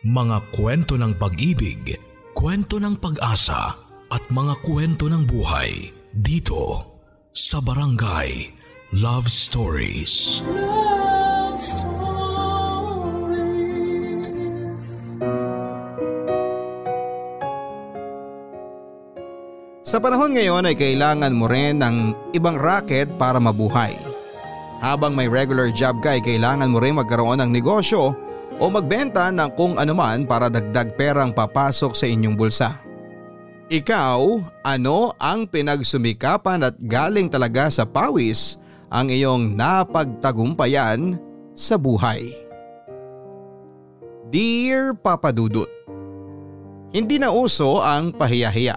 Mga 0.00 0.56
kwento 0.56 0.96
ng 0.96 1.12
pag-ibig, 1.20 1.92
kwento 2.32 2.80
ng 2.80 2.96
pag-asa 2.96 3.76
at 4.08 4.24
mga 4.32 4.56
kwento 4.64 5.12
ng 5.12 5.28
buhay 5.28 5.92
dito 6.16 6.88
sa 7.36 7.60
Barangay 7.60 8.48
Love 8.96 9.28
Stories. 9.28 10.40
Love 10.48 11.60
Stories. 11.60 12.00
Sa 19.84 20.00
panahon 20.00 20.32
ngayon 20.32 20.64
ay 20.64 20.80
kailangan 20.80 21.36
mo 21.36 21.44
rin 21.44 21.84
ng 21.84 21.96
ibang 22.32 22.56
racket 22.56 23.20
para 23.20 23.36
mabuhay. 23.36 23.92
Habang 24.80 25.12
may 25.12 25.28
regular 25.28 25.68
job 25.68 26.00
ka 26.00 26.16
ay 26.16 26.24
kailangan 26.24 26.72
mo 26.72 26.80
rin 26.80 26.96
magkaroon 26.96 27.44
ng 27.44 27.52
negosyo 27.52 28.29
o 28.60 28.68
magbenta 28.68 29.32
ng 29.32 29.56
kung 29.56 29.80
anuman 29.80 30.28
para 30.28 30.52
dagdag 30.52 30.92
perang 30.94 31.32
papasok 31.32 31.96
sa 31.96 32.04
inyong 32.04 32.36
bulsa. 32.36 32.76
Ikaw, 33.72 34.20
ano 34.60 35.16
ang 35.16 35.48
pinagsumikapan 35.48 36.68
at 36.68 36.76
galing 36.84 37.32
talaga 37.32 37.72
sa 37.72 37.88
pawis 37.88 38.60
ang 38.92 39.08
iyong 39.08 39.56
napagtagumpayan 39.56 41.16
sa 41.56 41.80
buhay? 41.80 42.34
Dear 44.28 44.94
Papa 44.94 45.32
Dudut, 45.34 45.70
Hindi 46.90 47.22
na 47.22 47.30
uso 47.30 47.78
ang 47.78 48.10
pahiyahiya. 48.10 48.74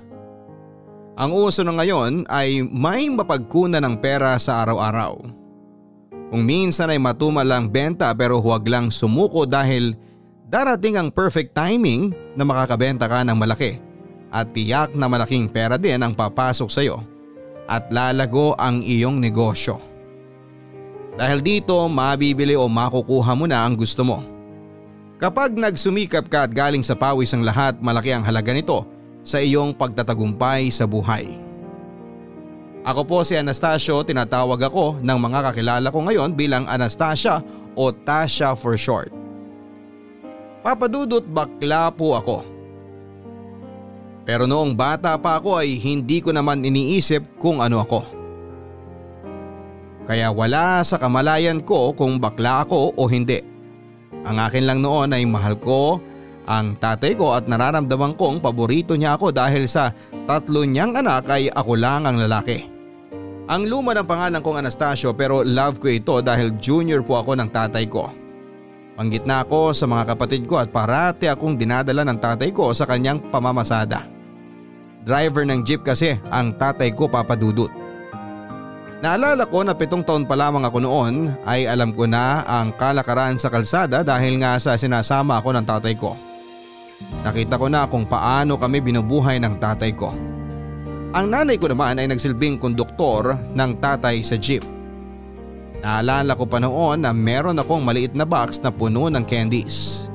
Ang 1.17 1.33
uso 1.33 1.65
na 1.65 1.73
ngayon 1.73 2.29
ay 2.29 2.61
may 2.61 3.09
mapagkuna 3.09 3.81
ng 3.81 3.97
pera 3.97 4.37
sa 4.37 4.61
araw-araw. 4.61 5.42
Kung 6.33 6.49
minsan 6.49 6.89
ay 6.89 6.97
matumal 6.97 7.45
lang 7.45 7.69
benta 7.69 8.09
pero 8.17 8.41
huwag 8.41 8.65
lang 8.65 8.89
sumuko 8.89 9.45
dahil 9.45 9.93
darating 10.49 10.97
ang 10.97 11.13
perfect 11.13 11.53
timing 11.53 12.09
na 12.33 12.41
makakabenta 12.41 13.05
ka 13.05 13.21
ng 13.21 13.37
malaki 13.37 13.77
at 14.33 14.49
tiyak 14.49 14.97
na 14.97 15.05
malaking 15.05 15.45
pera 15.45 15.77
din 15.77 16.01
ang 16.01 16.17
papasok 16.17 16.69
sa 16.73 16.81
iyo 16.81 17.05
at 17.69 17.85
lalago 17.93 18.57
ang 18.57 18.81
iyong 18.81 19.21
negosyo. 19.21 19.77
Dahil 21.21 21.45
dito 21.45 21.77
mabibili 21.85 22.57
o 22.57 22.65
makukuha 22.65 23.37
mo 23.37 23.45
na 23.45 23.61
ang 23.61 23.77
gusto 23.77 24.01
mo. 24.01 24.25
Kapag 25.21 25.53
nagsumikap 25.53 26.33
ka 26.33 26.49
at 26.49 26.51
galing 26.51 26.81
sa 26.81 26.97
pawis 26.97 27.29
ang 27.37 27.45
lahat 27.45 27.77
malaki 27.77 28.09
ang 28.09 28.25
halaga 28.25 28.57
nito 28.57 28.89
sa 29.21 29.37
iyong 29.37 29.69
pagtatagumpay 29.77 30.73
sa 30.73 30.89
buhay. 30.89 31.42
Ako 32.83 33.07
po 33.07 33.23
si 33.23 33.39
Anastasio, 33.39 34.03
tinatawag 34.03 34.67
ako 34.67 34.99
ng 34.99 35.19
mga 35.23 35.39
kakilala 35.39 35.87
ko 35.87 36.03
ngayon 36.03 36.35
bilang 36.35 36.67
Anastasia 36.67 37.39
o 37.79 37.95
Tasha 37.95 38.59
for 38.59 38.75
short. 38.75 39.07
Papadudot 40.59 41.23
bakla 41.23 41.87
po 41.95 42.19
ako. 42.19 42.37
Pero 44.27 44.43
noong 44.47 44.75
bata 44.75 45.15
pa 45.15 45.39
ako 45.39 45.63
ay 45.63 45.79
hindi 45.79 46.19
ko 46.19 46.35
naman 46.35 46.63
iniisip 46.63 47.39
kung 47.39 47.63
ano 47.63 47.79
ako. 47.83 48.03
Kaya 50.03 50.35
wala 50.35 50.83
sa 50.83 50.99
kamalayan 50.99 51.63
ko 51.63 51.95
kung 51.95 52.19
bakla 52.19 52.67
ako 52.67 52.99
o 52.99 53.07
hindi. 53.07 53.39
Ang 54.27 54.43
akin 54.43 54.63
lang 54.67 54.79
noon 54.83 55.15
ay 55.15 55.23
mahal 55.23 55.55
ko 55.55 56.03
ang 56.43 56.75
tatay 56.75 57.15
ko 57.15 57.31
at 57.31 57.47
nararamdaman 57.47 58.19
kong 58.19 58.43
paborito 58.43 58.99
niya 58.99 59.15
ako 59.15 59.31
dahil 59.31 59.63
sa 59.63 59.95
tatlo 60.27 60.67
niyang 60.67 60.99
anak 60.99 61.31
ay 61.31 61.47
ako 61.47 61.79
lang 61.79 62.03
ang 62.03 62.19
lalaki. 62.19 62.72
Ang 63.43 63.67
luma 63.67 63.91
ng 63.91 64.07
pangalan 64.07 64.39
kong 64.39 64.63
Anastasio 64.63 65.11
pero 65.11 65.43
love 65.43 65.83
ko 65.83 65.91
ito 65.91 66.23
dahil 66.23 66.55
junior 66.63 67.03
po 67.03 67.19
ako 67.19 67.35
ng 67.35 67.49
tatay 67.51 67.91
ko. 67.91 68.07
Panggitna 68.95 69.43
ako 69.43 69.75
sa 69.75 69.83
mga 69.83 70.15
kapatid 70.15 70.47
ko 70.47 70.63
at 70.63 70.71
parati 70.71 71.27
akong 71.27 71.59
dinadala 71.59 72.07
ng 72.07 72.23
tatay 72.23 72.55
ko 72.55 72.71
sa 72.71 72.87
kanyang 72.87 73.19
pamamasada. 73.33 74.07
Driver 75.03 75.43
ng 75.43 75.59
jeep 75.67 75.83
kasi 75.83 76.15
ang 76.31 76.55
tatay 76.55 76.95
ko 76.95 77.11
papadudot. 77.11 77.67
Naalala 79.03 79.43
ko 79.51 79.67
na 79.67 79.75
pitong 79.75 80.07
taon 80.07 80.23
pa 80.23 80.39
lamang 80.39 80.63
ako 80.63 80.79
noon 80.79 81.27
ay 81.43 81.67
alam 81.67 81.91
ko 81.91 82.07
na 82.07 82.47
ang 82.47 82.71
kalakaran 82.79 83.35
sa 83.35 83.51
kalsada 83.51 83.99
dahil 83.99 84.39
nga 84.39 84.55
sa 84.55 84.79
sinasama 84.79 85.43
ako 85.43 85.51
ng 85.51 85.65
tatay 85.67 85.99
ko. 85.99 86.15
Nakita 87.27 87.59
ko 87.59 87.67
na 87.67 87.83
kung 87.91 88.07
paano 88.07 88.55
kami 88.55 88.79
binubuhay 88.79 89.43
ng 89.43 89.59
tatay 89.59 89.91
ko. 89.91 90.32
Ang 91.13 91.29
nanay 91.29 91.61
ko 91.61 91.69
naman 91.69 92.01
ay 92.01 92.09
nagsilbing 92.09 92.57
konduktor 92.57 93.37
ng 93.53 93.77
tatay 93.77 94.25
sa 94.25 94.33
jeep. 94.33 94.65
Naalala 95.85 96.33
ko 96.33 96.49
pa 96.49 96.57
noon 96.57 97.05
na 97.05 97.13
meron 97.13 97.61
akong 97.61 97.85
maliit 97.85 98.17
na 98.17 98.25
box 98.25 98.57
na 98.65 98.73
puno 98.73 99.13
ng 99.13 99.21
candies. 99.21 100.09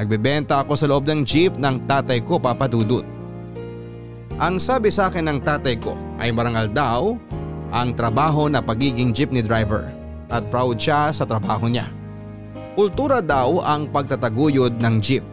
Nagbebenta 0.00 0.64
ako 0.64 0.72
sa 0.72 0.88
loob 0.88 1.04
ng 1.04 1.28
jeep 1.28 1.60
ng 1.60 1.84
tatay 1.84 2.24
ko 2.24 2.40
papadudot. 2.40 3.04
Ang 4.40 4.56
sabi 4.56 4.88
sa 4.88 5.12
akin 5.12 5.28
ng 5.28 5.38
tatay 5.44 5.76
ko 5.76 6.00
ay 6.16 6.32
marangal 6.32 6.72
daw 6.72 7.12
ang 7.68 7.92
trabaho 7.92 8.48
na 8.48 8.64
pagiging 8.64 9.12
jeepney 9.12 9.44
driver 9.44 9.92
at 10.32 10.48
proud 10.48 10.80
siya 10.80 11.12
sa 11.12 11.28
trabaho 11.28 11.68
niya. 11.68 11.92
Kultura 12.72 13.20
daw 13.20 13.60
ang 13.60 13.84
pagtataguyod 13.92 14.80
ng 14.80 14.96
jeep 14.96 15.24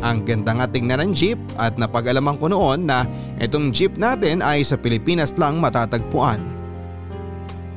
ang 0.00 0.24
ganda 0.24 0.56
nga 0.56 0.66
tingnan 0.68 1.08
ng 1.08 1.12
jeep 1.12 1.40
at 1.60 1.76
napag-alaman 1.76 2.36
ko 2.40 2.48
noon 2.48 2.88
na 2.88 3.04
itong 3.40 3.72
jeep 3.72 3.96
natin 4.00 4.40
ay 4.40 4.64
sa 4.64 4.80
Pilipinas 4.80 5.36
lang 5.36 5.60
matatagpuan. 5.60 6.40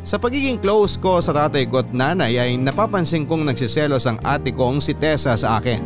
Sa 0.04 0.20
pagiging 0.20 0.60
close 0.60 1.00
ko 1.00 1.24
sa 1.24 1.32
tatay 1.32 1.64
ko 1.68 1.80
at 1.80 1.92
nanay 1.96 2.36
ay 2.36 2.60
napapansin 2.60 3.24
kong 3.24 3.48
nagsiselos 3.48 4.04
ang 4.04 4.20
ate 4.20 4.52
kong 4.52 4.84
si 4.84 4.92
Tessa 4.92 5.36
sa 5.40 5.60
akin. 5.60 5.80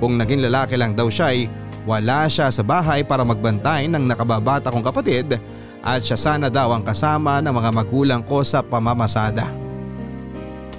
Kung 0.00 0.16
naging 0.16 0.40
lalaki 0.40 0.76
lang 0.80 0.96
daw 0.96 1.12
siya 1.12 1.36
ay 1.36 1.48
wala 1.84 2.24
siya 2.32 2.48
sa 2.48 2.64
bahay 2.64 3.04
para 3.04 3.20
magbantay 3.20 3.92
ng 3.92 4.08
nakababata 4.08 4.72
kong 4.72 4.84
kapatid 4.84 5.36
at 5.84 6.00
siya 6.00 6.16
sana 6.16 6.48
daw 6.48 6.72
ang 6.72 6.80
kasama 6.80 7.44
ng 7.44 7.52
mga 7.52 7.70
magulang 7.76 8.22
ko 8.24 8.40
sa 8.40 8.64
pamamasada. 8.64 9.52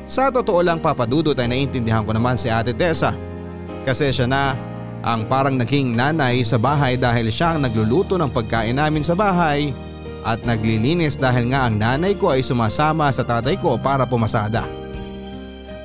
Sa 0.06 0.34
totoo 0.34 0.66
lang 0.66 0.82
papadudot 0.82 1.38
ay 1.38 1.50
naintindihan 1.50 2.06
ko 2.06 2.14
naman 2.14 2.38
si 2.38 2.50
ate 2.50 2.74
Tessa 2.74 3.14
kasi 3.86 4.10
siya 4.10 4.26
na 4.26 4.58
ang 5.06 5.30
parang 5.30 5.54
naging 5.54 5.94
nanay 5.94 6.42
sa 6.42 6.58
bahay 6.58 6.98
dahil 6.98 7.30
siya 7.30 7.54
ang 7.54 7.70
nagluluto 7.70 8.18
ng 8.18 8.34
pagkain 8.34 8.74
namin 8.74 9.06
sa 9.06 9.14
bahay 9.14 9.70
at 10.26 10.42
naglilinis 10.42 11.14
dahil 11.14 11.54
nga 11.54 11.70
ang 11.70 11.78
nanay 11.78 12.18
ko 12.18 12.34
ay 12.34 12.42
sumasama 12.42 13.14
sa 13.14 13.22
tatay 13.22 13.62
ko 13.62 13.78
para 13.78 14.10
pumasada. 14.10 14.66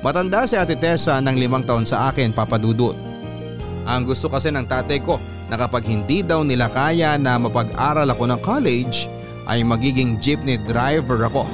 Matanda 0.01 0.49
si 0.49 0.57
ate 0.57 0.73
Tessa 0.73 1.21
ng 1.21 1.37
limang 1.37 1.61
taon 1.61 1.85
sa 1.85 2.09
akin 2.09 2.33
papadudot. 2.33 2.97
Ang 3.85 4.09
gusto 4.09 4.33
kasi 4.33 4.49
ng 4.49 4.65
tatay 4.65 4.97
ko 5.05 5.21
na 5.45 5.61
kapag 5.61 5.85
hindi 5.85 6.25
daw 6.25 6.41
nila 6.41 6.73
kaya 6.73 7.21
na 7.21 7.37
mapag-aral 7.37 8.09
ako 8.09 8.25
ng 8.33 8.41
college 8.41 9.05
ay 9.45 9.61
magiging 9.61 10.17
jeepney 10.17 10.57
driver 10.65 11.21
ako. 11.29 11.45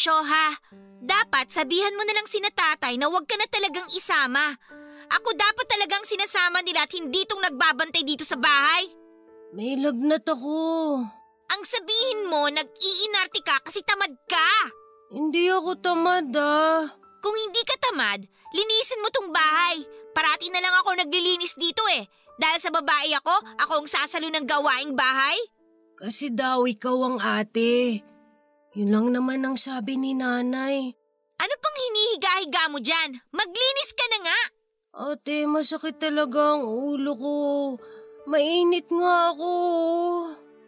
Anastasio 0.00 0.24
ha. 0.24 0.48
Dapat 1.00 1.52
sabihan 1.52 1.92
mo 1.92 2.00
na 2.08 2.16
lang 2.16 2.24
sina 2.24 2.48
tatay 2.48 2.96
na 2.96 3.12
huwag 3.12 3.28
ka 3.28 3.36
na 3.36 3.44
talagang 3.52 3.84
isama. 3.92 4.56
Ako 5.12 5.28
dapat 5.36 5.66
talagang 5.68 6.04
sinasama 6.08 6.64
nila 6.64 6.88
at 6.88 6.92
hindi 6.96 7.20
itong 7.28 7.44
nagbabantay 7.44 8.00
dito 8.00 8.24
sa 8.24 8.40
bahay. 8.40 8.88
May 9.52 9.76
lagnat 9.76 10.24
ako. 10.24 11.04
Ang 11.50 11.62
sabihin 11.66 12.32
mo, 12.32 12.48
nag-iinarte 12.48 13.44
ka 13.44 13.60
kasi 13.60 13.84
tamad 13.84 14.12
ka. 14.24 14.50
Hindi 15.12 15.52
ako 15.52 15.76
tamad 15.82 16.32
ah. 16.38 16.88
Kung 17.20 17.36
hindi 17.36 17.60
ka 17.66 17.76
tamad, 17.90 18.24
linisin 18.56 19.02
mo 19.04 19.12
tong 19.12 19.28
bahay. 19.28 19.84
Parati 20.16 20.48
na 20.48 20.64
lang 20.64 20.72
ako 20.80 20.96
naglilinis 20.96 21.60
dito 21.60 21.84
eh. 21.92 22.08
Dahil 22.40 22.56
sa 22.56 22.72
babae 22.72 23.12
ako, 23.20 23.34
ako 23.68 23.72
ang 23.84 23.88
sasalo 23.90 24.32
ng 24.32 24.48
gawaing 24.48 24.96
bahay. 24.96 25.36
Kasi 25.98 26.32
daw 26.32 26.64
ikaw 26.64 26.96
ang 27.04 27.18
ate. 27.20 28.00
Yun 28.70 28.94
lang 28.94 29.06
naman 29.10 29.42
ang 29.42 29.58
sabi 29.58 29.98
ni 29.98 30.14
nanay. 30.14 30.94
Ano 31.42 31.54
pang 31.58 31.74
hinihiga-higa 31.74 32.70
mo 32.70 32.78
dyan? 32.78 33.18
Maglinis 33.34 33.90
ka 33.98 34.04
na 34.14 34.18
nga! 34.22 34.40
Ate, 35.10 35.42
masakit 35.50 35.98
talaga 35.98 36.54
ang 36.54 36.62
ulo 36.62 37.12
ko. 37.18 37.36
Mainit 38.30 38.86
nga 38.86 39.34
ako. 39.34 39.52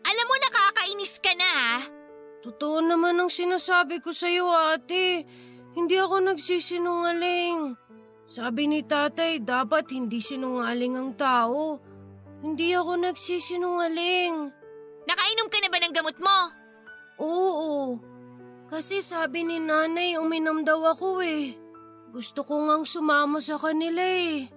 Alam 0.03 0.27
mo 0.27 0.35
nakakainis 0.35 1.23
ka 1.23 1.31
na 1.39 1.47
ha? 1.47 1.75
Totoo 2.43 2.83
naman 2.83 3.23
ang 3.23 3.31
sinasabi 3.31 4.03
ko 4.03 4.11
sa'yo 4.11 4.51
ate. 4.51 5.23
Hindi 5.79 5.95
ako 5.95 6.27
nagsisinungaling. 6.27 7.79
Sabi 8.27 8.67
ni 8.67 8.83
tatay 8.83 9.39
dapat 9.47 9.95
hindi 9.95 10.19
sinungaling 10.19 10.99
ang 10.99 11.15
tao. 11.15 11.79
Hindi 12.43 12.75
ako 12.75 12.99
nagsisinungaling. 12.99 14.35
Nakainom 15.07 15.47
ka 15.47 15.59
na 15.63 15.69
ba 15.71 15.79
ng 15.79 15.95
gamot 15.95 16.19
mo? 16.19 16.62
Oo, 17.21 18.01
kasi 18.73 19.05
sabi 19.05 19.45
ni 19.45 19.61
nanay 19.61 20.17
uminom 20.17 20.65
daw 20.65 20.81
ako 20.97 21.21
eh. 21.21 21.53
Gusto 22.13 22.45
ko 22.45 22.69
ngang 22.69 22.85
sumama 22.85 23.41
sa 23.41 23.57
kanila 23.57 24.01
eh. 24.01 24.49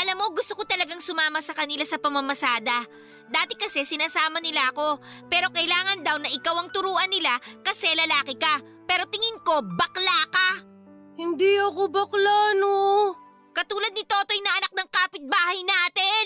Alam 0.00 0.16
mo, 0.16 0.26
gusto 0.32 0.54
ko 0.56 0.64
talagang 0.64 1.02
sumama 1.02 1.42
sa 1.44 1.52
kanila 1.52 1.84
sa 1.84 2.00
pamamasada. 2.00 2.86
Dati 3.30 3.54
kasi 3.54 3.86
sinasama 3.86 4.42
nila 4.42 4.74
ako, 4.74 4.98
pero 5.30 5.54
kailangan 5.54 6.02
daw 6.02 6.18
na 6.18 6.26
ikaw 6.26 6.58
ang 6.58 6.70
turuan 6.74 7.06
nila 7.10 7.36
kasi 7.62 7.90
lalaki 7.94 8.34
ka. 8.34 8.58
Pero 8.90 9.06
tingin 9.06 9.38
ko, 9.46 9.62
bakla 9.62 10.18
ka. 10.34 10.50
Hindi 11.14 11.58
ako 11.62 11.92
bakla, 11.94 12.58
no? 12.58 13.14
Katulad 13.54 13.92
ni 13.94 14.02
Totoy 14.02 14.40
na 14.42 14.56
anak 14.58 14.72
ng 14.74 14.88
kapitbahay 14.90 15.60
natin. 15.62 16.24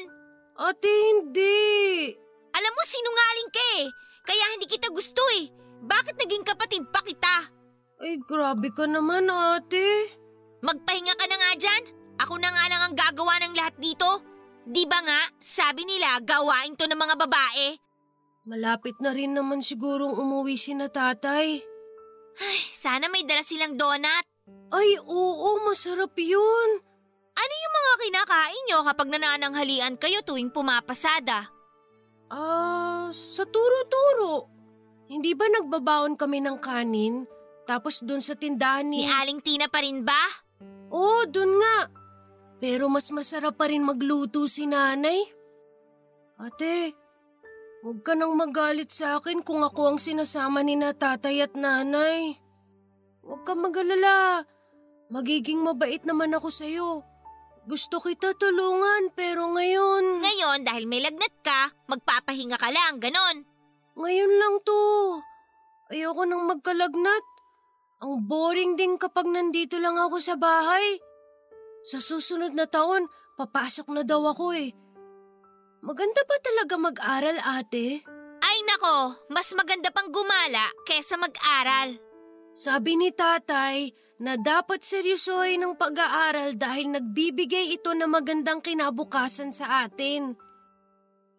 Ate, 0.55 0.93
hindi. 1.13 2.15
Alam 2.55 2.73
mo, 2.73 2.83
sinungaling 2.87 3.51
ka 3.51 3.65
eh. 3.83 3.87
Kaya 4.25 4.45
hindi 4.55 4.67
kita 4.71 4.89
gusto 4.89 5.21
eh. 5.41 5.64
Bakit 5.85 6.17
naging 6.17 6.45
kapatid 6.45 6.85
pa 6.89 7.05
kita? 7.05 7.53
Ay, 8.01 8.17
grabe 8.25 8.73
ka 8.73 8.89
naman, 8.89 9.29
ate. 9.29 10.13
Magpahinga 10.65 11.15
ka 11.15 11.27
na 11.29 11.37
nga 11.37 11.51
dyan. 11.61 11.83
Ako 12.25 12.41
na 12.41 12.49
nga 12.49 12.65
lang 12.73 12.83
ang 12.85 12.95
gagawa 12.97 13.37
ng 13.43 13.55
lahat 13.55 13.77
dito. 13.77 14.25
Di 14.65 14.89
ba 14.89 15.05
nga, 15.05 15.21
sabi 15.45 15.85
nila 15.85 16.25
gawain 16.25 16.73
to 16.75 16.89
ng 16.89 16.97
mga 16.97 17.21
babae. 17.21 17.77
Malapit 18.49 18.97
na 19.01 19.13
rin 19.13 19.37
naman 19.37 19.61
sigurong 19.61 20.17
umuwi 20.17 20.57
si 20.57 20.73
na 20.73 20.89
tatay. 20.89 21.61
Ay, 22.35 22.59
sana 22.73 23.09
may 23.13 23.25
dala 23.25 23.45
silang 23.45 23.77
donut. 23.77 24.25
Ay, 24.73 24.97
oo, 25.01 25.65
masarap 25.69 26.17
yun. 26.17 26.71
Ano 27.35 27.53
yung 27.53 27.75
mga 27.75 27.93
kinakain 28.05 28.65
nyo 28.69 28.79
kapag 28.89 29.09
nanananghalian 29.11 29.95
kayo 30.01 30.23
tuwing 30.23 30.49
pumapasada? 30.49 31.51
Ah, 32.33 33.09
sa 33.13 33.45
turo-turo. 33.45 34.54
Hindi 35.05 35.37
ba 35.37 35.45
nagbabaon 35.49 36.17
kami 36.17 36.41
ng 36.41 36.59
kanin? 36.61 37.29
Tapos 37.65 38.01
dun 38.05 38.21
sa 38.21 38.37
tindahan 38.37 38.85
Ni 38.85 39.05
ni... 39.05 39.09
Aling 39.09 39.41
Tina 39.41 39.69
pa 39.69 39.81
rin 39.81 40.05
ba? 40.05 40.25
Oo, 40.93 41.25
dun 41.29 41.61
nga. 41.61 41.89
Pero 42.61 42.89
mas 42.89 43.09
masarap 43.13 43.57
pa 43.61 43.69
rin 43.69 43.85
magluto 43.85 44.49
si 44.49 44.65
nanay. 44.65 45.21
Ate, 46.41 46.93
huwag 47.85 48.01
ka 48.01 48.17
nang 48.17 48.37
magalit 48.37 48.89
sa 48.89 49.21
akin 49.21 49.45
kung 49.45 49.61
ako 49.61 49.97
ang 49.97 49.99
sinasama 50.01 50.65
ni 50.65 50.77
na 50.77 50.97
tatay 50.97 51.45
at 51.45 51.53
nanay. 51.57 52.41
Huwag 53.25 53.45
kang 53.49 53.65
magalala. 53.65 54.45
Magiging 55.13 55.61
mabait 55.61 56.01
naman 56.05 56.33
ako 56.33 56.49
sa'yo. 56.49 56.91
Gusto 57.65 58.01
kita 58.01 58.37
tulungan 58.37 59.09
pero 59.17 59.49
ngayon... 59.57 60.21
Ngayon, 60.21 60.59
dahil 60.69 60.85
may 60.85 61.01
lagnat 61.01 61.33
ka, 61.41 61.73
magpapahinga 61.89 62.61
ka 62.61 62.69
lang, 62.69 63.01
ganon. 63.01 63.49
Ngayon 63.95 64.33
lang 64.43 64.55
to. 64.67 64.83
Ayoko 65.95 66.27
nang 66.27 66.51
magkalagnat. 66.51 67.25
Ang 68.03 68.27
boring 68.27 68.75
din 68.75 68.99
kapag 68.99 69.31
nandito 69.31 69.79
lang 69.79 69.95
ako 69.95 70.19
sa 70.19 70.35
bahay. 70.35 70.99
Sa 71.87 72.03
susunod 72.03 72.53
na 72.59 72.67
taon, 72.67 73.07
papasok 73.39 73.87
na 73.95 74.03
daw 74.03 74.35
ako 74.35 74.51
eh. 74.57 74.75
Maganda 75.85 76.27
ba 76.27 76.37
talaga 76.43 76.75
mag-aral 76.81 77.39
ate? 77.45 78.03
Ay 78.45 78.59
nako, 78.67 79.15
mas 79.31 79.53
maganda 79.55 79.93
pang 79.95 80.11
gumala 80.11 80.69
kesa 80.89 81.15
mag-aral. 81.15 81.97
Sabi 82.55 82.99
ni 82.99 83.11
tatay 83.11 83.91
na 84.23 84.39
dapat 84.39 84.83
seryosohin 84.83 85.63
ng 85.63 85.75
pag-aaral 85.75 86.55
dahil 86.55 86.95
nagbibigay 86.95 87.75
ito 87.75 87.95
ng 87.95 88.11
magandang 88.11 88.63
kinabukasan 88.63 89.51
sa 89.51 89.87
atin. 89.87 90.35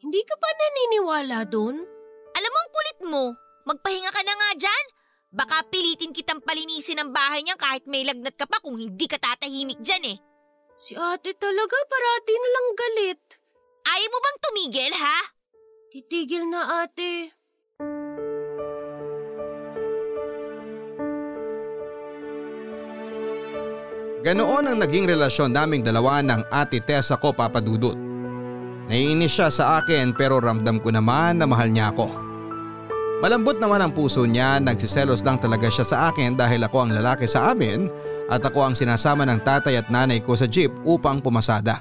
Hindi 0.04 0.22
ka 0.28 0.36
ba 0.38 0.50
naniniwala 0.50 1.40
doon? 1.48 1.95
Alam 2.36 2.52
mo 2.52 2.60
ang 2.60 2.72
kulit 2.76 3.00
mo, 3.08 3.24
magpahinga 3.64 4.12
ka 4.12 4.22
na 4.28 4.36
nga 4.36 4.50
dyan. 4.60 4.86
Baka 5.36 5.64
pilitin 5.72 6.12
kitang 6.12 6.44
palinisin 6.44 7.00
ang 7.00 7.16
bahay 7.16 7.44
niya 7.44 7.56
kahit 7.56 7.88
may 7.88 8.04
lagnat 8.04 8.36
ka 8.36 8.44
pa 8.44 8.60
kung 8.60 8.76
hindi 8.76 9.08
ka 9.08 9.16
tatahimik 9.16 9.80
dyan 9.80 10.16
eh. 10.16 10.18
Si 10.76 10.92
ate 10.96 11.32
talaga 11.40 11.78
parati 11.88 12.36
na 12.36 12.50
lang 12.52 12.68
galit. 12.76 13.22
Ayaw 13.88 14.10
mo 14.12 14.18
bang 14.20 14.38
tumigil 14.44 14.94
ha? 15.00 15.20
Titigil 15.92 16.44
na 16.52 16.84
ate. 16.84 17.32
Ganoon 24.26 24.66
ang 24.66 24.78
naging 24.82 25.08
relasyon 25.08 25.54
naming 25.56 25.86
dalawa 25.86 26.20
ng 26.20 26.52
ate 26.52 26.84
Tessa 26.84 27.16
ko 27.16 27.32
papadudot. 27.32 27.96
Naiinis 28.92 29.32
siya 29.32 29.48
sa 29.54 29.80
akin 29.80 30.18
pero 30.18 30.44
ramdam 30.44 30.82
ko 30.82 30.92
naman 30.92 31.40
na 31.40 31.46
mahal 31.48 31.70
niya 31.72 31.94
ako. 31.96 32.25
Malambot 33.24 33.56
naman 33.56 33.80
ang 33.80 33.96
puso 33.96 34.28
niya, 34.28 34.60
nagsiselos 34.60 35.24
lang 35.24 35.40
talaga 35.40 35.72
siya 35.72 35.88
sa 35.88 35.98
akin 36.12 36.36
dahil 36.36 36.68
ako 36.68 36.78
ang 36.84 36.92
lalaki 36.92 37.24
sa 37.24 37.56
amin 37.56 37.88
at 38.28 38.44
ako 38.44 38.60
ang 38.68 38.76
sinasama 38.76 39.24
ng 39.24 39.40
tatay 39.40 39.80
at 39.80 39.88
nanay 39.88 40.20
ko 40.20 40.36
sa 40.36 40.44
jeep 40.44 40.74
upang 40.84 41.24
pumasada. 41.24 41.80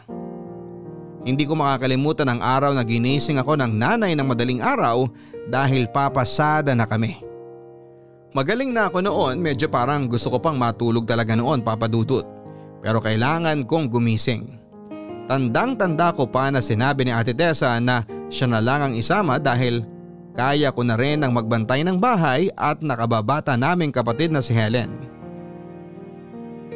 Hindi 1.25 1.49
ko 1.49 1.57
makakalimutan 1.57 2.29
ang 2.29 2.41
araw 2.45 2.77
na 2.77 2.85
ginising 2.85 3.41
ako 3.41 3.57
ng 3.59 3.73
nanay 3.81 4.13
ng 4.15 4.29
madaling 4.29 4.61
araw 4.61 5.09
dahil 5.49 5.89
papasada 5.91 6.77
na 6.77 6.85
kami. 6.85 7.19
Magaling 8.37 8.71
na 8.71 8.93
ako 8.93 8.99
noon, 9.03 9.35
medyo 9.41 9.67
parang 9.73 10.07
gusto 10.07 10.29
ko 10.29 10.39
pang 10.39 10.59
matulog 10.59 11.09
talaga 11.09 11.33
noon 11.35 11.65
papadudot. 11.65 12.27
Pero 12.85 13.01
kailangan 13.01 13.65
kong 13.65 13.89
gumising. 13.89 14.61
Tandang 15.25 15.81
tanda 15.81 16.13
ko 16.13 16.29
pa 16.29 16.53
na 16.53 16.61
sinabi 16.61 17.09
ni 17.09 17.13
Ate 17.15 17.33
Tessa 17.33 17.81
na 17.81 18.05
siya 18.29 18.45
na 18.45 18.61
lang 18.61 18.81
ang 18.85 18.95
isama 18.95 19.41
dahil 19.41 19.94
kaya 20.35 20.75
ko 20.75 20.83
na 20.83 20.99
rin 20.99 21.23
ang 21.23 21.31
magbantay 21.31 21.87
ng 21.87 22.03
bahay 22.03 22.51
at 22.59 22.83
nakababata 22.83 23.55
naming 23.55 23.95
kapatid 23.95 24.35
na 24.35 24.43
si 24.43 24.51
Helen. 24.51 24.91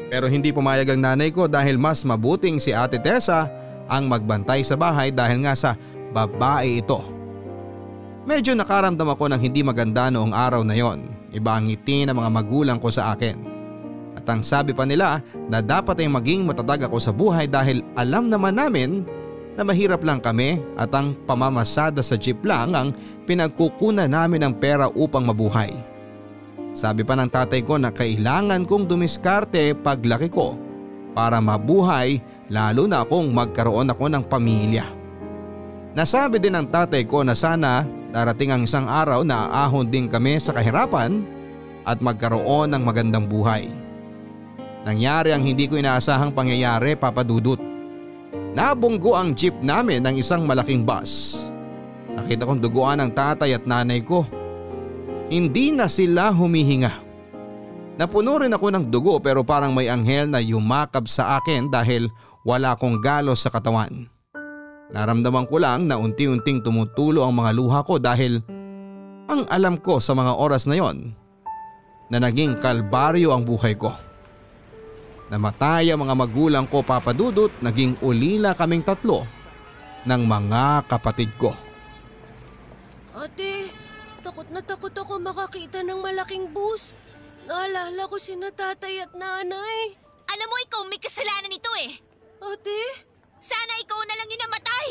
Pero 0.08 0.30
hindi 0.30 0.54
pumayag 0.54 0.94
ang 0.94 1.02
nanay 1.04 1.34
ko 1.34 1.50
dahil 1.50 1.76
mas 1.76 2.06
mabuting 2.06 2.56
si 2.62 2.72
Ate 2.72 2.96
Tessa 2.96 3.50
ang 3.90 4.08
magbantay 4.08 4.62
sa 4.62 4.78
bahay 4.78 5.12
dahil 5.12 5.44
nga 5.44 5.58
sa 5.58 5.74
babae 6.14 6.80
ito. 6.80 7.02
Medyo 8.24 8.54
nakaramdam 8.56 9.08
ako 9.10 9.32
ng 9.32 9.40
hindi 9.40 9.60
maganda 9.66 10.08
noong 10.08 10.32
araw 10.32 10.62
na 10.62 10.76
yon. 10.76 11.10
Iba 11.34 11.58
ang 11.58 11.68
ngiti 11.68 12.08
ng 12.08 12.16
mga 12.16 12.30
magulang 12.32 12.78
ko 12.80 12.88
sa 12.88 13.12
akin. 13.12 13.40
At 14.16 14.24
ang 14.28 14.40
sabi 14.40 14.72
pa 14.72 14.88
nila 14.88 15.20
na 15.48 15.60
dapat 15.60 16.00
ay 16.00 16.08
maging 16.08 16.44
matatag 16.44 16.88
ako 16.88 16.96
sa 17.00 17.12
buhay 17.12 17.48
dahil 17.48 17.84
alam 17.96 18.32
naman 18.32 18.56
namin 18.56 19.04
na 19.58 19.66
mahirap 19.66 20.06
lang 20.06 20.22
kami 20.22 20.62
at 20.78 20.94
ang 20.94 21.18
pamamasada 21.26 21.98
sa 21.98 22.14
jeep 22.14 22.46
lang 22.46 22.78
ang 22.78 22.94
pinagkukunan 23.26 24.06
namin 24.06 24.46
ng 24.46 24.54
pera 24.54 24.86
upang 24.94 25.26
mabuhay. 25.26 25.74
Sabi 26.70 27.02
pa 27.02 27.18
ng 27.18 27.26
tatay 27.26 27.66
ko 27.66 27.74
na 27.74 27.90
kailangan 27.90 28.62
kong 28.62 28.86
dumiskarte 28.86 29.74
paglaki 29.74 30.30
ko 30.30 30.54
para 31.10 31.42
mabuhay 31.42 32.22
lalo 32.46 32.86
na 32.86 33.02
kung 33.02 33.34
magkaroon 33.34 33.90
ako 33.90 34.06
ng 34.06 34.24
pamilya. 34.30 34.86
Nasabi 35.98 36.38
din 36.38 36.54
ng 36.54 36.70
tatay 36.70 37.02
ko 37.02 37.26
na 37.26 37.34
sana 37.34 37.82
darating 38.14 38.54
ang 38.54 38.62
isang 38.62 38.86
araw 38.86 39.26
na 39.26 39.50
aahon 39.50 39.90
din 39.90 40.06
kami 40.06 40.38
sa 40.38 40.54
kahirapan 40.54 41.26
at 41.82 41.98
magkaroon 41.98 42.70
ng 42.70 42.82
magandang 42.86 43.26
buhay. 43.26 43.66
Nangyari 44.86 45.34
ang 45.34 45.42
hindi 45.42 45.66
ko 45.66 45.74
inaasahang 45.74 46.30
pangyayari 46.30 46.94
papadudot. 46.94 47.77
Nabunggo 48.58 49.14
ang 49.14 49.38
jeep 49.38 49.54
namin 49.62 50.02
ng 50.02 50.18
isang 50.18 50.42
malaking 50.42 50.82
bus. 50.82 51.46
Nakita 52.18 52.42
kong 52.42 52.58
duguan 52.58 52.98
ang 52.98 53.14
tatay 53.14 53.54
at 53.54 53.62
nanay 53.62 54.02
ko. 54.02 54.26
Hindi 55.30 55.70
na 55.70 55.86
sila 55.86 56.34
humihinga. 56.34 56.90
Napuno 58.02 58.42
rin 58.42 58.50
ako 58.50 58.66
ng 58.74 58.84
dugo 58.90 59.22
pero 59.22 59.46
parang 59.46 59.70
may 59.70 59.86
anghel 59.86 60.26
na 60.26 60.42
yumakap 60.42 61.06
sa 61.06 61.38
akin 61.38 61.70
dahil 61.70 62.10
wala 62.42 62.74
akong 62.74 62.98
galos 62.98 63.46
sa 63.46 63.50
katawan. 63.54 64.10
Naramdaman 64.90 65.46
ko 65.46 65.62
lang 65.62 65.86
na 65.86 65.94
unti-unting 65.94 66.58
tumutulo 66.58 67.22
ang 67.22 67.38
mga 67.38 67.54
luha 67.54 67.86
ko 67.86 68.02
dahil 68.02 68.42
ang 69.30 69.46
alam 69.54 69.78
ko 69.78 70.02
sa 70.02 70.18
mga 70.18 70.34
oras 70.34 70.66
na 70.66 70.74
yon 70.74 71.14
na 72.10 72.18
naging 72.18 72.58
kalbaryo 72.58 73.30
ang 73.30 73.46
buhay 73.46 73.78
ko. 73.78 73.94
Namatay 75.28 75.92
ang 75.92 76.00
mga 76.08 76.14
magulang 76.16 76.64
ko 76.64 76.80
papadudot, 76.80 77.52
naging 77.60 78.00
ulila 78.00 78.56
kaming 78.56 78.80
tatlo 78.80 79.28
ng 80.08 80.22
mga 80.24 80.88
kapatid 80.88 81.28
ko. 81.36 81.52
Ate, 83.12 83.68
takot 84.24 84.48
na 84.48 84.64
takot 84.64 84.92
ako 84.92 85.20
makakita 85.20 85.84
ng 85.84 86.00
malaking 86.00 86.48
bus. 86.48 86.96
Naalala 87.44 88.08
ko 88.08 88.16
si 88.16 88.40
na 88.40 88.48
tatay 88.48 89.04
at 89.04 89.12
nanay. 89.12 89.96
Alam 90.28 90.48
mo 90.48 90.56
ikaw 90.64 90.80
may 90.88 91.00
kasalanan 91.00 91.52
nito 91.52 91.72
eh. 91.84 91.92
Ate, 92.40 92.80
Sana 93.38 93.72
ikaw 93.84 94.00
na 94.02 94.16
lang 94.18 94.28
yung 94.32 94.42
namatay. 94.48 94.88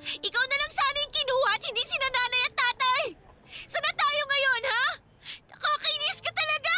Ikaw 0.00 0.44
na 0.46 0.56
lang 0.56 0.72
sana 0.72 0.96
yung 1.02 1.14
kinuha 1.14 1.50
at 1.56 1.62
hindi 1.66 1.82
sina 1.84 2.08
nanay 2.08 2.42
at 2.46 2.54
tatay. 2.54 3.02
Sana 3.66 3.90
tayo 3.92 4.22
ngayon, 4.30 4.62
ha? 4.64 4.84
Nakakainis 5.50 6.18
ka 6.22 6.30
talaga! 6.30 6.74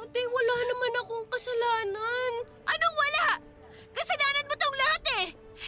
Ate 0.00 0.22
wala 0.24 0.56
naman 0.64 0.92
akong 1.04 1.26
kasalanan. 1.28 2.32
Anong 2.64 2.96
wala? 2.96 3.26
Kasalanan 3.92 4.48
mo 4.48 4.54
tong 4.56 4.76
lahat 4.76 5.04
eh. 5.24 5.26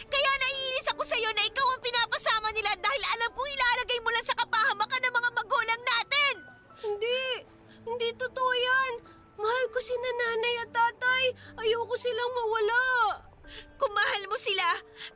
Kaya 0.09 0.31
naiinis 0.41 0.89
ako 0.89 1.05
sa'yo 1.05 1.29
na 1.37 1.45
ikaw 1.45 1.67
ang 1.69 1.81
pinapasama 1.85 2.49
nila 2.51 2.73
dahil 2.81 3.03
alam 3.13 3.29
kong 3.29 3.49
ilalagay 3.53 3.99
mo 4.01 4.09
lang 4.09 4.25
sa 4.25 4.37
kapahamakan 4.37 5.01
ng 5.05 5.13
mga 5.13 5.29
magulang 5.37 5.81
natin. 5.85 6.33
Hindi, 6.81 7.23
hindi 7.85 8.09
totoo 8.17 8.53
yan. 8.57 8.93
Mahal 9.37 9.65
ko 9.69 9.79
si 9.81 9.93
nanay 9.97 10.55
at 10.65 10.71
tatay. 10.73 11.25
ko 11.93 11.95
silang 12.01 12.33
mawala. 12.33 12.85
Kung 13.77 13.93
mahal 13.93 14.23
mo 14.25 14.37
sila, 14.39 14.65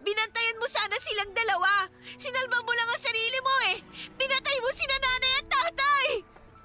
binantayan 0.05 0.61
mo 0.61 0.69
sana 0.69 0.93
silang 1.01 1.33
dalawa. 1.33 1.89
Sinalba 2.21 2.61
mo 2.61 2.69
lang 2.69 2.85
ang 2.85 3.01
sarili 3.01 3.39
mo 3.41 3.55
eh. 3.73 3.81
Pinatay 4.13 4.57
mo 4.61 4.69
sina 4.69 4.97
nanay 5.01 5.33
at 5.41 5.47
tatay. 5.49 6.07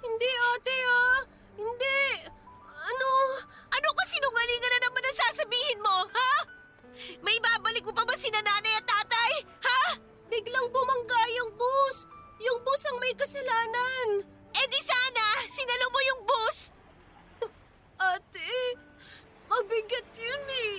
Hindi 0.04 0.30
ate 0.52 0.76
ah. 0.84 1.18
Hindi. 1.56 2.02
Ano? 2.82 3.10
Ano 3.70 3.88
ka 3.94 4.04
sinungalingan 4.10 4.72
na 4.74 4.80
naman 4.90 5.06
ang 5.06 5.18
sasabihin 5.22 5.80
mo, 5.80 5.96
ha? 6.10 6.32
May 7.22 7.38
babalik 7.38 7.86
mo 7.86 7.94
pa 7.94 8.02
ba 8.02 8.14
sina 8.18 8.42
nanay 8.42 8.74
at 8.74 8.86
tatay, 8.86 9.32
ha? 9.62 9.82
Biglang 10.26 10.68
bumangga 10.74 11.22
yung 11.38 11.50
bus. 11.54 12.06
Yung 12.42 12.58
bus 12.66 12.82
ang 12.90 12.98
may 12.98 13.14
kasalanan. 13.14 14.26
Eh 14.52 14.66
di 14.66 14.80
sana, 14.82 15.24
sinalo 15.46 15.86
mo 15.94 16.00
yung 16.02 16.22
bus. 16.26 16.58
Ate, 18.02 18.52
mabigat 19.46 20.10
yun 20.18 20.44
eh. 20.66 20.74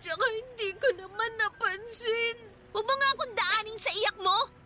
Tsaka 0.00 0.24
hindi 0.24 0.68
ko 0.80 0.88
naman 0.96 1.30
napansin. 1.36 2.36
Huwag 2.72 2.84
mo 2.88 2.94
nga 2.96 3.08
akong 3.12 3.34
daaning 3.36 3.80
sa 3.80 3.92
iyak 3.92 4.18
mo. 4.18 4.63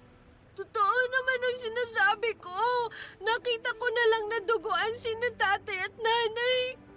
Totoo 0.59 1.00
naman 1.15 1.38
ang 1.38 1.59
sinasabi 1.62 2.35
ko. 2.43 2.59
Nakita 3.23 3.71
ko 3.79 3.87
na 3.95 4.05
lang 4.11 4.25
na 4.27 4.38
duguan 4.43 4.91
si 4.99 5.15
na 5.23 5.31
tatay 5.38 5.87
at 5.87 5.95
nanay. 5.95 6.88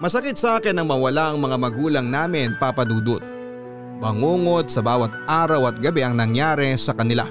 Masakit 0.00 0.32
sa 0.40 0.56
akin 0.56 0.80
ang 0.80 0.88
mawala 0.88 1.28
ang 1.28 1.44
mga 1.44 1.60
magulang 1.60 2.08
namin 2.08 2.56
papadudot. 2.56 3.20
Bangungot 4.00 4.72
sa 4.72 4.80
bawat 4.80 5.12
araw 5.28 5.68
at 5.68 5.76
gabi 5.76 6.00
ang 6.00 6.16
nangyari 6.16 6.72
sa 6.80 6.96
kanila. 6.96 7.28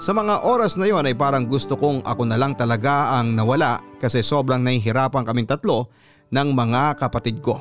Sa 0.00 0.16
mga 0.16 0.48
oras 0.48 0.80
na 0.80 0.88
yon 0.88 1.04
ay 1.04 1.12
parang 1.12 1.44
gusto 1.44 1.76
kong 1.76 2.00
ako 2.08 2.24
na 2.24 2.40
lang 2.40 2.56
talaga 2.56 3.20
ang 3.20 3.36
nawala 3.36 3.76
kasi 4.00 4.24
sobrang 4.24 4.64
nahihirapan 4.64 5.20
kaming 5.20 5.44
tatlo 5.44 5.92
ng 6.32 6.48
mga 6.56 6.96
kapatid 6.96 7.44
ko. 7.44 7.60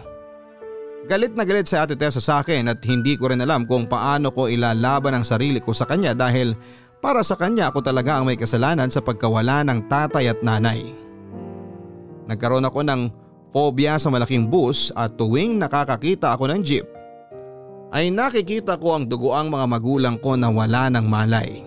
Galit 1.03 1.35
na 1.35 1.43
galit 1.43 1.67
si 1.67 1.75
Ate 1.75 1.99
Tessa 1.99 2.23
sa 2.23 2.39
akin 2.39 2.71
at 2.71 2.79
hindi 2.87 3.19
ko 3.19 3.27
rin 3.27 3.43
alam 3.43 3.67
kung 3.67 3.83
paano 3.83 4.31
ko 4.31 4.47
ilalaban 4.47 5.11
ang 5.11 5.27
sarili 5.27 5.59
ko 5.59 5.75
sa 5.75 5.83
kanya 5.83 6.15
dahil 6.15 6.55
para 7.03 7.19
sa 7.19 7.35
kanya 7.35 7.67
ako 7.67 7.83
talaga 7.83 8.15
ang 8.15 8.31
may 8.31 8.39
kasalanan 8.39 8.87
sa 8.87 9.03
pagkawala 9.03 9.59
ng 9.67 9.91
tatay 9.91 10.31
at 10.31 10.39
nanay. 10.39 10.95
Nagkaroon 12.31 12.63
ako 12.63 12.79
ng 12.87 13.18
phobia 13.49 13.97
sa 13.97 14.13
malaking 14.13 14.49
bus 14.49 14.93
at 14.93 15.17
tuwing 15.17 15.57
nakakakita 15.57 16.33
ako 16.33 16.49
ng 16.53 16.61
jeep 16.61 16.85
ay 17.89 18.13
nakikita 18.13 18.77
ko 18.77 18.97
ang 18.97 19.09
duguang 19.09 19.49
mga 19.49 19.65
magulang 19.65 20.15
ko 20.21 20.37
na 20.37 20.53
wala 20.53 20.93
ng 20.93 21.05
malay. 21.09 21.65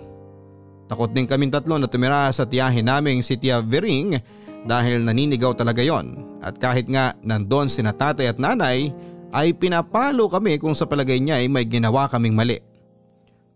Takot 0.87 1.11
din 1.11 1.27
kaming 1.27 1.51
tatlo 1.51 1.81
na 1.81 1.91
tumira 1.91 2.31
sa 2.31 2.47
tiyahin 2.47 2.87
naming 2.87 3.25
si 3.25 3.35
Tia 3.35 3.59
Vering 3.59 4.15
dahil 4.63 5.03
naninigaw 5.03 5.51
talaga 5.59 5.83
yon 5.83 6.39
at 6.39 6.59
kahit 6.63 6.87
nga 6.87 7.19
nandon 7.27 7.67
sina 7.67 7.91
tatay 7.91 8.31
at 8.31 8.39
nanay 8.39 8.95
ay 9.33 9.57
pinapalo 9.57 10.29
kami 10.29 10.61
kung 10.61 10.77
sa 10.77 10.87
palagay 10.87 11.19
niya 11.19 11.41
ay 11.43 11.49
may 11.51 11.67
ginawa 11.67 12.07
kaming 12.07 12.37
mali. 12.37 12.61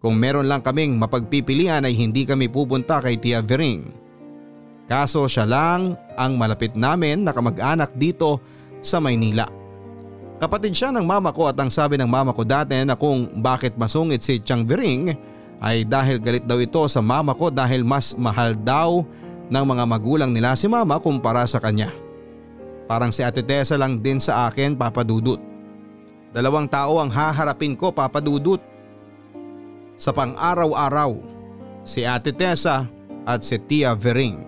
Kung 0.00 0.16
meron 0.16 0.48
lang 0.48 0.64
kaming 0.64 0.96
mapagpipilian 0.96 1.84
ay 1.84 1.94
hindi 1.94 2.24
kami 2.24 2.48
pupunta 2.50 2.98
kay 2.98 3.20
Tia 3.20 3.44
Vering. 3.44 4.05
Kaso 4.86 5.26
siya 5.26 5.42
lang 5.46 5.98
ang 6.14 6.38
malapit 6.38 6.78
namin 6.78 7.26
na 7.26 7.34
kamag-anak 7.34 7.90
dito 7.98 8.38
sa 8.78 9.02
Maynila. 9.02 9.50
Kapatid 10.36 10.76
siya 10.78 10.94
ng 10.94 11.02
mama 11.02 11.34
ko 11.34 11.50
at 11.50 11.58
ang 11.58 11.72
sabi 11.72 11.98
ng 11.98 12.06
mama 12.06 12.30
ko 12.30 12.46
dati 12.46 12.76
na 12.86 12.94
kung 12.94 13.26
bakit 13.40 13.74
masungit 13.74 14.22
si 14.22 14.38
Chang 14.38 14.62
Vering 14.62 15.10
ay 15.58 15.82
dahil 15.82 16.20
galit 16.20 16.44
daw 16.44 16.60
ito 16.60 16.84
sa 16.86 17.00
mama 17.00 17.32
ko 17.32 17.48
dahil 17.48 17.82
mas 17.82 18.12
mahal 18.14 18.52
daw 18.52 19.02
ng 19.48 19.64
mga 19.64 19.84
magulang 19.88 20.30
nila 20.30 20.52
si 20.54 20.68
mama 20.70 21.00
kumpara 21.00 21.48
sa 21.48 21.56
kanya. 21.58 21.90
Parang 22.86 23.10
si 23.10 23.26
Ate 23.26 23.42
Tessa 23.42 23.74
lang 23.74 23.98
din 23.98 24.22
sa 24.22 24.46
akin 24.46 24.78
papadudot. 24.78 25.42
Dalawang 26.30 26.70
tao 26.70 27.02
ang 27.02 27.10
haharapin 27.10 27.74
ko 27.74 27.90
papadudot. 27.90 28.62
Sa 29.96 30.12
pang-araw-araw, 30.12 31.16
si 31.82 32.04
Ate 32.04 32.30
Tessa 32.30 32.86
at 33.24 33.40
si 33.42 33.56
Tia 33.58 33.96
Vering. 33.96 34.45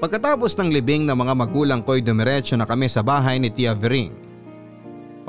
Pagkatapos 0.00 0.56
ng 0.56 0.72
libing 0.72 1.04
ng 1.04 1.12
mga 1.12 1.34
magulang 1.36 1.84
ko'y 1.84 2.00
dumiretso 2.00 2.56
na 2.56 2.64
kami 2.64 2.88
sa 2.88 3.04
bahay 3.04 3.36
ni 3.36 3.52
Tia 3.52 3.76
Vering. 3.76 4.16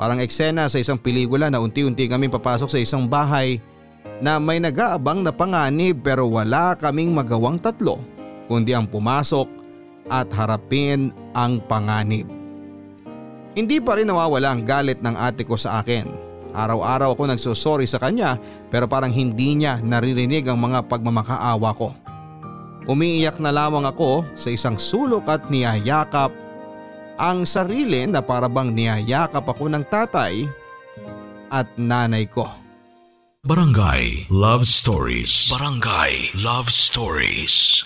Parang 0.00 0.16
eksena 0.16 0.64
sa 0.64 0.80
isang 0.80 0.96
pelikula 0.96 1.52
na 1.52 1.60
unti-unti 1.60 2.08
kami 2.08 2.32
papasok 2.32 2.72
sa 2.72 2.80
isang 2.80 3.04
bahay 3.04 3.60
na 4.24 4.40
may 4.40 4.64
nag-aabang 4.64 5.20
na 5.20 5.28
panganib 5.28 6.00
pero 6.00 6.24
wala 6.24 6.72
kaming 6.80 7.12
magawang 7.12 7.60
tatlo 7.60 8.00
kundi 8.48 8.72
ang 8.72 8.88
pumasok 8.88 9.44
at 10.08 10.32
harapin 10.32 11.12
ang 11.36 11.60
panganib. 11.68 12.24
Hindi 13.52 13.76
pa 13.76 14.00
rin 14.00 14.08
nawawala 14.08 14.56
ang 14.56 14.64
galit 14.64 15.04
ng 15.04 15.12
ate 15.20 15.44
ko 15.44 15.60
sa 15.60 15.84
akin. 15.84 16.08
Araw-araw 16.56 17.12
ako 17.12 17.28
nagsosorry 17.28 17.84
sa 17.84 18.00
kanya 18.00 18.40
pero 18.72 18.88
parang 18.88 19.12
hindi 19.12 19.52
niya 19.52 19.84
naririnig 19.84 20.48
ang 20.48 20.64
mga 20.64 20.88
pagmamakaawa 20.88 21.70
ko. 21.76 21.92
Umiiyak 22.90 23.38
na 23.38 23.54
lamang 23.54 23.86
ako 23.86 24.26
sa 24.34 24.50
isang 24.50 24.74
sulok 24.74 25.30
at 25.30 25.46
niyayakap 25.46 26.34
ang 27.14 27.46
sarili 27.46 28.10
na 28.10 28.18
parabang 28.18 28.74
niyayakap 28.74 29.46
ako 29.46 29.70
ng 29.70 29.86
tatay 29.86 30.50
at 31.46 31.70
nanay 31.78 32.26
ko. 32.26 32.50
Barangay 33.46 34.26
Love 34.30 34.66
Stories. 34.66 35.50
Barangay 35.50 36.30
Love 36.42 36.70
Stories. 36.70 37.82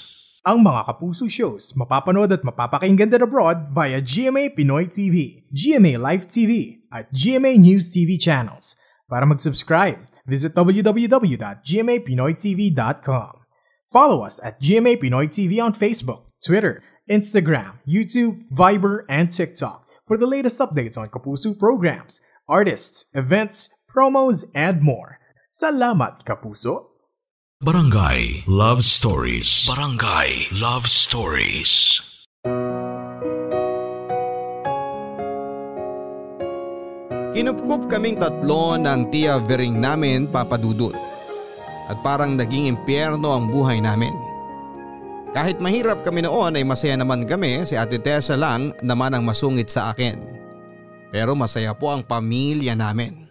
Ang 0.46 0.62
mga 0.64 0.86
Kapuso 0.88 1.28
shows 1.28 1.74
mapapanood 1.76 2.32
at 2.32 2.42
mapapakinggan 2.46 3.10
din 3.12 3.22
abroad 3.24 3.68
via 3.74 4.00
GMA 4.00 4.54
Pinoy 4.54 4.86
TV, 4.88 5.42
GMA 5.50 5.98
Live 6.00 6.26
TV, 6.30 6.78
at 6.88 7.12
GMA 7.12 7.58
News 7.60 7.90
TV 7.92 8.14
channels. 8.14 8.78
Para 9.10 9.26
mag-subscribe, 9.28 9.98
visit 10.24 10.54
www.gmapinoytv.com. 10.54 13.35
Follow 13.96 14.28
us 14.28 14.36
at 14.44 14.60
GMA 14.60 15.00
Pinoy 15.00 15.24
TV 15.24 15.56
on 15.56 15.72
Facebook, 15.72 16.28
Twitter, 16.44 16.84
Instagram, 17.08 17.80
YouTube, 17.88 18.44
Viber, 18.52 19.08
and 19.08 19.32
TikTok 19.32 19.88
for 20.04 20.20
the 20.20 20.28
latest 20.28 20.60
updates 20.60 21.00
on 21.00 21.08
Kapuso 21.08 21.56
programs, 21.56 22.20
artists, 22.44 23.08
events, 23.16 23.72
promos, 23.88 24.44
and 24.52 24.84
more. 24.84 25.16
Salamat, 25.48 26.28
Kapuso! 26.28 26.92
Barangay 27.64 28.44
Love 28.44 28.84
Stories. 28.84 29.64
Barangay 29.64 30.52
Love 30.52 30.84
Stories. 30.92 32.04
Kinupkup 37.32 37.88
kaming 37.88 38.20
tatlo 38.20 38.76
ng 38.76 39.08
tiya 39.08 39.40
Vering 39.40 39.80
namin 39.80 40.28
papadudot. 40.28 41.15
At 41.86 42.02
parang 42.02 42.34
naging 42.34 42.66
impyerno 42.66 43.30
ang 43.30 43.50
buhay 43.50 43.78
namin. 43.78 44.14
Kahit 45.36 45.60
mahirap 45.60 46.00
kami 46.00 46.24
noon 46.24 46.56
ay 46.56 46.64
masaya 46.64 46.96
naman 46.96 47.28
kami 47.28 47.62
si 47.68 47.76
Ate 47.76 48.00
Tessa 48.00 48.34
lang 48.40 48.72
naman 48.80 49.12
ang 49.12 49.22
masungit 49.22 49.68
sa 49.68 49.92
akin. 49.92 50.16
Pero 51.12 51.36
masaya 51.36 51.76
po 51.76 51.92
ang 51.92 52.02
pamilya 52.02 52.72
namin. 52.72 53.28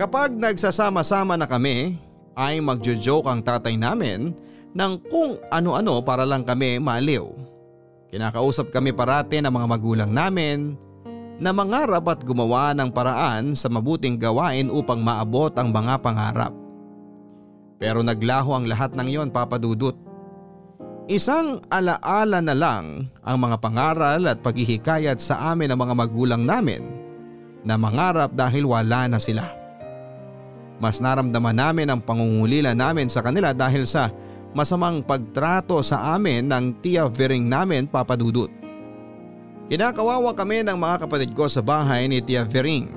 Kapag 0.00 0.34
nagsasama-sama 0.34 1.36
na 1.36 1.44
kami 1.44 2.00
ay 2.34 2.58
magjo-joke 2.58 3.30
ang 3.30 3.44
tatay 3.44 3.78
namin 3.78 4.34
ng 4.74 4.92
kung 5.06 5.38
ano-ano 5.52 6.02
para 6.02 6.26
lang 6.26 6.42
kami 6.42 6.82
maliw. 6.82 7.30
Kinakausap 8.10 8.74
kami 8.74 8.90
parate 8.90 9.38
ng 9.38 9.52
mga 9.52 9.66
magulang 9.70 10.10
namin 10.10 10.74
na 11.38 11.50
mangarap 11.52 12.06
at 12.10 12.22
gumawa 12.22 12.74
ng 12.74 12.90
paraan 12.90 13.54
sa 13.54 13.68
mabuting 13.70 14.18
gawain 14.18 14.70
upang 14.70 15.02
maabot 15.02 15.50
ang 15.58 15.70
mga 15.70 16.00
pangarap. 16.02 16.63
Pero 17.78 18.00
naglaho 18.00 18.54
ang 18.54 18.64
lahat 18.70 18.94
ng 18.94 19.06
iyon 19.10 19.30
papadudot. 19.34 19.96
Isang 21.04 21.60
alaala 21.68 22.40
na 22.40 22.56
lang 22.56 23.12
ang 23.20 23.36
mga 23.36 23.60
pangaral 23.60 24.20
at 24.24 24.40
paghihikayat 24.40 25.20
sa 25.20 25.52
amin 25.52 25.74
ng 25.74 25.78
mga 25.78 25.94
magulang 25.94 26.42
namin 26.48 26.80
na 27.60 27.76
mangarap 27.76 28.32
dahil 28.32 28.64
wala 28.64 29.04
na 29.04 29.20
sila. 29.20 29.52
Mas 30.80 31.04
naramdaman 31.04 31.56
namin 31.56 31.92
ang 31.92 32.00
pangungulila 32.00 32.72
namin 32.72 33.12
sa 33.12 33.20
kanila 33.20 33.52
dahil 33.52 33.84
sa 33.84 34.08
masamang 34.56 35.04
pagtrato 35.04 35.82
sa 35.84 36.16
amin 36.16 36.46
ng 36.48 36.80
tiya 36.80 37.10
Vering 37.10 37.44
namin 37.44 37.84
papadudot. 37.84 38.48
Kinakawawa 39.68 40.36
kami 40.36 40.60
ng 40.60 40.76
mga 40.76 41.08
kapatid 41.08 41.30
ko 41.32 41.48
sa 41.48 41.64
bahay 41.64 42.04
ni 42.04 42.20
Tia 42.20 42.44
Vering. 42.44 42.88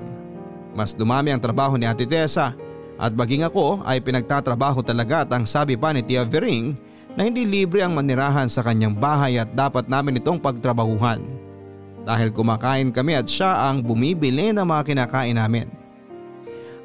Mas 0.76 0.92
dumami 0.92 1.32
ang 1.32 1.40
trabaho 1.40 1.80
ni 1.80 1.88
Ate 1.88 2.04
Tessa 2.04 2.52
at 2.98 3.14
baging 3.14 3.46
ako 3.46 3.86
ay 3.86 4.02
pinagtatrabaho 4.02 4.82
talaga 4.82 5.22
at 5.22 5.30
ang 5.30 5.46
sabi 5.46 5.78
pa 5.78 5.94
ni 5.94 6.02
Tia 6.02 6.26
Vering 6.26 6.74
na 7.14 7.22
hindi 7.22 7.46
libre 7.46 7.86
ang 7.86 7.94
manirahan 7.94 8.50
sa 8.50 8.66
kanyang 8.66 8.98
bahay 8.98 9.38
at 9.38 9.54
dapat 9.54 9.86
namin 9.86 10.18
itong 10.18 10.42
pagtrabahuhan. 10.42 11.22
Dahil 12.02 12.34
kumakain 12.34 12.90
kami 12.90 13.14
at 13.14 13.30
siya 13.30 13.70
ang 13.70 13.86
bumibili 13.86 14.50
ng 14.50 14.66
mga 14.66 14.82
kinakain 14.82 15.38
namin. 15.38 15.70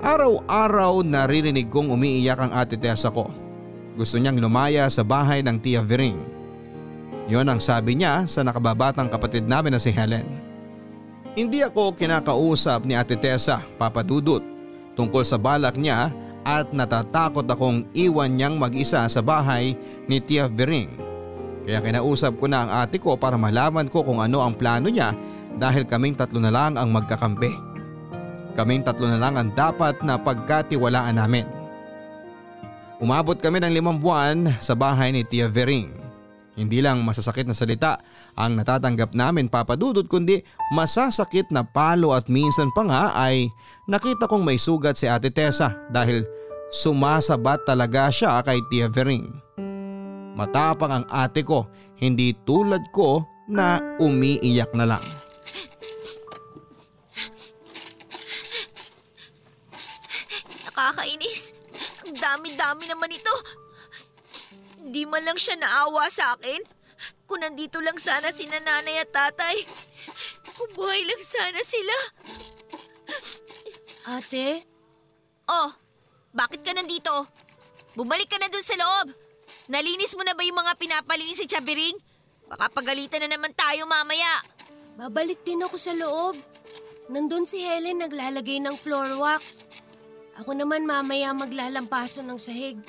Araw-araw 0.04 1.02
naririnig 1.02 1.74
kong 1.74 1.90
umiiyak 1.90 2.38
ang 2.38 2.52
ate 2.54 2.78
Tessa 2.78 3.10
ko. 3.10 3.34
Gusto 3.98 4.22
niyang 4.22 4.38
lumaya 4.38 4.86
sa 4.94 5.02
bahay 5.02 5.42
ng 5.42 5.58
Tia 5.64 5.82
Vering. 5.82 6.20
Yon 7.26 7.48
ang 7.48 7.58
sabi 7.58 7.98
niya 7.98 8.28
sa 8.30 8.44
nakababatang 8.44 9.08
kapatid 9.08 9.48
namin 9.48 9.74
na 9.74 9.82
si 9.82 9.90
Helen. 9.96 10.28
Hindi 11.34 11.66
ako 11.66 11.96
kinakausap 11.98 12.86
ni 12.86 12.94
ate 12.94 13.16
Tessa, 13.18 13.64
Papa 13.80 14.04
Dudut, 14.04 14.53
tungkol 14.94 15.26
sa 15.26 15.38
balak 15.38 15.78
niya 15.78 16.14
at 16.44 16.72
natatakot 16.76 17.48
akong 17.48 17.88
iwan 17.96 18.36
niyang 18.36 18.60
mag-isa 18.60 19.08
sa 19.08 19.22
bahay 19.24 19.76
ni 20.12 20.20
Tia 20.20 20.52
Vering. 20.52 20.92
Kaya 21.64 21.80
kinausap 21.80 22.36
ko 22.44 22.46
na 22.52 22.68
ang 22.68 22.72
ate 22.84 23.00
ko 23.00 23.16
para 23.16 23.40
malaman 23.40 23.88
ko 23.88 24.04
kung 24.04 24.20
ano 24.20 24.44
ang 24.44 24.52
plano 24.60 24.92
niya 24.92 25.16
dahil 25.56 25.88
kaming 25.88 26.20
tatlo 26.20 26.44
na 26.44 26.52
lang 26.52 26.76
ang 26.76 26.92
magkakampi. 26.92 27.52
Kaming 28.54 28.84
tatlo 28.84 29.08
na 29.08 29.18
lang 29.18 29.40
ang 29.40 29.50
dapat 29.56 30.04
na 30.04 30.20
pagkatiwalaan 30.20 31.18
namin. 31.18 31.48
Umabot 33.00 33.40
kami 33.40 33.64
ng 33.64 33.74
limang 33.74 34.00
buwan 34.00 34.52
sa 34.60 34.76
bahay 34.76 35.16
ni 35.16 35.24
Tia 35.24 35.48
Vering. 35.48 35.90
Hindi 36.54 36.84
lang 36.84 37.02
masasakit 37.02 37.50
na 37.50 37.58
salita 37.58 37.98
ang 38.34 38.58
natatanggap 38.58 39.14
namin 39.14 39.46
papadudod 39.46 40.06
kundi 40.10 40.42
masasakit 40.74 41.54
na 41.54 41.62
palo 41.62 42.18
at 42.18 42.26
minsan 42.30 42.74
pa 42.74 42.82
nga 42.86 43.04
ay 43.14 43.50
nakita 43.86 44.26
kong 44.26 44.42
may 44.42 44.58
sugat 44.58 44.98
si 44.98 45.06
Ate 45.06 45.30
Tessa 45.30 45.74
dahil 45.94 46.26
sumasabat 46.74 47.70
talaga 47.70 48.10
siya 48.10 48.42
kay 48.42 48.58
Tia 48.74 48.90
Vering. 48.90 49.30
Matapang 50.34 50.90
ang 50.90 51.06
ate 51.14 51.46
ko, 51.46 51.70
hindi 52.02 52.34
tulad 52.42 52.82
ko 52.90 53.22
na 53.46 53.78
umiiyak 54.02 54.74
na 54.74 54.90
lang. 54.90 55.06
Nakakainis. 60.66 61.54
Ang 62.10 62.18
dami-dami 62.18 62.90
naman 62.90 63.14
ito. 63.14 63.36
Hindi 64.82 65.06
man 65.06 65.22
lang 65.22 65.38
siya 65.38 65.54
naawa 65.62 66.10
sa 66.10 66.34
akin. 66.34 66.83
Kung 67.24 67.42
nandito 67.42 67.80
lang 67.80 67.96
sana 67.98 68.30
si 68.30 68.46
nanay 68.46 69.02
at 69.02 69.10
tatay. 69.10 69.56
Kung 70.54 70.72
buhay 70.76 71.02
lang 71.04 71.22
sana 71.24 71.62
sila. 71.64 71.96
Ate, 74.04 74.68
Oh, 75.44 75.70
bakit 76.32 76.64
ka 76.64 76.72
nandito? 76.72 77.28
Bumalik 77.94 78.32
ka 78.32 78.40
na 78.40 78.48
dun 78.48 78.64
sa 78.64 78.80
loob. 78.80 79.12
Nalinis 79.68 80.16
mo 80.16 80.24
na 80.24 80.32
ba 80.32 80.44
yung 80.44 80.56
mga 80.56 80.80
pinapalinis 80.80 81.40
si 81.40 81.48
Chabiring? 81.48 82.00
Baka 82.48 82.72
pagalitan 82.72 83.28
na 83.28 83.36
naman 83.36 83.52
tayo 83.52 83.84
mamaya. 83.84 84.40
babalik 84.96 85.44
din 85.44 85.60
ako 85.60 85.76
sa 85.76 85.92
loob. 85.92 86.40
Nandun 87.12 87.44
si 87.44 87.60
Helen 87.60 88.00
naglalagay 88.00 88.64
ng 88.64 88.80
floor 88.80 89.20
wax. 89.20 89.68
Ako 90.40 90.56
naman 90.56 90.88
mamaya 90.88 91.36
maglalampaso 91.36 92.24
ng 92.24 92.40
sahig. 92.40 92.80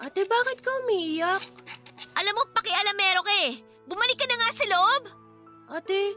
Ate, 0.00 0.24
bakit 0.24 0.62
ka 0.62 0.70
umiiyak? 0.86 1.42
Alam 2.20 2.36
mo, 2.36 2.42
pakialamero 2.52 3.24
ka 3.24 3.34
eh. 3.48 3.56
Bumalik 3.88 4.20
ka 4.20 4.28
na 4.28 4.36
nga 4.36 4.50
sa 4.52 4.64
loob. 4.68 5.02
Ate, 5.72 6.12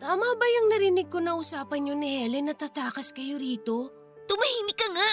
tama 0.00 0.24
ba 0.24 0.46
yung 0.48 0.72
narinig 0.72 1.12
ko 1.12 1.20
na 1.20 1.36
usapan 1.36 1.92
yun 1.92 2.00
ni 2.00 2.24
Helen 2.24 2.48
na 2.48 2.56
tatakas 2.56 3.12
kayo 3.12 3.36
rito? 3.36 3.92
Tumahimik 4.24 4.80
ka 4.80 4.88
nga. 4.96 5.10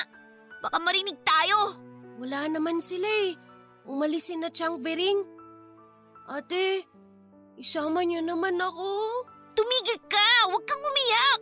Baka 0.63 0.79
marinig 0.79 1.19
tayo. 1.27 1.75
Wala 2.23 2.47
naman 2.47 2.79
sila 2.79 3.03
eh. 3.03 3.35
Umalisin 3.83 4.39
na 4.39 4.47
Chang 4.47 4.79
Bering. 4.79 5.27
Ate, 6.31 6.87
isama 7.59 8.07
niyo 8.07 8.23
naman 8.23 8.55
ako. 8.55 9.27
Tumigil 9.59 9.99
ka! 10.07 10.47
Huwag 10.47 10.63
kang 10.63 10.79
umiyak! 10.79 11.41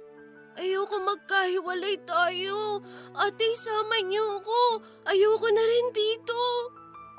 Ayoko 0.58 0.98
magkahiwalay 1.06 2.02
tayo. 2.02 2.82
Ate, 3.14 3.46
isama 3.46 4.02
niyo 4.02 4.42
ako. 4.42 4.82
Ayoko 5.06 5.48
na 5.54 5.64
rin 5.64 5.88
dito. 5.94 6.42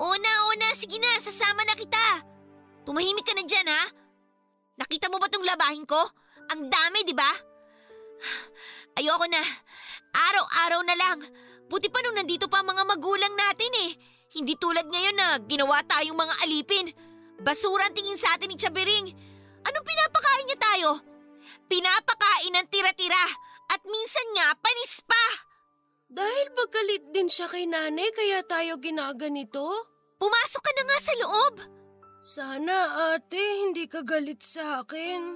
Una, 0.03 0.31
una, 0.51 0.67
sige 0.75 0.99
na, 0.99 1.15
sasama 1.15 1.63
na 1.63 1.79
kita. 1.79 2.27
Tumahimik 2.83 3.23
ka 3.23 3.31
na 3.39 3.47
dyan, 3.47 3.71
ha? 3.71 3.83
Nakita 4.75 5.07
mo 5.07 5.15
ba 5.15 5.31
tong 5.31 5.47
labahin 5.47 5.87
ko? 5.87 5.95
Ang 6.51 6.67
dami, 6.67 7.07
di 7.07 7.15
ba? 7.15 7.31
Ayoko 8.99 9.23
na. 9.31 9.39
Araw-araw 10.11 10.83
na 10.83 10.95
lang. 10.99 11.23
Buti 11.71 11.87
pa 11.87 12.03
nung 12.03 12.19
nandito 12.19 12.51
pa 12.51 12.59
ang 12.59 12.75
mga 12.75 12.83
magulang 12.83 13.31
natin 13.31 13.71
eh. 13.87 13.95
Hindi 14.35 14.59
tulad 14.59 14.83
ngayon 14.91 15.15
na 15.15 15.39
ginawa 15.47 15.79
tayong 15.87 16.19
mga 16.19 16.35
alipin. 16.43 16.91
Basura 17.39 17.87
ang 17.87 17.95
tingin 17.95 18.19
sa 18.19 18.35
atin 18.35 18.51
ni 18.51 18.59
Chabering. 18.59 19.07
Anong 19.63 19.87
pinapakain 19.87 20.45
niya 20.51 20.59
tayo? 20.59 20.89
Pinapakain 21.71 22.51
ng 22.51 22.67
tira-tira. 22.67 23.23
At 23.71 23.79
minsan 23.87 24.27
nga, 24.35 24.51
panis 24.59 24.99
pa. 25.07 25.25
Dahil 26.11 26.51
pagkalit 26.51 27.03
din 27.15 27.31
siya 27.31 27.47
kay 27.47 27.71
nanay 27.71 28.11
kaya 28.11 28.43
tayo 28.43 28.75
ginaganito? 28.83 29.92
Pumasok 30.23 30.61
ka 30.63 30.71
na 30.71 30.83
nga 30.87 30.97
sa 31.03 31.13
loob. 31.19 31.53
Sana 32.23 32.75
ate, 33.11 33.43
hindi 33.67 33.91
ka 33.91 34.07
galit 34.07 34.39
sa 34.39 34.79
akin. 34.79 35.35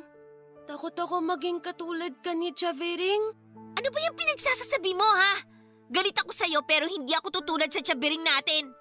Takot 0.64 0.96
ako 0.96 1.20
maging 1.28 1.60
katulad 1.60 2.16
ka 2.24 2.32
ni 2.32 2.56
Chavering. 2.56 3.36
Ano 3.76 3.88
ba 3.92 4.00
yung 4.00 4.16
pinagsasasabi 4.16 4.96
mo, 4.96 5.04
ha? 5.04 5.44
Galit 5.92 6.16
ako 6.16 6.32
sa'yo 6.32 6.64
pero 6.64 6.88
hindi 6.88 7.12
ako 7.12 7.36
tutulad 7.36 7.68
sa 7.68 7.84
tsabiring 7.84 8.24
natin. 8.24 8.72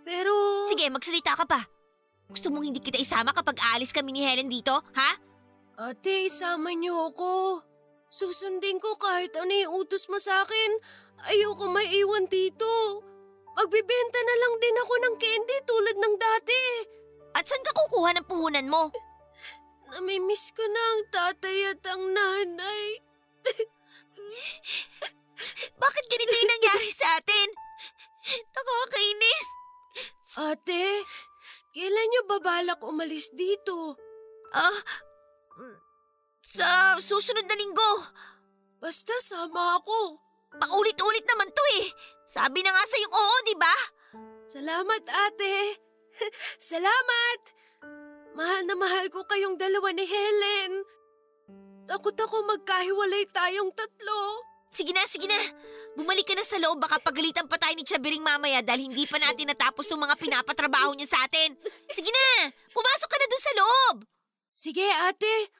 Pero... 0.00 0.32
Sige, 0.72 0.88
magsalita 0.88 1.36
ka 1.36 1.44
pa. 1.44 1.60
Gusto 2.32 2.48
mong 2.48 2.64
hindi 2.64 2.80
kita 2.80 2.96
isama 2.96 3.36
kapag 3.36 3.60
aalis 3.60 3.92
kami 3.92 4.16
ni 4.16 4.24
Helen 4.24 4.48
dito, 4.48 4.80
ha? 4.96 5.12
Ate, 5.76 6.24
isama 6.24 6.72
niyo 6.72 7.12
ako. 7.12 7.60
Susundin 8.08 8.80
ko 8.80 8.96
kahit 8.96 9.36
ano 9.36 9.52
yung 9.52 9.84
utos 9.84 10.08
mo 10.08 10.16
sa 10.16 10.40
akin. 10.40 10.70
Ayoko 11.28 11.68
maiwan 11.68 12.24
dito. 12.32 13.04
Magbibenta 13.58 14.20
na 14.22 14.36
lang 14.38 14.54
din 14.62 14.76
ako 14.78 14.94
ng 14.94 15.14
candy 15.18 15.58
tulad 15.66 15.96
ng 15.98 16.14
dati. 16.18 16.62
At 17.34 17.46
saan 17.46 17.62
ka 17.62 17.72
kukuha 17.74 18.10
ng 18.14 18.26
puhunan 18.26 18.68
mo? 18.70 18.90
Namimiss 19.90 20.54
ko 20.54 20.62
na 20.62 20.82
ang 20.94 21.02
tatay 21.10 21.58
at 21.74 21.82
ang 21.90 22.02
nanay. 22.14 22.86
Bakit 25.82 26.04
ganito 26.06 26.34
yung 26.36 26.52
nangyari 26.52 26.90
sa 26.94 27.18
atin? 27.18 27.48
Nakakainis. 28.54 29.46
Ate, 30.38 31.02
kailan 31.74 32.06
niyo 32.06 32.22
babalak 32.30 32.78
umalis 32.86 33.34
dito? 33.34 33.98
Ah, 34.54 34.78
mm, 35.58 35.78
sa 36.38 36.94
susunod 37.02 37.46
na 37.50 37.58
linggo. 37.58 37.92
Basta 38.78 39.12
sama 39.20 39.82
ako. 39.82 40.22
Paulit-ulit 40.54 41.26
naman 41.26 41.50
to 41.50 41.64
eh. 41.82 41.86
Sabi 42.30 42.62
na 42.62 42.70
nga 42.70 42.84
sa 42.86 42.94
yung 43.02 43.10
oo, 43.10 43.36
di 43.42 43.54
ba? 43.58 43.74
Salamat, 44.46 45.02
ate. 45.02 45.82
Salamat! 46.70 47.40
Mahal 48.38 48.70
na 48.70 48.78
mahal 48.78 49.10
ko 49.10 49.26
kayong 49.26 49.58
dalawa 49.58 49.90
ni 49.90 50.06
Helen. 50.06 50.86
Takot 51.90 52.14
ako 52.14 52.54
magkahiwalay 52.54 53.26
tayong 53.34 53.74
tatlo. 53.74 54.46
Sige 54.70 54.94
na, 54.94 55.02
sige 55.10 55.26
na. 55.26 55.42
Bumalik 55.98 56.22
ka 56.22 56.38
na 56.38 56.46
sa 56.46 56.62
loob, 56.62 56.78
baka 56.78 57.02
pagalitan 57.02 57.50
pa 57.50 57.58
tayo 57.58 57.74
ni 57.74 57.82
Chabiring 57.82 58.22
mamaya 58.22 58.62
dahil 58.62 58.86
hindi 58.86 59.10
pa 59.10 59.18
natin 59.18 59.50
natapos 59.50 59.90
yung 59.90 60.06
mga 60.06 60.14
pinapatrabaho 60.14 60.94
niya 60.94 61.10
sa 61.10 61.26
atin. 61.26 61.58
Sige 61.90 62.14
na, 62.14 62.54
pumasok 62.70 63.10
ka 63.10 63.16
na 63.18 63.26
dun 63.26 63.42
sa 63.42 63.52
loob. 63.58 63.96
Sige, 64.54 64.86
ate. 64.86 65.50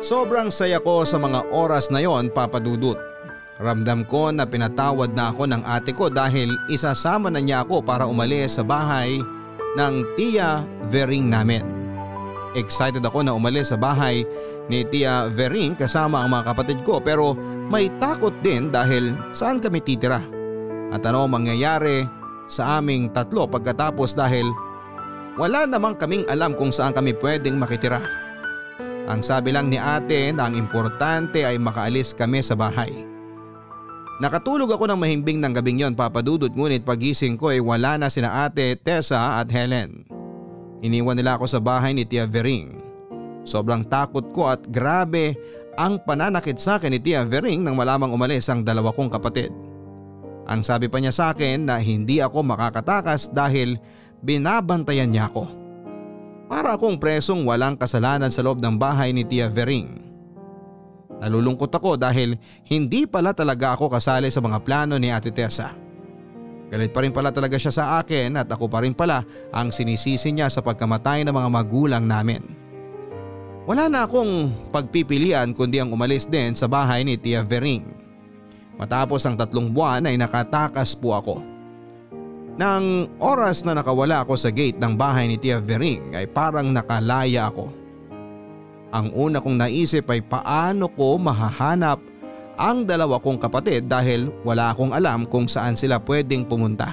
Sobrang 0.00 0.48
saya 0.48 0.80
ko 0.80 1.04
sa 1.04 1.20
mga 1.20 1.52
oras 1.52 1.92
na 1.92 2.00
yon 2.00 2.32
papadudot. 2.32 2.96
Ramdam 3.60 4.08
ko 4.08 4.32
na 4.32 4.48
pinatawad 4.48 5.12
na 5.12 5.28
ako 5.28 5.44
ng 5.44 5.60
ate 5.68 5.92
ko 5.92 6.08
dahil 6.08 6.56
isasama 6.72 7.28
na 7.28 7.36
niya 7.36 7.60
ako 7.68 7.84
para 7.84 8.08
umalis 8.08 8.56
sa 8.56 8.64
bahay 8.64 9.20
ng 9.76 9.94
Tia 10.16 10.64
Vering 10.88 11.28
namin. 11.28 11.60
Excited 12.56 13.04
ako 13.04 13.28
na 13.28 13.36
umalis 13.36 13.68
sa 13.68 13.76
bahay 13.76 14.24
ni 14.72 14.88
Tia 14.88 15.28
Vering 15.28 15.76
kasama 15.76 16.24
ang 16.24 16.32
mga 16.32 16.48
kapatid 16.56 16.80
ko 16.80 16.96
pero 17.04 17.36
may 17.68 17.92
takot 18.00 18.32
din 18.40 18.72
dahil 18.72 19.12
saan 19.36 19.60
kami 19.60 19.84
titira. 19.84 20.24
At 20.96 21.04
ano 21.04 21.28
mangyayari 21.28 22.08
sa 22.48 22.80
aming 22.80 23.12
tatlo 23.12 23.44
pagkatapos 23.44 24.16
dahil 24.16 24.48
wala 25.36 25.68
namang 25.68 26.00
kaming 26.00 26.24
alam 26.32 26.56
kung 26.56 26.72
saan 26.72 26.96
kami 26.96 27.12
pwedeng 27.20 27.60
makitira. 27.60 28.19
Ang 29.10 29.26
sabi 29.26 29.50
lang 29.50 29.66
ni 29.66 29.74
ate 29.74 30.30
na 30.30 30.46
ang 30.46 30.54
importante 30.54 31.42
ay 31.42 31.58
makaalis 31.58 32.14
kami 32.14 32.46
sa 32.46 32.54
bahay. 32.54 32.94
Nakatulog 34.22 34.70
ako 34.70 34.86
ng 34.86 35.00
mahimbing 35.02 35.42
ng 35.42 35.50
gabing 35.50 35.82
yon 35.82 35.98
papadudot 35.98 36.52
ngunit 36.54 36.86
pagising 36.86 37.34
ko 37.34 37.50
ay 37.50 37.58
wala 37.58 37.98
na 37.98 38.06
sina 38.06 38.46
ate 38.46 38.78
Tessa 38.78 39.42
at 39.42 39.50
Helen. 39.50 40.06
Iniwan 40.78 41.18
nila 41.18 41.34
ako 41.34 41.50
sa 41.50 41.58
bahay 41.58 41.90
ni 41.90 42.06
Tia 42.06 42.30
Vering. 42.30 42.78
Sobrang 43.42 43.82
takot 43.82 44.30
ko 44.30 44.46
at 44.46 44.62
grabe 44.70 45.34
ang 45.74 45.98
pananakit 46.06 46.62
sa 46.62 46.78
akin 46.78 46.94
ni 46.94 47.02
Tia 47.02 47.26
Vering 47.26 47.66
nang 47.66 47.74
malamang 47.74 48.14
umalis 48.14 48.46
ang 48.46 48.62
dalawa 48.62 48.94
kong 48.94 49.10
kapatid. 49.10 49.50
Ang 50.46 50.62
sabi 50.62 50.86
pa 50.86 51.02
niya 51.02 51.10
sa 51.10 51.34
akin 51.34 51.66
na 51.66 51.82
hindi 51.82 52.22
ako 52.22 52.46
makakatakas 52.46 53.34
dahil 53.34 53.74
binabantayan 54.22 55.10
niya 55.10 55.26
ako. 55.34 55.59
Para 56.50 56.74
akong 56.74 56.98
presong 56.98 57.46
walang 57.46 57.78
kasalanan 57.78 58.26
sa 58.26 58.42
loob 58.42 58.58
ng 58.58 58.74
bahay 58.74 59.14
ni 59.14 59.22
Tia 59.22 59.46
Vering. 59.46 60.02
Nalulungkot 61.22 61.70
ako 61.70 61.94
dahil 61.94 62.34
hindi 62.66 63.06
pala 63.06 63.30
talaga 63.30 63.78
ako 63.78 63.86
kasali 63.86 64.34
sa 64.34 64.42
mga 64.42 64.58
plano 64.66 64.98
ni 64.98 65.14
Ate 65.14 65.30
Tessa. 65.30 65.70
Galit 66.66 66.90
pa 66.90 67.06
rin 67.06 67.14
pala 67.14 67.30
talaga 67.30 67.54
siya 67.54 67.70
sa 67.70 67.84
akin 68.02 68.34
at 68.34 68.50
ako 68.50 68.66
pa 68.66 68.82
rin 68.82 68.98
pala 68.98 69.22
ang 69.54 69.70
sinisisi 69.70 70.34
niya 70.34 70.50
sa 70.50 70.58
pagkamatay 70.58 71.22
ng 71.22 71.34
mga 71.34 71.50
magulang 71.54 72.02
namin. 72.02 72.42
Wala 73.70 73.86
na 73.86 74.10
akong 74.10 74.50
pagpipilian 74.74 75.54
kundi 75.54 75.78
ang 75.78 75.94
umalis 75.94 76.26
din 76.26 76.58
sa 76.58 76.66
bahay 76.66 77.06
ni 77.06 77.14
Tia 77.14 77.46
Vering. 77.46 77.86
Matapos 78.74 79.22
ang 79.22 79.38
tatlong 79.38 79.70
buwan 79.70 80.02
ay 80.10 80.18
nakatakas 80.18 80.98
po 80.98 81.14
ako. 81.14 81.49
Nang 82.58 83.06
oras 83.22 83.62
na 83.62 83.78
nakawala 83.78 84.26
ako 84.26 84.34
sa 84.34 84.50
gate 84.50 84.78
ng 84.78 84.98
bahay 84.98 85.30
ni 85.30 85.38
Tia 85.38 85.62
Vering 85.62 86.14
ay 86.16 86.26
parang 86.26 86.74
nakalaya 86.74 87.50
ako. 87.50 87.70
Ang 88.90 89.06
una 89.14 89.38
kong 89.38 89.58
naisip 89.58 90.10
ay 90.10 90.18
paano 90.24 90.90
ko 90.90 91.14
mahahanap 91.14 92.02
ang 92.60 92.84
dalawa 92.84 93.22
kong 93.22 93.38
kapatid 93.38 93.86
dahil 93.86 94.28
wala 94.42 94.74
akong 94.74 94.90
alam 94.92 95.24
kung 95.24 95.46
saan 95.46 95.78
sila 95.78 96.02
pwedeng 96.02 96.44
pumunta. 96.44 96.92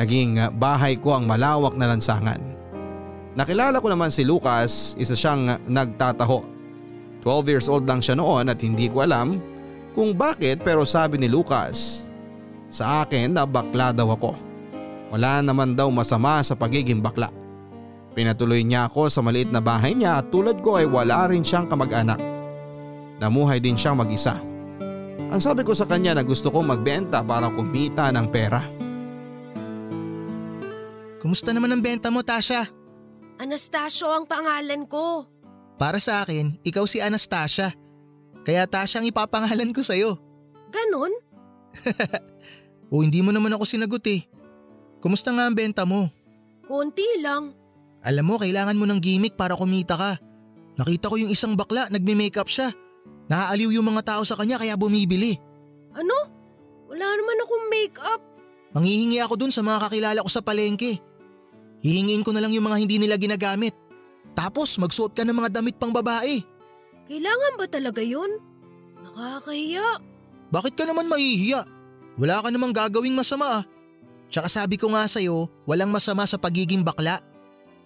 Naging 0.00 0.56
bahay 0.56 0.96
ko 0.96 1.14
ang 1.14 1.28
malawak 1.28 1.76
na 1.76 1.92
lansangan. 1.92 2.40
Nakilala 3.36 3.78
ko 3.78 3.86
naman 3.86 4.10
si 4.10 4.26
Lucas, 4.26 4.98
isa 4.98 5.14
siyang 5.14 5.60
nagtataho. 5.68 6.42
12 7.22 7.52
years 7.52 7.68
old 7.68 7.84
lang 7.84 8.00
siya 8.00 8.16
noon 8.16 8.48
at 8.48 8.58
hindi 8.64 8.88
ko 8.88 9.04
alam 9.04 9.38
kung 9.92 10.16
bakit 10.16 10.64
pero 10.64 10.88
sabi 10.88 11.20
ni 11.20 11.28
Lucas 11.28 12.08
sa 12.70 13.04
akin 13.04 13.34
na 13.34 13.42
bakla 13.44 13.90
daw 13.90 14.14
ako. 14.14 14.38
Wala 15.10 15.42
naman 15.42 15.74
daw 15.74 15.90
masama 15.90 16.38
sa 16.46 16.54
pagiging 16.54 17.02
bakla. 17.02 17.34
Pinatuloy 18.14 18.62
niya 18.62 18.86
ako 18.86 19.10
sa 19.10 19.20
maliit 19.22 19.50
na 19.50 19.58
bahay 19.58 19.94
niya 19.94 20.22
at 20.22 20.30
tulad 20.30 20.62
ko 20.62 20.78
ay 20.78 20.86
wala 20.86 21.26
rin 21.30 21.42
siyang 21.42 21.66
kamag-anak. 21.66 22.18
Namuhay 23.18 23.58
din 23.58 23.74
siyang 23.74 23.98
mag-isa. 23.98 24.38
Ang 25.30 25.38
sabi 25.38 25.62
ko 25.62 25.74
sa 25.74 25.86
kanya 25.86 26.18
na 26.18 26.26
gusto 26.26 26.50
kong 26.50 26.74
magbenta 26.74 27.22
para 27.22 27.50
kumita 27.50 28.10
ng 28.10 28.26
pera. 28.30 28.62
Kumusta 31.22 31.52
naman 31.52 31.70
ang 31.70 31.82
benta 31.84 32.08
mo, 32.08 32.24
Tasha? 32.24 32.66
Anastasio 33.38 34.10
ang 34.10 34.26
pangalan 34.26 34.88
ko. 34.88 35.28
Para 35.78 36.00
sa 36.02 36.24
akin, 36.24 36.58
ikaw 36.66 36.88
si 36.88 36.98
Anastasia. 36.98 37.76
Kaya 38.42 38.64
Tasha 38.66 38.98
ang 38.98 39.06
ipapangalan 39.06 39.70
ko 39.70 39.84
sa'yo. 39.84 40.16
Ganon? 40.72 41.12
O 42.90 43.06
hindi 43.06 43.22
mo 43.22 43.30
naman 43.30 43.54
ako 43.54 43.62
sinagot 43.62 44.02
eh. 44.10 44.26
Kumusta 44.98 45.30
nga 45.30 45.46
ang 45.46 45.54
benta 45.54 45.86
mo? 45.86 46.10
Konti 46.66 47.06
lang. 47.22 47.54
Alam 48.02 48.24
mo, 48.26 48.34
kailangan 48.36 48.76
mo 48.76 48.84
ng 48.84 48.98
gimmick 48.98 49.38
para 49.38 49.54
kumita 49.54 49.94
ka. 49.94 50.18
Nakita 50.76 51.08
ko 51.08 51.16
yung 51.16 51.30
isang 51.30 51.54
bakla, 51.54 51.86
nagme-makeup 51.88 52.50
siya. 52.50 52.74
Naaaliw 53.30 53.70
yung 53.78 53.86
mga 53.86 54.16
tao 54.16 54.22
sa 54.26 54.34
kanya 54.34 54.58
kaya 54.58 54.74
bumibili. 54.74 55.38
Ano? 55.94 56.18
Wala 56.90 57.06
naman 57.14 57.38
akong 57.46 57.66
makeup. 57.70 58.20
Manghihingi 58.74 59.18
ako 59.22 59.34
dun 59.38 59.54
sa 59.54 59.62
mga 59.62 59.86
kakilala 59.86 60.24
ko 60.26 60.30
sa 60.30 60.42
palengke. 60.42 60.98
Hihingiin 61.80 62.26
ko 62.26 62.34
na 62.34 62.42
lang 62.42 62.50
yung 62.50 62.66
mga 62.66 62.80
hindi 62.82 62.96
nila 62.98 63.14
ginagamit. 63.16 63.72
Tapos 64.34 64.74
magsuot 64.78 65.14
ka 65.14 65.22
ng 65.22 65.34
mga 65.34 65.62
damit 65.62 65.78
pang 65.78 65.94
babae. 65.94 66.42
Kailangan 67.06 67.58
ba 67.58 67.66
talaga 67.66 68.02
yun? 68.02 68.30
Nakakahiya. 69.02 70.02
Bakit 70.50 70.72
ka 70.74 70.84
naman 70.86 71.10
mahihiya? 71.10 71.66
Wala 72.18 72.42
ka 72.42 72.48
namang 72.50 72.74
gagawing 72.74 73.14
masama 73.14 73.62
ah. 73.62 73.64
Tsaka 74.30 74.46
sabi 74.46 74.78
ko 74.78 74.90
nga 74.94 75.06
sa'yo, 75.10 75.50
walang 75.66 75.90
masama 75.90 76.22
sa 76.26 76.38
pagiging 76.38 76.86
bakla. 76.86 77.18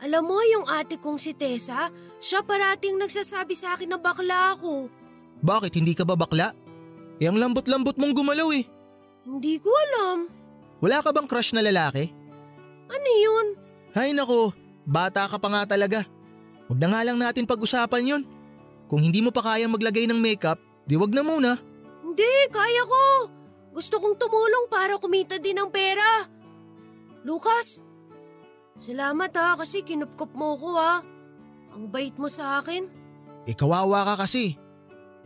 Alam 0.04 0.28
mo 0.28 0.38
yung 0.44 0.68
ate 0.68 1.00
kong 1.00 1.16
si 1.16 1.32
Tessa, 1.32 1.88
siya 2.20 2.44
parating 2.44 3.00
nagsasabi 3.00 3.56
sa 3.56 3.72
akin 3.72 3.88
na 3.88 3.98
bakla 3.98 4.52
ako. 4.52 4.92
Bakit 5.40 5.80
hindi 5.80 5.96
ka 5.96 6.04
ba 6.04 6.16
bakla? 6.16 6.52
Eh 7.16 7.24
ang 7.24 7.40
lambot-lambot 7.40 7.96
mong 7.96 8.12
gumalaw 8.12 8.52
eh. 8.52 8.68
Hindi 9.24 9.56
ko 9.56 9.72
alam. 9.72 10.28
Wala 10.84 11.00
ka 11.00 11.08
bang 11.16 11.24
crush 11.24 11.56
na 11.56 11.64
lalaki? 11.64 12.12
Ano 12.92 13.08
yun? 13.08 13.46
Hay 13.96 14.12
nako, 14.12 14.52
bata 14.84 15.24
ka 15.24 15.40
pa 15.40 15.48
nga 15.48 15.62
talaga. 15.64 16.04
Huwag 16.68 16.80
na 16.80 16.88
nga 16.92 17.00
lang 17.08 17.16
natin 17.16 17.48
pag-usapan 17.48 18.04
yon. 18.04 18.22
Kung 18.84 19.00
hindi 19.00 19.24
mo 19.24 19.32
pa 19.32 19.40
kayang 19.40 19.72
maglagay 19.72 20.04
ng 20.04 20.20
makeup, 20.20 20.60
di 20.84 21.00
wag 21.00 21.12
na 21.16 21.24
muna. 21.24 21.56
Hindi, 22.04 22.32
kaya 22.52 22.84
ko. 22.84 23.02
Gusto 23.74 23.98
kong 23.98 24.14
tumulong 24.14 24.70
para 24.70 24.94
kumita 25.02 25.42
din 25.42 25.58
ng 25.58 25.66
pera. 25.66 26.30
Lucas, 27.26 27.82
salamat 28.78 29.34
ha 29.34 29.58
kasi 29.58 29.82
kinupkup 29.82 30.30
mo 30.38 30.54
ko 30.54 30.78
ha. 30.78 31.02
Ang 31.74 31.90
bait 31.90 32.14
mo 32.14 32.30
sa 32.30 32.62
akin. 32.62 32.86
Eh 33.50 33.58
kawawa 33.58 34.14
ka 34.14 34.24
kasi. 34.24 34.54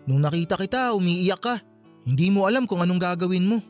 Nung 0.09 0.25
nakita 0.25 0.57
kita, 0.57 0.97
umiiyak 0.97 1.45
ka. 1.45 1.61
Hindi 2.09 2.33
mo 2.33 2.49
alam 2.49 2.65
kung 2.65 2.81
anong 2.81 2.97
gagawin 2.97 3.45
mo. 3.45 3.61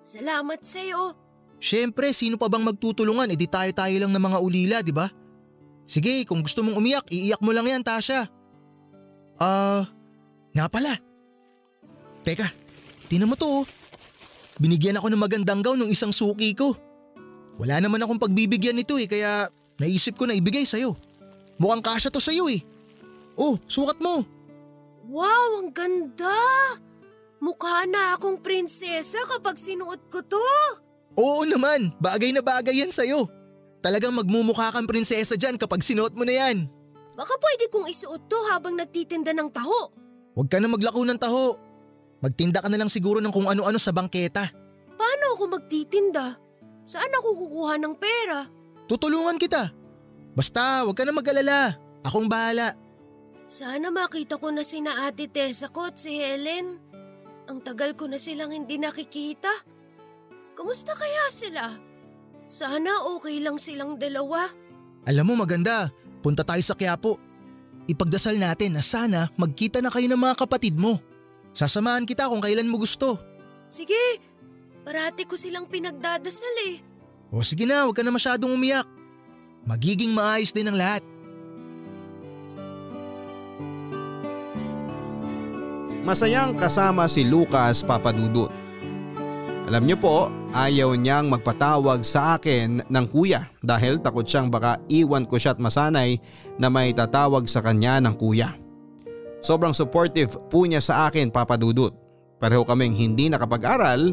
Salamat 0.00 0.64
sa'yo. 0.64 1.12
Siyempre, 1.60 2.16
sino 2.16 2.40
pa 2.40 2.48
bang 2.48 2.64
magtutulungan? 2.64 3.28
Eh 3.28 3.36
di 3.36 3.44
tayo-tayo 3.44 3.92
lang 4.00 4.16
ng 4.16 4.24
mga 4.32 4.38
ulila, 4.40 4.76
di 4.80 4.96
ba? 4.96 5.12
Sige, 5.84 6.24
kung 6.24 6.40
gusto 6.40 6.64
mong 6.64 6.80
umiyak, 6.80 7.04
iiyak 7.12 7.44
mo 7.44 7.52
lang 7.52 7.68
yan, 7.68 7.84
Tasha. 7.84 8.24
Ah, 9.36 9.84
nga 10.56 10.66
pala. 10.72 10.96
Teka, 12.24 12.48
tinan 13.12 13.28
mo 13.28 13.36
to 13.36 13.44
oh. 13.44 13.64
Binigyan 14.56 14.96
ako 14.96 15.12
ng 15.12 15.20
magandang 15.20 15.60
gown 15.60 15.76
ng 15.84 15.92
isang 15.92 16.12
suki 16.12 16.56
ko. 16.56 16.72
Wala 17.60 17.80
naman 17.80 18.00
akong 18.00 18.20
pagbibigyan 18.20 18.76
nito 18.76 18.96
eh, 18.96 19.08
kaya 19.08 19.48
naisip 19.80 20.16
ko 20.16 20.24
na 20.24 20.36
ibigay 20.36 20.64
sa'yo. 20.64 20.96
Mukhang 21.60 21.84
kasya 21.84 22.12
to 22.12 22.20
sa'yo 22.20 22.48
eh. 22.48 22.64
Oh, 23.36 23.60
sukat 23.68 24.00
mo. 24.00 24.24
Wow, 25.08 25.60
ang 25.60 25.70
ganda! 25.72 26.36
Mukha 27.36 27.84
na 27.84 28.16
akong 28.16 28.40
prinsesa 28.40 29.20
kapag 29.28 29.60
sinuot 29.60 30.00
ko 30.08 30.24
to. 30.24 30.40
Oo 31.20 31.44
naman, 31.44 31.92
bagay 32.00 32.32
na 32.32 32.40
bagay 32.40 32.80
yan 32.80 32.92
sa'yo. 32.92 33.28
Talagang 33.84 34.16
magmumukha 34.16 34.72
kang 34.72 34.88
prinsesa 34.88 35.36
dyan 35.36 35.60
kapag 35.60 35.84
sinuot 35.84 36.16
mo 36.16 36.24
na 36.24 36.32
yan. 36.32 36.64
Baka 37.16 37.32
pwede 37.40 37.68
kong 37.72 37.88
isuot 37.88 38.24
to 38.28 38.36
habang 38.52 38.76
nagtitinda 38.76 39.32
ng 39.36 39.48
taho. 39.52 39.92
Huwag 40.36 40.48
ka 40.52 40.60
na 40.60 40.68
maglako 40.68 41.04
ng 41.04 41.20
taho. 41.20 41.56
Magtinda 42.24 42.64
ka 42.64 42.68
na 42.72 42.80
lang 42.80 42.88
siguro 42.88 43.20
ng 43.20 43.32
kung 43.32 43.48
ano-ano 43.48 43.76
sa 43.76 43.92
bangketa. 43.92 44.48
Paano 44.96 45.24
ako 45.36 45.44
magtitinda? 45.60 46.36
Saan 46.86 47.12
ako 47.18 47.28
kukuha 47.46 47.74
ng 47.82 47.94
pera? 47.98 48.48
Tutulungan 48.86 49.36
kita. 49.36 49.74
Basta 50.36 50.86
huwag 50.86 50.96
ka 50.96 51.04
na 51.04 51.12
mag-alala. 51.12 51.74
Akong 52.06 52.30
bahala. 52.30 52.78
Sana 53.46 53.90
makita 53.90 54.38
ko 54.38 54.50
na 54.50 54.62
sina 54.62 55.06
Ate 55.06 55.26
Tessa 55.26 55.70
ko 55.70 55.90
at 55.90 55.98
si 55.98 56.14
Helen. 56.18 56.78
Ang 57.46 57.62
tagal 57.62 57.94
ko 57.94 58.10
na 58.10 58.18
silang 58.18 58.50
hindi 58.50 58.78
nakikita. 58.78 59.50
Kumusta 60.58 60.94
kaya 60.94 61.30
sila? 61.30 61.74
Sana 62.46 63.06
okay 63.14 63.42
lang 63.42 63.58
silang 63.58 63.98
dalawa. 63.98 64.50
Alam 65.06 65.34
mo 65.34 65.46
maganda, 65.46 65.90
punta 66.22 66.42
tayo 66.42 66.62
sa 66.62 66.74
Quiapo. 66.74 67.18
Ipagdasal 67.86 68.38
natin 68.38 68.74
na 68.74 68.82
sana 68.82 69.30
magkita 69.38 69.78
na 69.78 69.94
kayo 69.94 70.10
ng 70.10 70.18
mga 70.18 70.34
kapatid 70.42 70.74
mo. 70.74 70.98
Sasamahan 71.56 72.04
kita 72.04 72.28
kung 72.28 72.44
kailan 72.44 72.68
mo 72.68 72.76
gusto. 72.76 73.16
Sige, 73.64 74.20
parati 74.84 75.24
ko 75.24 75.40
silang 75.40 75.64
pinagdadasal 75.64 76.56
eh. 76.68 76.84
O 77.32 77.40
sige 77.40 77.64
na, 77.64 77.88
huwag 77.88 77.96
ka 77.96 78.04
na 78.04 78.12
masyadong 78.12 78.52
umiyak. 78.52 78.84
Magiging 79.64 80.12
maayos 80.12 80.52
din 80.52 80.68
ang 80.68 80.76
lahat. 80.76 81.00
Masayang 86.04 86.54
kasama 86.60 87.08
si 87.08 87.24
Lucas 87.24 87.80
Papadudut. 87.80 88.52
Alam 89.66 89.88
niyo 89.88 89.96
po, 89.98 90.30
ayaw 90.54 90.94
niyang 90.94 91.26
magpatawag 91.32 92.04
sa 92.04 92.36
akin 92.38 92.84
ng 92.86 93.06
kuya 93.08 93.48
dahil 93.64 93.98
takot 93.98 94.28
siyang 94.28 94.52
baka 94.52 94.78
iwan 94.92 95.24
ko 95.24 95.40
siya 95.40 95.56
at 95.56 95.58
masanay 95.58 96.20
na 96.60 96.68
may 96.68 96.92
tatawag 96.92 97.48
sa 97.48 97.64
kanya 97.64 97.98
ng 97.98 98.14
kuya. 98.14 98.54
Sobrang 99.44 99.76
supportive 99.76 100.36
po 100.48 100.64
niya 100.64 100.80
sa 100.82 101.06
akin 101.08 101.30
papadudut. 101.30 101.92
Pareho 102.36 102.64
kaming 102.64 102.92
hindi 102.92 103.32
nakapag-aral. 103.32 104.12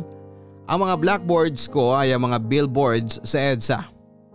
Ang 0.64 0.80
mga 0.80 0.96
blackboards 1.00 1.68
ko 1.68 1.92
ay 1.92 2.16
ang 2.16 2.24
mga 2.24 2.40
billboards 2.48 3.20
sa 3.28 3.52
EDSA. 3.52 3.92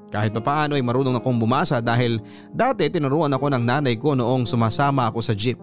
Kahit 0.09 0.33
pa 0.33 0.41
paano 0.41 0.77
ay 0.77 0.85
marunong 0.85 1.21
akong 1.21 1.37
bumasa 1.37 1.85
dahil 1.85 2.21
dati 2.53 2.89
tinuruan 2.89 3.33
ako 3.33 3.53
ng 3.53 3.65
nanay 3.65 3.97
ko 3.97 4.17
noong 4.17 4.49
sumasama 4.49 5.09
ako 5.09 5.21
sa 5.21 5.37
jeep. 5.37 5.61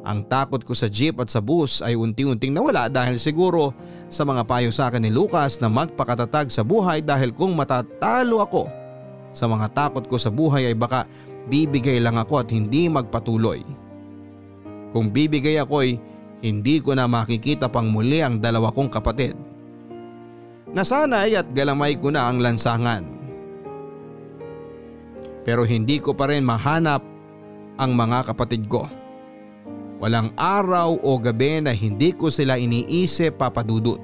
Ang 0.00 0.24
takot 0.28 0.64
ko 0.64 0.72
sa 0.72 0.88
jeep 0.88 1.20
at 1.20 1.28
sa 1.28 1.44
bus 1.44 1.84
ay 1.84 1.92
unti-unting 1.92 2.56
nawala 2.56 2.88
dahil 2.88 3.20
siguro 3.20 3.76
sa 4.08 4.24
mga 4.24 4.48
payo 4.48 4.72
sa 4.72 4.88
akin 4.88 5.04
ni 5.04 5.12
Lucas 5.12 5.60
na 5.60 5.68
magpakatatag 5.68 6.48
sa 6.48 6.64
buhay 6.64 7.04
dahil 7.04 7.36
kung 7.36 7.52
matatalo 7.52 8.40
ako 8.40 8.72
sa 9.36 9.44
mga 9.44 9.68
takot 9.76 10.04
ko 10.08 10.16
sa 10.16 10.32
buhay 10.32 10.72
ay 10.72 10.76
baka 10.76 11.04
bibigay 11.52 12.00
lang 12.00 12.16
ako 12.16 12.44
at 12.44 12.48
hindi 12.48 12.88
magpatuloy. 12.88 13.60
Kung 14.90 15.14
bibigay 15.14 15.58
ako 15.62 15.86
ay 15.86 15.98
hindi 16.40 16.82
ko 16.82 16.96
na 16.96 17.06
makikita 17.06 17.70
pang 17.70 17.88
muli 17.88 18.24
ang 18.24 18.42
dalawa 18.42 18.74
kong 18.74 18.90
kapatid. 18.90 19.36
Nasanay 20.70 21.34
at 21.34 21.50
galamay 21.50 21.98
ko 21.98 22.14
na 22.14 22.30
ang 22.30 22.38
lansangan. 22.38 23.02
Pero 25.42 25.66
hindi 25.66 25.98
ko 25.98 26.14
pa 26.14 26.30
rin 26.30 26.46
mahanap 26.46 27.02
ang 27.80 27.90
mga 27.96 28.32
kapatid 28.32 28.70
ko. 28.70 28.86
Walang 30.00 30.32
araw 30.36 30.96
o 30.96 31.10
gabi 31.20 31.60
na 31.60 31.76
hindi 31.76 32.16
ko 32.16 32.32
sila 32.32 32.56
iniisip 32.56 33.36
papadudot. 33.36 34.00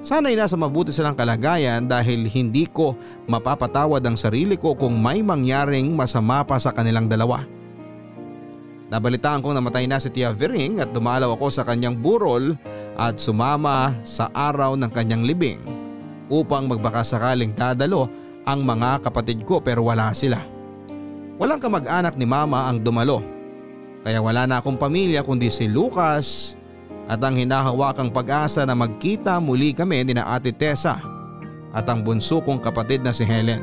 Sana'y 0.00 0.32
nasa 0.32 0.56
mabuti 0.56 0.96
silang 0.96 1.12
kalagayan 1.12 1.84
dahil 1.84 2.24
hindi 2.24 2.64
ko 2.64 2.96
mapapatawad 3.28 4.00
ang 4.00 4.16
sarili 4.16 4.56
ko 4.56 4.72
kung 4.72 4.96
may 4.96 5.20
mangyaring 5.20 5.92
masama 5.92 6.40
pa 6.40 6.56
sa 6.56 6.72
kanilang 6.72 7.04
dalawa. 7.04 7.44
Nabalitaan 8.90 9.38
kong 9.38 9.54
namatay 9.54 9.86
na 9.86 10.02
si 10.02 10.10
Tia 10.10 10.34
Vering 10.34 10.82
at 10.82 10.90
dumalaw 10.90 11.38
ako 11.38 11.46
sa 11.54 11.62
kanyang 11.62 11.94
burol 11.94 12.58
at 12.98 13.22
sumama 13.22 13.94
sa 14.02 14.26
araw 14.34 14.74
ng 14.74 14.90
kanyang 14.90 15.22
libing 15.22 15.62
upang 16.26 16.66
magbakasakaling 16.66 17.54
dadalo 17.54 18.10
ang 18.42 18.66
mga 18.66 19.06
kapatid 19.06 19.46
ko 19.46 19.62
pero 19.62 19.86
wala 19.86 20.10
sila. 20.10 20.42
Walang 21.38 21.62
kamag-anak 21.62 22.18
ni 22.18 22.26
mama 22.26 22.66
ang 22.66 22.82
dumalo 22.82 23.22
kaya 24.02 24.18
wala 24.18 24.50
na 24.50 24.58
akong 24.58 24.74
pamilya 24.74 25.22
kundi 25.22 25.54
si 25.54 25.70
Lucas 25.70 26.58
at 27.06 27.22
ang 27.22 27.38
hinahawakang 27.38 28.10
pag-asa 28.10 28.66
na 28.66 28.74
magkita 28.74 29.38
muli 29.38 29.70
kami 29.70 30.02
ni 30.02 30.18
na 30.18 30.26
Ate 30.34 30.50
Tessa 30.50 30.98
at 31.70 31.86
ang 31.86 32.02
bunso 32.02 32.42
kong 32.42 32.58
kapatid 32.58 33.06
na 33.06 33.14
si 33.14 33.22
Helen. 33.22 33.62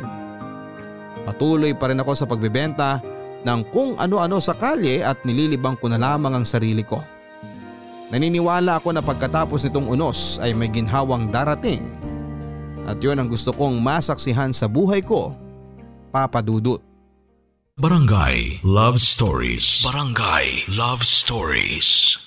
Patuloy 1.28 1.76
pa 1.76 1.92
rin 1.92 2.00
ako 2.00 2.16
sa 2.16 2.24
pagbebenta 2.24 3.04
ng 3.48 3.72
kung 3.72 3.96
ano-ano 3.96 4.44
sa 4.44 4.52
kalye 4.52 5.00
at 5.00 5.24
nililibang 5.24 5.80
ko 5.80 5.88
na 5.88 5.96
lamang 5.96 6.36
ang 6.36 6.44
sarili 6.44 6.84
ko. 6.84 7.00
Naniniwala 8.12 8.84
ako 8.84 8.92
na 8.92 9.00
pagkatapos 9.00 9.64
nitong 9.68 9.88
unos 9.88 10.36
ay 10.44 10.52
may 10.52 10.68
ginhawang 10.68 11.32
darating 11.32 11.88
at 12.88 13.00
yon 13.04 13.20
ang 13.20 13.28
gusto 13.28 13.52
kong 13.52 13.80
masaksihan 13.84 14.56
sa 14.56 14.68
buhay 14.68 15.04
ko, 15.04 15.36
Papa 16.12 16.40
Dudut. 16.40 16.80
Barangay 17.78 18.64
Love 18.64 18.98
Stories. 18.98 19.84
Barangay 19.84 20.66
Love 20.72 21.04
Stories. 21.04 22.27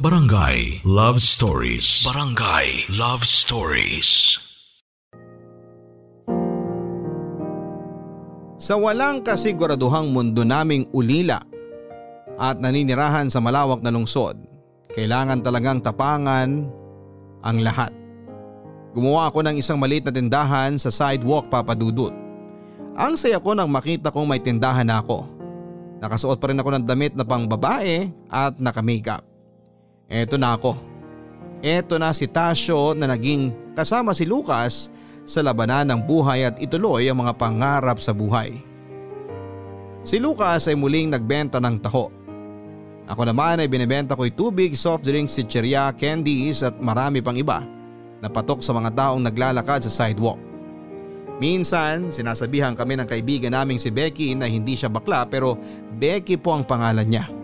Barangay 0.00 0.80
Love 0.88 1.20
Stories. 1.20 2.08
Barangay 2.08 2.88
Love 2.96 3.20
Stories. 3.20 4.32
Sa 8.56 8.80
walang 8.80 9.20
kasiguraduhang 9.20 10.08
mundo 10.08 10.40
naming 10.40 10.88
ulila 10.96 11.44
at 12.40 12.56
naninirahan 12.64 13.28
sa 13.28 13.44
malawak 13.44 13.84
na 13.84 13.92
lungsod, 13.92 14.40
kailangan 14.96 15.44
talagang 15.44 15.84
tapangan 15.84 16.64
ang 17.44 17.60
lahat. 17.60 17.92
Gumawa 18.96 19.28
ako 19.28 19.44
ng 19.44 19.60
isang 19.60 19.76
maliit 19.76 20.08
na 20.08 20.16
tindahan 20.16 20.80
sa 20.80 20.88
sidewalk 20.88 21.52
papadudot. 21.52 22.16
Ang 22.96 23.20
saya 23.20 23.36
ko 23.36 23.52
nang 23.52 23.68
makita 23.68 24.08
kong 24.08 24.32
may 24.32 24.40
tindahan 24.40 24.88
na 24.88 25.04
ako. 25.04 25.28
Nakasuot 26.00 26.40
pa 26.40 26.48
rin 26.48 26.56
ako 26.56 26.72
ng 26.72 26.88
damit 26.88 27.12
na 27.12 27.28
pang 27.28 27.44
babae 27.44 28.08
at 28.32 28.56
naka-makeup. 28.56 29.29
Eto 30.10 30.34
na 30.34 30.58
ako. 30.58 30.74
Eto 31.62 31.94
na 32.02 32.10
si 32.10 32.26
Tasyo 32.26 32.98
na 32.98 33.06
naging 33.06 33.54
kasama 33.78 34.10
si 34.10 34.26
Lucas 34.26 34.90
sa 35.22 35.38
labanan 35.38 35.86
ng 35.86 36.00
buhay 36.02 36.50
at 36.50 36.58
ituloy 36.58 37.06
ang 37.06 37.22
mga 37.22 37.38
pangarap 37.38 38.02
sa 38.02 38.10
buhay. 38.10 38.58
Si 40.02 40.18
Lucas 40.18 40.66
ay 40.66 40.74
muling 40.74 41.14
nagbenta 41.14 41.62
ng 41.62 41.78
taho. 41.78 42.10
Ako 43.06 43.22
naman 43.22 43.62
ay 43.62 43.70
binibenta 43.70 44.18
ko'y 44.18 44.34
tubig, 44.34 44.74
soft 44.74 45.06
drinks, 45.06 45.38
chicheria, 45.38 45.94
candies 45.94 46.66
at 46.66 46.74
marami 46.82 47.22
pang 47.22 47.38
iba 47.38 47.62
na 48.18 48.26
patok 48.26 48.66
sa 48.66 48.74
mga 48.74 48.90
taong 48.90 49.22
naglalakad 49.22 49.86
sa 49.86 49.90
sidewalk. 49.90 50.38
Minsan, 51.38 52.10
sinasabihan 52.10 52.74
kami 52.74 52.98
ng 52.98 53.06
kaibigan 53.06 53.54
naming 53.54 53.78
si 53.78 53.94
Becky 53.94 54.34
na 54.34 54.50
hindi 54.50 54.74
siya 54.74 54.90
bakla 54.90 55.22
pero 55.30 55.54
Becky 55.94 56.34
po 56.34 56.52
ang 56.52 56.66
pangalan 56.66 57.06
niya. 57.06 57.39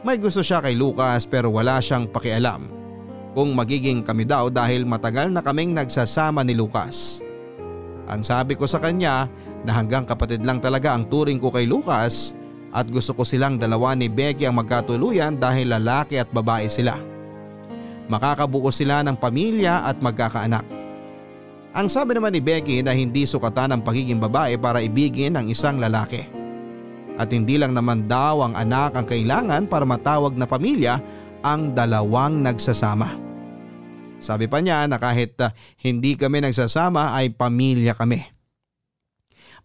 May 0.00 0.16
gusto 0.16 0.40
siya 0.40 0.64
kay 0.64 0.72
Lucas 0.72 1.28
pero 1.28 1.52
wala 1.52 1.76
siyang 1.76 2.08
pakialam 2.08 2.72
kung 3.36 3.52
magiging 3.52 4.00
kami 4.00 4.24
daw 4.24 4.48
dahil 4.48 4.88
matagal 4.88 5.28
na 5.28 5.44
kaming 5.44 5.76
nagsasama 5.76 6.40
ni 6.40 6.56
Lucas. 6.56 7.20
Ang 8.08 8.24
sabi 8.24 8.56
ko 8.56 8.64
sa 8.64 8.80
kanya 8.80 9.28
na 9.62 9.76
hanggang 9.76 10.08
kapatid 10.08 10.40
lang 10.40 10.58
talaga 10.58 10.96
ang 10.96 11.04
turing 11.04 11.36
ko 11.36 11.52
kay 11.52 11.68
Lucas 11.68 12.32
at 12.72 12.88
gusto 12.88 13.12
ko 13.12 13.28
silang 13.28 13.60
dalawa 13.60 13.92
ni 13.92 14.08
Becky 14.08 14.48
ang 14.48 14.56
magkatuluyan 14.56 15.36
dahil 15.36 15.68
lalaki 15.68 16.16
at 16.16 16.32
babae 16.32 16.64
sila. 16.64 16.96
Makakabuo 18.08 18.72
sila 18.72 19.04
ng 19.04 19.20
pamilya 19.20 19.84
at 19.84 20.00
magkakaanak. 20.00 20.64
Ang 21.70 21.86
sabi 21.86 22.16
naman 22.18 22.34
ni 22.34 22.42
Becky 22.42 22.82
na 22.82 22.96
hindi 22.96 23.28
sukatan 23.28 23.76
ang 23.76 23.82
pagiging 23.84 24.18
babae 24.18 24.58
para 24.58 24.82
ibigin 24.82 25.38
ang 25.38 25.46
isang 25.46 25.78
lalaki. 25.78 26.39
At 27.20 27.28
hindi 27.36 27.60
lang 27.60 27.76
naman 27.76 28.08
daw 28.08 28.40
ang 28.40 28.56
anak 28.56 28.96
ang 28.96 29.04
kailangan 29.04 29.68
para 29.68 29.84
matawag 29.84 30.32
na 30.40 30.48
pamilya 30.48 30.96
ang 31.44 31.76
dalawang 31.76 32.40
nagsasama. 32.40 33.12
Sabi 34.20 34.48
pa 34.48 34.64
niya 34.64 34.88
na 34.88 34.96
kahit 34.96 35.36
uh, 35.40 35.52
hindi 35.84 36.16
kami 36.16 36.40
nagsasama 36.40 37.12
ay 37.16 37.36
pamilya 37.36 37.92
kami. 37.92 38.24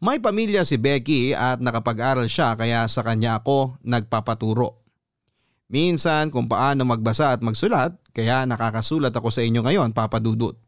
May 0.04 0.20
pamilya 0.20 0.68
si 0.68 0.76
Becky 0.76 1.32
at 1.32 1.64
nakapag-aral 1.64 2.28
siya 2.28 2.60
kaya 2.60 2.84
sa 2.92 3.04
kanya 3.04 3.40
ako 3.40 3.80
nagpapaturo. 3.84 4.84
Minsan 5.72 6.32
kung 6.32 6.52
paano 6.52 6.84
magbasa 6.84 7.36
at 7.36 7.40
magsulat 7.40 7.96
kaya 8.12 8.44
nakakasulat 8.44 9.16
ako 9.16 9.32
sa 9.32 9.44
inyo 9.44 9.64
ngayon 9.64 9.96
papadudot. 9.96 10.60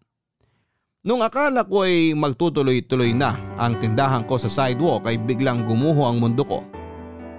Nung 1.08 1.24
akala 1.24 1.64
ko 1.64 1.88
ay 1.88 2.12
magtutuloy-tuloy 2.16 3.16
na 3.16 3.40
ang 3.56 3.80
tindahan 3.80 4.28
ko 4.28 4.36
sa 4.36 4.52
sidewalk 4.52 5.08
ay 5.08 5.16
biglang 5.16 5.64
gumuho 5.64 6.04
ang 6.04 6.20
mundo 6.20 6.44
ko. 6.44 6.77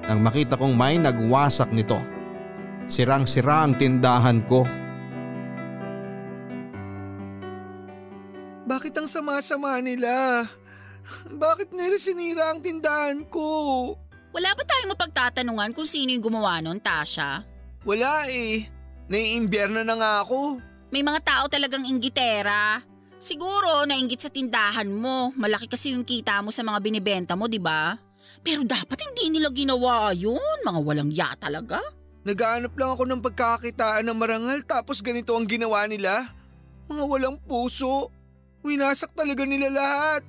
Nang 0.09 0.25
makita 0.25 0.57
kong 0.57 0.73
may 0.73 0.97
nagwasak 0.97 1.69
nito. 1.69 2.01
Sirang-sira 2.89 3.69
ang 3.69 3.77
tindahan 3.77 4.41
ko. 4.49 4.65
Bakit 8.65 8.97
ang 8.97 9.05
sama-sama 9.05 9.77
nila? 9.85 10.49
Bakit 11.29 11.77
nila 11.77 12.01
sinira 12.01 12.49
ang 12.49 12.65
tindahan 12.65 13.21
ko? 13.29 13.93
Wala 14.33 14.57
ba 14.57 14.65
tayong 14.65 14.97
mapagtatanungan 14.97 15.77
kung 15.77 15.85
sino 15.85 16.17
yung 16.17 16.25
gumawa 16.25 16.65
nun, 16.65 16.81
Tasha? 16.81 17.45
Wala 17.85 18.25
eh. 18.33 18.65
Naiimbierno 19.13 19.85
na 19.85 19.93
nga 19.93 20.13
ako. 20.25 20.57
May 20.89 21.05
mga 21.05 21.21
tao 21.21 21.45
talagang 21.53 21.85
inggitera. 21.85 22.81
Siguro 23.21 23.85
nainggit 23.85 24.25
sa 24.25 24.33
tindahan 24.33 24.89
mo. 24.89 25.37
Malaki 25.37 25.69
kasi 25.69 25.93
yung 25.93 26.05
kita 26.05 26.41
mo 26.41 26.49
sa 26.49 26.65
mga 26.65 26.81
binibenta 26.81 27.37
mo, 27.37 27.45
di 27.45 27.61
ba? 27.61 28.08
Pero 28.43 28.65
dapat 28.65 28.99
hindi 29.05 29.39
nila 29.39 29.53
ginawa 29.53 30.11
yun. 30.15 30.59
Mga 30.65 30.81
walang 30.83 31.11
ya 31.13 31.33
talaga. 31.39 31.83
Nagaanap 32.29 32.75
lang 32.77 32.91
ako 32.93 33.03
ng 33.09 33.21
pagkakakitaan 33.25 34.05
ng 34.05 34.19
marangal 34.19 34.59
tapos 34.67 35.01
ganito 35.01 35.33
ang 35.33 35.49
ginawa 35.49 35.89
nila. 35.89 36.29
Mga 36.89 37.05
walang 37.09 37.37
puso. 37.41 38.13
Winasak 38.61 39.15
talaga 39.15 39.47
nila 39.47 39.71
lahat. 39.71 40.23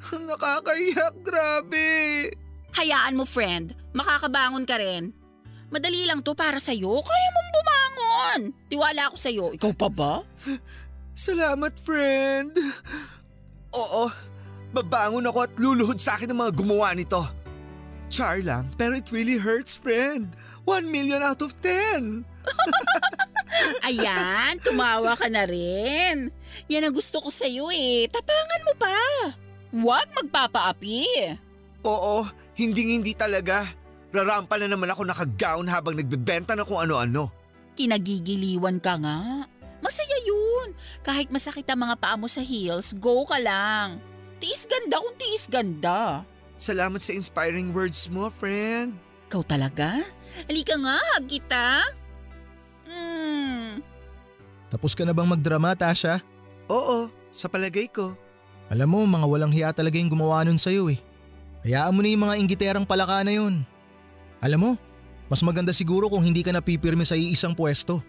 Nakakahiyak, 0.28 1.14
grabe. 1.20 1.88
Hayaan 2.74 3.18
mo 3.18 3.26
friend, 3.26 3.74
makakabangon 3.92 4.64
ka 4.64 4.78
rin. 4.80 5.12
Madali 5.70 6.02
lang 6.06 6.22
to 6.22 6.34
para 6.34 6.58
sa'yo, 6.58 6.98
kaya 6.98 7.28
mong 7.30 7.50
bumangon. 7.54 8.40
Tiwala 8.66 9.10
ako 9.10 9.16
sa'yo, 9.18 9.44
ikaw 9.54 9.70
pa 9.74 9.88
ba? 9.90 10.14
Salamat, 11.14 11.74
friend. 11.84 12.54
Oo, 13.70 14.10
babangon 14.70 15.26
ako 15.26 15.38
at 15.44 15.52
luluhod 15.58 15.98
sa 15.98 16.16
akin 16.18 16.30
ng 16.30 16.40
mga 16.40 16.52
gumawa 16.54 16.94
nito. 16.94 17.22
Char 18.10 18.42
lang, 18.42 18.66
pero 18.74 18.98
it 18.98 19.06
really 19.14 19.38
hurts, 19.38 19.78
friend. 19.78 20.34
One 20.66 20.90
million 20.90 21.22
out 21.22 21.42
of 21.46 21.54
ten. 21.62 22.26
Ayan, 23.86 24.58
tumawa 24.62 25.14
ka 25.14 25.30
na 25.30 25.46
rin. 25.46 26.34
Yan 26.66 26.90
ang 26.90 26.94
gusto 26.94 27.22
ko 27.22 27.30
sa'yo 27.30 27.70
eh. 27.70 28.10
Tapangan 28.10 28.66
mo 28.66 28.72
pa. 28.74 28.98
Huwag 29.70 30.06
magpapaapi. 30.10 31.06
Oo, 31.86 32.26
hindi 32.58 32.98
hindi 32.98 33.14
talaga. 33.14 33.62
Rarampa 34.10 34.58
na 34.58 34.66
naman 34.66 34.90
ako 34.90 35.06
nakagown 35.06 35.66
habang 35.70 35.94
nagbebenta 35.94 36.58
na 36.58 36.66
kung 36.66 36.82
ano-ano. 36.82 37.30
Kinagigiliwan 37.78 38.82
ka 38.82 38.98
nga. 38.98 39.46
Masaya 39.80 40.18
yun. 40.26 40.74
Kahit 41.06 41.30
masakit 41.30 41.64
ang 41.70 41.86
mga 41.86 41.96
paa 41.96 42.18
mo 42.18 42.26
sa 42.26 42.42
heels, 42.42 42.92
go 42.98 43.22
ka 43.22 43.38
lang. 43.38 44.02
Tiis 44.40 44.64
ganda 44.64 44.96
kung 44.96 45.14
tiis 45.20 45.44
ganda. 45.46 46.24
Salamat 46.56 47.00
sa 47.04 47.12
inspiring 47.12 47.76
words 47.76 48.08
mo, 48.08 48.32
friend. 48.32 48.96
Ikaw 49.28 49.42
talaga? 49.44 50.00
Halika 50.48 50.76
nga, 50.80 50.96
hug 50.96 51.24
kita. 51.28 51.84
Hmm. 52.88 53.84
Tapos 54.72 54.96
ka 54.96 55.04
na 55.04 55.12
bang 55.12 55.28
magdrama, 55.28 55.76
Tasha? 55.76 56.24
Oo, 56.72 57.12
sa 57.28 57.52
palagay 57.52 57.92
ko. 57.92 58.16
Alam 58.72 58.88
mo, 58.96 59.00
mga 59.04 59.26
walang 59.28 59.52
hiya 59.52 59.74
talaga 59.76 60.00
yung 60.00 60.08
gumawa 60.08 60.46
nun 60.46 60.56
sa'yo 60.56 60.88
eh. 60.88 61.00
Hayaan 61.66 61.92
mo 61.92 62.00
na 62.00 62.08
yung 62.08 62.24
mga 62.24 62.38
inggiterang 62.40 62.86
palaka 62.88 63.20
na 63.20 63.34
yun. 63.34 63.66
Alam 64.40 64.60
mo, 64.60 64.70
mas 65.28 65.44
maganda 65.44 65.74
siguro 65.74 66.08
kung 66.08 66.24
hindi 66.24 66.40
ka 66.40 66.54
napipirme 66.54 67.04
sa 67.04 67.18
iisang 67.18 67.52
pwesto. 67.52 68.00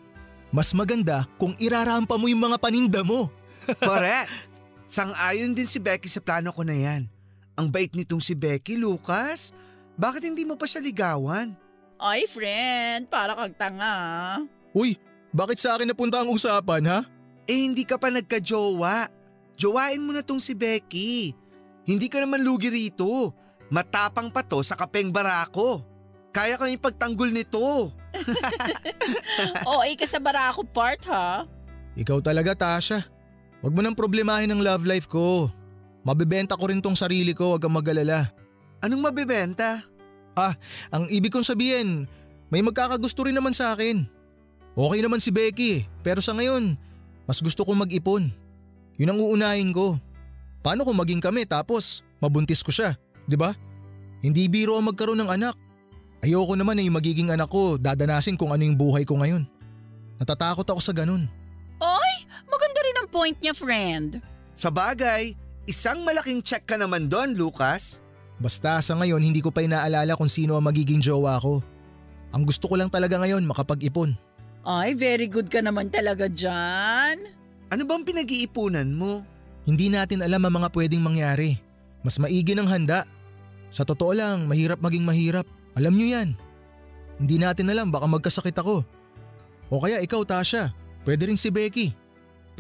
Mas 0.52 0.72
maganda 0.72 1.28
kung 1.36 1.56
irarampa 1.60 2.15
mo 2.15 2.28
yung 2.28 2.44
mga 2.46 2.58
paninda 2.60 3.02
mo. 3.02 3.32
Correct. 3.82 4.51
Sang-ayon 4.92 5.56
din 5.56 5.64
si 5.64 5.80
Becky 5.80 6.12
sa 6.12 6.20
plano 6.20 6.52
ko 6.52 6.68
na 6.68 6.76
yan. 6.76 7.08
Ang 7.56 7.72
bait 7.72 7.96
nitong 7.96 8.20
si 8.20 8.36
Becky, 8.36 8.76
Lucas. 8.76 9.56
Bakit 9.96 10.28
hindi 10.28 10.44
mo 10.44 10.60
pa 10.60 10.68
siya 10.68 10.84
ligawan? 10.84 11.56
Ay 11.96 12.28
friend, 12.28 13.08
para 13.08 13.32
kang 13.32 13.56
tanga. 13.56 13.96
Uy, 14.76 15.00
bakit 15.32 15.64
sa 15.64 15.80
akin 15.80 15.88
napunta 15.88 16.20
ang 16.20 16.28
usapan 16.28 16.84
ha? 16.92 17.00
Eh 17.48 17.64
hindi 17.64 17.88
ka 17.88 17.96
pa 17.96 18.12
nagka-jowa. 18.12 19.08
Jowain 19.56 20.04
mo 20.04 20.12
na 20.12 20.28
tong 20.28 20.44
si 20.44 20.52
Becky. 20.52 21.32
Hindi 21.88 22.12
ka 22.12 22.20
naman 22.20 22.44
lugi 22.44 22.68
rito. 22.68 23.32
Matapang 23.72 24.28
pa 24.28 24.44
to 24.44 24.60
sa 24.60 24.76
kapeng 24.76 25.08
barako. 25.08 25.88
Kaya 26.36 26.60
kang 26.60 26.68
ipagtanggol 26.68 27.32
nito. 27.32 27.96
o, 29.72 29.80
ay 29.80 29.96
kasabara 29.96 30.52
ako 30.52 30.68
part 30.68 31.00
ha. 31.08 31.48
Ikaw 31.96 32.20
talaga, 32.20 32.52
Tasha. 32.52 33.21
Huwag 33.62 33.74
mo 33.78 33.82
nang 33.86 33.97
problemahin 33.97 34.50
ang 34.50 34.62
love 34.62 34.89
life 34.89 35.06
ko. 35.06 35.50
Mabibenta 36.02 36.58
ko 36.58 36.65
rin 36.65 36.82
tong 36.82 36.97
sarili 36.97 37.38
ko, 37.38 37.54
huwag 37.54 37.62
kang 37.62 37.78
magalala. 37.78 38.34
Anong 38.82 39.06
mabibenta? 39.06 39.86
Ah, 40.34 40.58
ang 40.89 41.06
ibig 41.13 41.30
kong 41.30 41.45
sabihin, 41.45 42.10
may 42.50 42.65
magkakagusto 42.65 43.30
rin 43.30 43.38
naman 43.38 43.54
sa 43.54 43.78
akin. 43.78 44.02
Okay 44.74 45.00
naman 45.06 45.21
si 45.21 45.30
Becky, 45.30 45.86
pero 46.02 46.24
sa 46.26 46.34
ngayon, 46.34 46.74
mas 47.30 47.38
gusto 47.38 47.62
kong 47.62 47.86
mag-ipon. 47.86 48.34
Yun 48.97 49.13
ang 49.13 49.19
uunahin 49.21 49.69
ko. 49.69 50.02
Paano 50.65 50.82
kung 50.82 50.97
maging 50.97 51.21
kami 51.21 51.45
tapos 51.45 52.02
mabuntis 52.17 52.65
ko 52.65 52.74
siya, 52.74 52.97
di 53.30 53.38
ba? 53.38 53.54
Hindi 54.26 54.50
biro 54.50 54.78
ang 54.78 54.89
magkaroon 54.89 55.21
ng 55.21 55.30
anak. 55.30 55.54
Ayoko 56.21 56.54
naman 56.54 56.78
na 56.78 56.86
yung 56.86 56.97
magiging 56.97 57.34
anak 57.34 57.50
ko 57.50 57.82
dadanasin 57.82 58.38
kung 58.38 58.54
ano 58.54 58.62
yung 58.62 58.78
buhay 58.78 59.06
ko 59.06 59.17
ngayon. 59.21 59.45
Natatakot 60.21 60.65
ako 60.65 60.82
sa 60.82 60.93
ganun. 60.93 61.26
Oy, 61.82 62.13
maganda 62.45 62.81
ang 63.02 63.10
point 63.10 63.38
niya 63.42 63.58
friend. 63.58 64.22
Sa 64.54 64.70
bagay, 64.70 65.34
isang 65.66 66.06
malaking 66.06 66.46
check 66.46 66.70
ka 66.70 66.78
naman 66.78 67.10
doon, 67.10 67.34
Lucas. 67.34 67.98
Basta 68.38 68.78
sa 68.82 68.94
ngayon 68.94 69.22
hindi 69.22 69.42
ko 69.42 69.50
pa 69.50 69.66
inaalala 69.66 70.14
kung 70.14 70.30
sino 70.30 70.54
ang 70.54 70.66
magiging 70.66 71.02
jowa 71.02 71.42
ko. 71.42 71.66
Ang 72.32 72.46
gusto 72.46 72.70
ko 72.70 72.78
lang 72.78 72.94
talaga 72.94 73.18
ngayon 73.18 73.42
makapag-ipon. 73.46 74.14
Ay, 74.62 74.94
very 74.94 75.26
good 75.26 75.50
ka 75.50 75.62
naman 75.62 75.90
talaga 75.90 76.30
dyan. 76.30 77.18
Ano 77.74 77.82
bang 77.86 78.06
pinag-iipunan 78.06 78.94
mo? 78.94 79.26
Hindi 79.66 79.90
natin 79.90 80.22
alam 80.22 80.42
ang 80.46 80.62
mga 80.62 80.70
pwedeng 80.74 81.02
mangyari. 81.02 81.58
Mas 82.02 82.18
maigi 82.18 82.54
ng 82.54 82.70
handa. 82.70 83.06
Sa 83.70 83.86
totoo 83.86 84.14
lang, 84.14 84.46
mahirap 84.50 84.82
maging 84.82 85.06
mahirap. 85.06 85.46
Alam 85.78 85.98
nyo 85.98 86.08
yan. 86.10 86.30
Hindi 87.22 87.38
natin 87.38 87.70
alam 87.70 87.94
baka 87.94 88.10
magkasakit 88.10 88.58
ako. 88.58 88.82
O 89.70 89.80
kaya 89.80 90.02
ikaw 90.02 90.26
Tasha, 90.26 90.74
pwede 91.06 91.30
rin 91.30 91.38
si 91.38 91.54
Becky. 91.54 92.01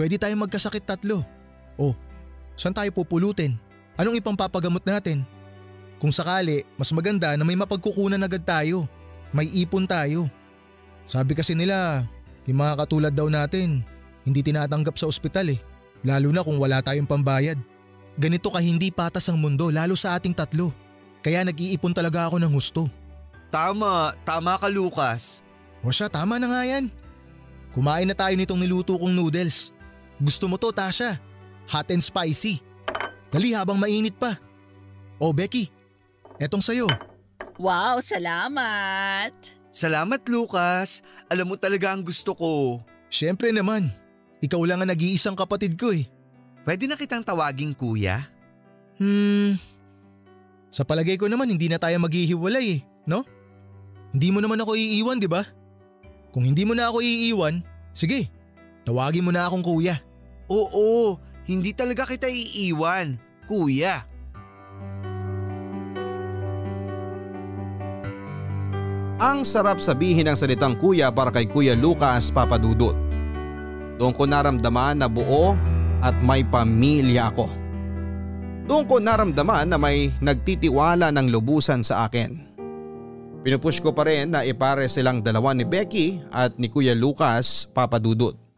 Pwede 0.01 0.17
tayong 0.17 0.49
magkasakit 0.49 0.81
tatlo. 0.81 1.21
O, 1.77 1.93
saan 2.57 2.73
tayo 2.73 2.89
pupulutin? 2.89 3.53
Anong 3.93 4.17
ipampapagamot 4.17 4.81
natin? 4.81 5.21
Kung 6.01 6.09
sakali, 6.09 6.65
mas 6.73 6.89
maganda 6.89 7.37
na 7.37 7.45
may 7.45 7.53
mapagkukunan 7.53 8.17
agad 8.17 8.41
tayo. 8.41 8.89
May 9.29 9.45
ipon 9.53 9.85
tayo. 9.85 10.25
Sabi 11.05 11.37
kasi 11.37 11.53
nila, 11.53 12.09
yung 12.49 12.65
mga 12.65 12.81
katulad 12.81 13.13
daw 13.13 13.29
natin, 13.29 13.85
hindi 14.25 14.41
tinatanggap 14.41 14.97
sa 14.97 15.05
ospital 15.05 15.53
eh. 15.53 15.61
Lalo 16.01 16.33
na 16.33 16.41
kung 16.41 16.57
wala 16.57 16.81
tayong 16.81 17.05
pambayad. 17.05 17.61
Ganito 18.17 18.49
ka 18.49 18.57
hindi 18.57 18.89
patas 18.89 19.29
ang 19.29 19.37
mundo 19.37 19.69
lalo 19.69 19.93
sa 19.93 20.17
ating 20.17 20.33
tatlo. 20.33 20.73
Kaya 21.21 21.45
nag-iipon 21.45 21.93
talaga 21.93 22.25
ako 22.25 22.41
ng 22.41 22.49
husto. 22.49 22.89
Tama, 23.53 24.17
tama 24.25 24.57
ka 24.57 24.65
Lucas. 24.65 25.45
O 25.85 25.93
siya, 25.93 26.09
tama 26.09 26.41
na 26.41 26.49
nga 26.49 26.65
yan. 26.65 26.89
Kumain 27.69 28.09
na 28.09 28.17
tayo 28.17 28.33
nitong 28.33 28.65
niluto 28.65 28.97
kong 28.97 29.13
noodles. 29.13 29.69
Gusto 30.21 30.45
mo 30.45 30.61
to, 30.61 30.69
Tasha? 30.69 31.17
Hot 31.73 31.89
and 31.89 32.03
spicy. 32.03 32.61
Dali 33.33 33.57
habang 33.57 33.81
mainit 33.81 34.13
pa. 34.13 34.37
O 35.17 35.33
Becky, 35.33 35.73
etong 36.37 36.61
sayo. 36.61 36.85
Wow, 37.57 37.97
salamat. 38.05 39.33
Salamat 39.73 40.21
Lucas. 40.29 41.01
Alam 41.25 41.53
mo 41.53 41.55
talaga 41.57 41.89
ang 41.89 42.05
gusto 42.05 42.37
ko. 42.37 42.51
Siyempre 43.09 43.49
naman. 43.49 43.89
Ikaw 44.41 44.61
lang 44.65 44.81
ang 44.83 44.89
nag-iisang 44.89 45.37
kapatid 45.37 45.77
ko 45.77 45.93
eh. 45.93 46.05
Pwede 46.61 46.85
na 46.85 46.97
kitang 46.97 47.25
tawaging 47.25 47.73
kuya? 47.73 48.25
Hmm. 49.01 49.57
Sa 50.69 50.85
palagay 50.85 51.17
ko 51.17 51.25
naman 51.25 51.49
hindi 51.49 51.65
na 51.65 51.81
tayo 51.81 51.97
maghihiwalay 51.97 52.65
eh, 52.77 52.79
no? 53.09 53.25
Hindi 54.13 54.29
mo 54.29 54.43
naman 54.43 54.59
ako 54.61 54.77
iiwan, 54.77 55.17
di 55.17 55.29
ba? 55.29 55.47
Kung 56.35 56.45
hindi 56.45 56.67
mo 56.67 56.75
na 56.75 56.91
ako 56.91 56.99
iiwan, 56.99 57.63
sige, 57.95 58.27
tawagin 58.83 59.23
mo 59.23 59.31
na 59.31 59.47
akong 59.47 59.63
kuya. 59.63 59.99
Oo, 60.51 61.15
hindi 61.47 61.71
talaga 61.71 62.03
kita 62.03 62.27
iiwan, 62.27 63.15
kuya. 63.47 64.03
Ang 69.21 69.47
sarap 69.47 69.79
sabihin 69.79 70.27
ng 70.27 70.35
salitang 70.35 70.75
kuya 70.75 71.13
para 71.13 71.31
kay 71.31 71.45
Kuya 71.45 71.77
Lucas 71.77 72.33
Papadudot. 72.33 72.97
Doon 74.01 74.17
ko 74.17 74.25
naramdaman 74.25 74.97
na 74.97 75.05
buo 75.05 75.53
at 76.01 76.17
may 76.25 76.41
pamilya 76.41 77.29
ako. 77.29 77.45
Doon 78.65 78.89
ko 78.89 78.97
naramdaman 78.97 79.69
na 79.69 79.77
may 79.77 80.09
nagtitiwala 80.19 81.13
ng 81.13 81.29
lubusan 81.29 81.85
sa 81.85 82.09
akin. 82.09 82.49
Pinupush 83.45 83.77
ko 83.77 83.93
pa 83.93 84.09
rin 84.09 84.33
na 84.33 84.41
ipare 84.41 84.89
silang 84.89 85.21
dalawa 85.21 85.53
ni 85.53 85.69
Becky 85.69 86.17
at 86.33 86.57
ni 86.57 86.65
Kuya 86.65 86.97
Lucas 86.97 87.69
papadudot. 87.69 88.50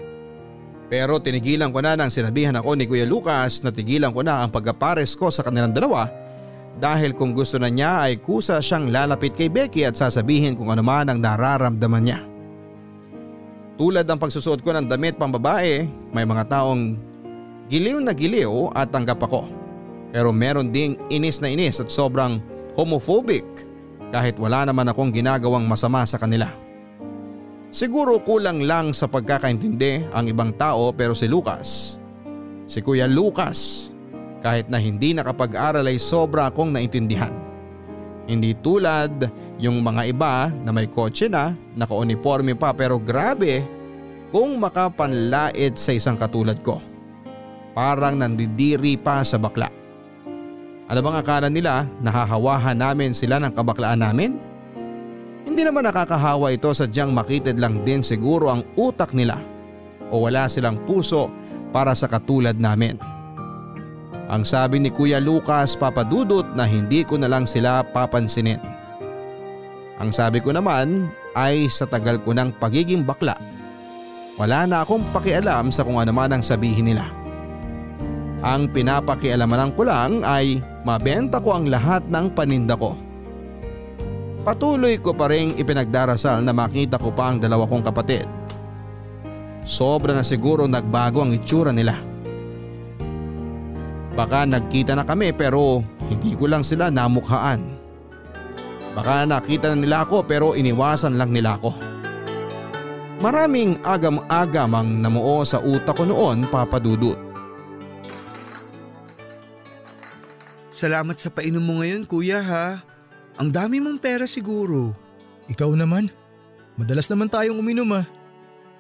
Pero 0.94 1.18
tinigilan 1.18 1.74
ko 1.74 1.82
na 1.82 1.98
nang 1.98 2.14
sinabihan 2.14 2.54
ako 2.54 2.78
ni 2.78 2.86
Kuya 2.86 3.10
Lucas 3.10 3.66
na 3.66 3.74
tigilan 3.74 4.14
ko 4.14 4.22
na 4.22 4.46
ang 4.46 4.54
pagkapares 4.54 5.18
ko 5.18 5.34
sa 5.34 5.42
kanilang 5.42 5.74
dalawa 5.74 6.06
dahil 6.78 7.18
kung 7.18 7.34
gusto 7.34 7.58
na 7.58 7.66
niya 7.66 8.06
ay 8.06 8.22
kusa 8.22 8.62
siyang 8.62 8.94
lalapit 8.94 9.34
kay 9.34 9.50
Becky 9.50 9.90
at 9.90 9.98
sasabihin 9.98 10.54
kung 10.54 10.70
ano 10.70 10.86
man 10.86 11.10
ang 11.10 11.18
nararamdaman 11.18 12.04
niya. 12.06 12.22
Tulad 13.74 14.06
ng 14.06 14.22
pagsusuot 14.22 14.62
ko 14.62 14.70
ng 14.70 14.86
damit 14.86 15.18
pang 15.18 15.34
babae, 15.34 15.90
may 16.14 16.30
mga 16.30 16.46
taong 16.46 16.94
giliw 17.74 17.98
na 17.98 18.14
giliw 18.14 18.70
at 18.78 18.94
tanggap 18.94 19.18
ako. 19.18 19.50
Pero 20.14 20.30
meron 20.30 20.70
ding 20.70 20.94
inis 21.10 21.42
na 21.42 21.50
inis 21.50 21.82
at 21.82 21.90
sobrang 21.90 22.38
homophobic 22.78 23.42
kahit 24.14 24.38
wala 24.38 24.70
naman 24.70 24.86
akong 24.86 25.10
ginagawang 25.10 25.66
masama 25.66 26.06
sa 26.06 26.22
kanila. 26.22 26.54
Siguro 27.74 28.22
kulang 28.22 28.62
lang 28.62 28.94
sa 28.94 29.10
pagkakaintindi 29.10 30.14
ang 30.14 30.30
ibang 30.30 30.54
tao 30.54 30.94
pero 30.94 31.18
si 31.18 31.26
Lucas, 31.26 31.98
si 32.70 32.86
Kuya 32.86 33.10
Lucas, 33.10 33.90
kahit 34.46 34.70
na 34.70 34.78
hindi 34.78 35.18
nakapag-aral 35.18 35.90
ay 35.90 35.98
sobra 35.98 36.54
akong 36.54 36.70
naintindihan. 36.70 37.34
Hindi 38.30 38.54
tulad 38.62 39.26
yung 39.58 39.82
mga 39.82 40.06
iba 40.06 40.54
na 40.62 40.70
may 40.70 40.86
kotse 40.86 41.26
na, 41.26 41.58
naka-uniforme 41.74 42.54
pa 42.54 42.78
pero 42.78 43.02
grabe 43.02 43.66
kung 44.30 44.62
makapanlait 44.62 45.74
sa 45.74 45.98
isang 45.98 46.14
katulad 46.14 46.62
ko. 46.62 46.78
Parang 47.74 48.22
nandidiri 48.22 49.02
pa 49.02 49.26
sa 49.26 49.42
bakla. 49.42 49.74
Ano 50.94 51.00
bang 51.02 51.18
akala 51.18 51.50
nila 51.50 51.90
nahahawahan 52.06 52.78
namin 52.78 53.18
sila 53.18 53.42
ng 53.42 53.50
kabaklaan 53.50 54.06
namin? 54.06 54.53
Hindi 55.54 55.70
naman 55.70 55.86
nakakahawa 55.86 56.50
ito 56.50 56.74
sadyang 56.74 57.14
makitid 57.14 57.62
lang 57.62 57.86
din 57.86 58.02
siguro 58.02 58.50
ang 58.50 58.66
utak 58.74 59.14
nila 59.14 59.38
o 60.10 60.26
wala 60.26 60.50
silang 60.50 60.82
puso 60.90 61.30
para 61.70 61.94
sa 61.94 62.10
katulad 62.10 62.58
namin. 62.58 62.98
Ang 64.34 64.42
sabi 64.50 64.82
ni 64.82 64.90
Kuya 64.90 65.22
Lucas 65.22 65.78
papadudot 65.78 66.58
na 66.58 66.66
hindi 66.66 67.06
ko 67.06 67.22
na 67.22 67.30
lang 67.30 67.46
sila 67.46 67.86
papansinin. 67.86 68.58
Ang 70.02 70.10
sabi 70.10 70.42
ko 70.42 70.58
naman 70.58 71.14
ay 71.38 71.70
sa 71.70 71.86
tagal 71.86 72.18
ko 72.26 72.34
ng 72.34 72.58
pagiging 72.58 73.06
bakla. 73.06 73.38
Wala 74.42 74.66
na 74.66 74.82
akong 74.82 75.06
pakialam 75.14 75.70
sa 75.70 75.86
kung 75.86 76.02
ano 76.02 76.10
man 76.10 76.34
ang 76.34 76.42
sabihin 76.42 76.90
nila. 76.90 77.06
Ang 78.42 78.74
pinapakialamanan 78.74 79.78
ko 79.78 79.86
lang 79.86 80.26
ay 80.26 80.66
mabenta 80.82 81.38
ko 81.38 81.62
ang 81.62 81.70
lahat 81.70 82.02
ng 82.10 82.34
paninda 82.34 82.74
ko. 82.74 83.13
Patuloy 84.44 85.00
ko 85.00 85.16
pa 85.16 85.32
rin 85.32 85.56
ipinagdarasal 85.56 86.44
na 86.44 86.52
makita 86.52 87.00
ko 87.00 87.16
pa 87.16 87.32
ang 87.32 87.40
dalawa 87.40 87.64
kong 87.64 87.88
kapatid. 87.88 88.28
Sobra 89.64 90.12
na 90.12 90.20
siguro 90.20 90.68
nagbago 90.68 91.24
ang 91.24 91.32
itsura 91.32 91.72
nila. 91.72 91.96
Baka 94.14 94.44
nagkita 94.44 95.00
na 95.00 95.08
kami 95.08 95.32
pero 95.32 95.80
hindi 96.12 96.36
ko 96.36 96.52
lang 96.52 96.60
sila 96.60 96.92
namukhaan. 96.92 97.64
Baka 98.94 99.24
nakita 99.24 99.74
na 99.74 99.80
nila 99.80 99.98
ako 100.04 100.28
pero 100.28 100.60
iniwasan 100.60 101.16
lang 101.16 101.32
nila 101.32 101.56
ako. 101.56 101.72
Maraming 103.24 103.80
agam-agam 103.88 104.76
ang 104.76 104.90
namuo 105.00 105.48
sa 105.48 105.64
utak 105.64 105.96
ko 105.96 106.04
noon 106.04 106.44
papadudot. 106.52 107.16
Salamat 110.68 111.16
sa 111.16 111.32
painom 111.32 111.64
mo 111.64 111.80
ngayon 111.80 112.04
kuya 112.04 112.44
ha. 112.44 112.93
Ang 113.42 113.50
dami 113.50 113.82
mong 113.82 114.00
pera 114.02 114.26
siguro. 114.30 114.94
Ikaw 115.50 115.74
naman. 115.74 116.10
Madalas 116.78 117.10
naman 117.10 117.30
tayong 117.30 117.60
uminom 117.60 117.90
ah. 117.94 118.06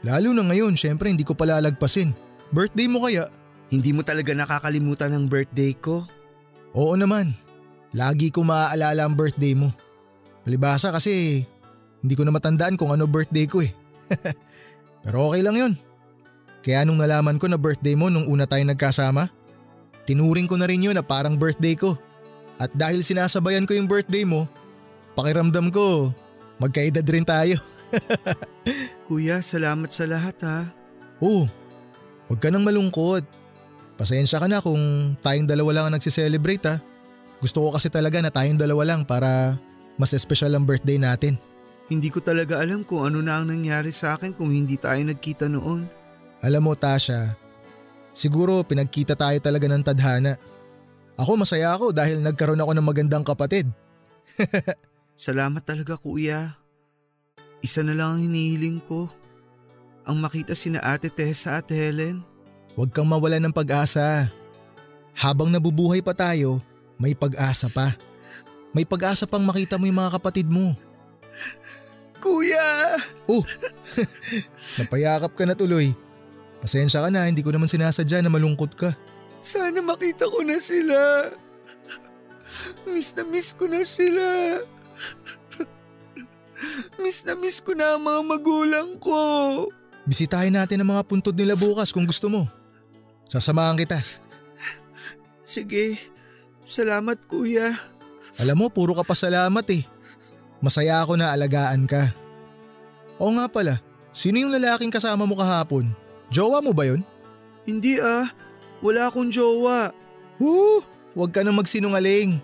Lalo 0.03 0.35
na 0.35 0.43
ngayon, 0.45 0.75
syempre 0.75 1.09
hindi 1.09 1.23
ko 1.23 1.37
palalagpasin. 1.37 2.11
Birthday 2.53 2.89
mo 2.89 3.05
kaya? 3.05 3.29
Hindi 3.73 3.95
mo 3.95 4.05
talaga 4.05 4.35
nakakalimutan 4.35 5.13
ang 5.15 5.25
birthday 5.25 5.73
ko? 5.73 6.05
Oo 6.77 6.93
naman. 6.93 7.33
Lagi 7.93 8.29
ko 8.29 8.45
maaalala 8.45 9.05
ang 9.05 9.15
birthday 9.17 9.53
mo. 9.57 9.73
Malibasa 10.43 10.91
kasi 10.91 11.45
hindi 12.03 12.13
ko 12.13 12.27
na 12.27 12.35
matandaan 12.35 12.75
kung 12.75 12.91
ano 12.91 13.07
birthday 13.07 13.47
ko 13.47 13.63
eh. 13.63 13.71
Pero 15.05 15.31
okay 15.31 15.41
lang 15.41 15.55
yon. 15.55 15.73
Kaya 16.63 16.83
nung 16.83 16.99
nalaman 16.99 17.39
ko 17.39 17.47
na 17.47 17.57
birthday 17.57 17.95
mo 17.95 18.11
nung 18.11 18.27
una 18.27 18.47
tayong 18.47 18.71
nagkasama, 18.75 19.31
Tinuring 20.03 20.51
ko 20.51 20.59
na 20.59 20.67
rin 20.67 20.83
yun 20.83 20.95
na 20.95 21.03
parang 21.03 21.39
birthday 21.39 21.79
ko. 21.79 21.95
At 22.61 22.71
dahil 22.73 23.01
sinasabayan 23.01 23.65
ko 23.65 23.73
yung 23.73 23.89
birthday 23.89 24.23
mo, 24.23 24.45
pakiramdam 25.17 25.73
ko, 25.73 26.13
magkaedad 26.61 27.05
rin 27.05 27.25
tayo. 27.25 27.57
Kuya, 29.07 29.41
salamat 29.41 29.89
sa 29.93 30.05
lahat 30.09 30.37
ha. 30.45 30.69
Oo, 31.21 31.45
huwag 32.29 32.39
ka 32.41 32.49
nang 32.49 32.65
malungkot. 32.65 33.25
Pasensya 33.93 34.41
ka 34.41 34.47
na 34.49 34.63
kung 34.63 35.13
tayong 35.21 35.45
dalawa 35.45 35.69
lang 35.71 35.85
ang 35.89 35.95
nagsiselebrate 35.97 36.65
ha. 36.65 36.75
Gusto 37.37 37.67
ko 37.67 37.75
kasi 37.75 37.91
talaga 37.91 38.23
na 38.23 38.33
tayong 38.33 38.57
dalawa 38.57 38.95
lang 38.95 39.01
para 39.03 39.59
mas 39.99 40.15
espesyal 40.15 40.55
ang 40.55 40.65
birthday 40.65 40.97
natin. 40.97 41.37
Hindi 41.91 42.09
ko 42.09 42.23
talaga 42.23 42.63
alam 42.63 42.81
kung 42.87 43.05
ano 43.05 43.19
na 43.19 43.37
ang 43.37 43.51
nangyari 43.51 43.91
sa 43.91 44.15
akin 44.15 44.33
kung 44.33 44.49
hindi 44.49 44.79
tayo 44.79 45.03
nagkita 45.03 45.51
noon. 45.51 45.85
Alam 46.41 46.71
mo 46.71 46.73
Tasha, 46.73 47.35
Siguro 48.13 48.61
pinagkita 48.61 49.17
tayo 49.17 49.41
talaga 49.41 49.65
ng 49.65 49.81
tadhana. 49.81 50.37
Ako 51.13 51.37
masaya 51.37 51.73
ako 51.77 51.93
dahil 51.93 52.21
nagkaroon 52.25 52.61
ako 52.61 52.71
ng 52.73 52.85
magandang 52.85 53.25
kapatid. 53.25 53.69
Salamat 55.13 55.61
talaga 55.61 55.93
kuya. 55.93 56.57
Isa 57.61 57.85
na 57.85 57.93
lang 57.93 58.17
ang 58.17 58.21
hinihiling 58.25 58.81
ko. 58.83 59.05
Ang 60.03 60.19
makita 60.19 60.57
sina 60.57 60.81
ate 60.81 61.07
Tessa 61.07 61.61
at 61.61 61.69
Helen. 61.69 62.25
Huwag 62.73 62.91
kang 62.91 63.07
mawala 63.07 63.37
ng 63.37 63.53
pag-asa. 63.53 64.27
Habang 65.13 65.53
nabubuhay 65.53 66.01
pa 66.01 66.17
tayo, 66.17 66.57
may 66.97 67.13
pag-asa 67.13 67.69
pa. 67.69 67.93
May 68.73 68.83
pag-asa 68.83 69.29
pang 69.29 69.45
makita 69.45 69.77
mo 69.77 69.85
yung 69.85 70.01
mga 70.01 70.17
kapatid 70.17 70.49
mo. 70.49 70.73
Kuya! 72.17 72.97
Oh, 73.29 73.45
napayakap 74.81 75.37
ka 75.37 75.43
na 75.45 75.53
tuloy. 75.53 75.93
Pasensya 76.57 77.05
ka 77.05 77.13
na, 77.13 77.29
hindi 77.29 77.45
ko 77.45 77.53
naman 77.53 77.69
sinasadya 77.69 78.25
na 78.25 78.33
malungkot 78.33 78.73
ka. 78.73 78.97
Sana 79.43 79.83
makita 79.83 80.31
ko 80.31 80.39
na 80.39 80.55
sila. 80.55 81.27
Miss 82.87 83.11
na 83.11 83.27
miss 83.27 83.51
ko 83.51 83.67
na 83.67 83.83
sila. 83.83 84.25
Miss 86.95 87.27
na 87.27 87.35
miss 87.35 87.59
ko 87.59 87.75
na 87.75 87.99
ang 87.99 88.07
mga 88.07 88.21
magulang 88.23 88.95
ko. 89.03 89.19
Bisitahin 90.07 90.55
natin 90.55 90.79
ang 90.79 90.95
mga 90.95 91.03
puntod 91.03 91.35
nila 91.35 91.59
bukas 91.59 91.91
kung 91.91 92.07
gusto 92.07 92.31
mo. 92.31 92.47
Sasamahan 93.27 93.75
kita. 93.75 93.99
Sige, 95.43 95.99
salamat 96.63 97.19
kuya. 97.27 97.75
Alam 98.39 98.63
mo, 98.63 98.67
puro 98.71 98.95
ka 98.95 99.03
pa 99.03 99.11
salamat 99.11 99.65
eh. 99.75 99.83
Masaya 100.63 101.03
ako 101.03 101.19
na 101.19 101.35
alagaan 101.35 101.83
ka. 101.83 102.15
Oo 103.19 103.35
nga 103.35 103.51
pala, 103.51 103.83
sino 104.15 104.39
yung 104.39 104.55
lalaking 104.55 104.89
kasama 104.91 105.27
mo 105.27 105.35
kahapon? 105.35 105.91
Jowa 106.31 106.63
mo 106.63 106.71
ba 106.71 106.87
yun? 106.87 107.03
Hindi 107.67 107.99
ah, 107.99 108.31
wala 108.83 109.07
akong 109.07 109.31
jowa. 109.31 109.95
Huh, 110.37 110.83
huwag 111.15 111.31
ka 111.31 111.41
nang 111.41 111.55
magsinungaling. 111.55 112.37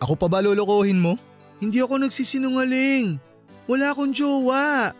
Ako 0.00 0.16
pa 0.16 0.26
ba 0.26 0.40
lolokohin 0.40 0.98
mo? 0.98 1.20
Hindi 1.60 1.78
ako 1.84 2.02
nagsisinungaling. 2.02 3.20
Wala 3.68 3.92
akong 3.92 4.16
jowa. 4.16 4.90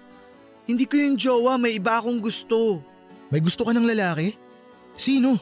Hindi 0.69 0.85
ko 0.85 0.95
yung 1.01 1.17
jowa, 1.17 1.57
may 1.57 1.81
iba 1.81 1.99
akong 1.99 2.21
gusto. 2.21 2.81
May 3.33 3.41
gusto 3.41 3.65
ka 3.65 3.73
ng 3.73 3.89
lalaki? 3.89 4.37
Sino? 4.95 5.41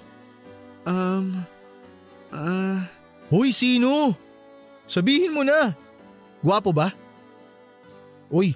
Um, 0.86 1.42
ah... 2.32 2.38
Uh... 2.38 2.80
Hoy, 3.32 3.48
sino? 3.48 4.12
Sabihin 4.84 5.32
mo 5.32 5.40
na. 5.40 5.72
Gwapo 6.44 6.68
ba? 6.68 6.92
Uy, 8.28 8.52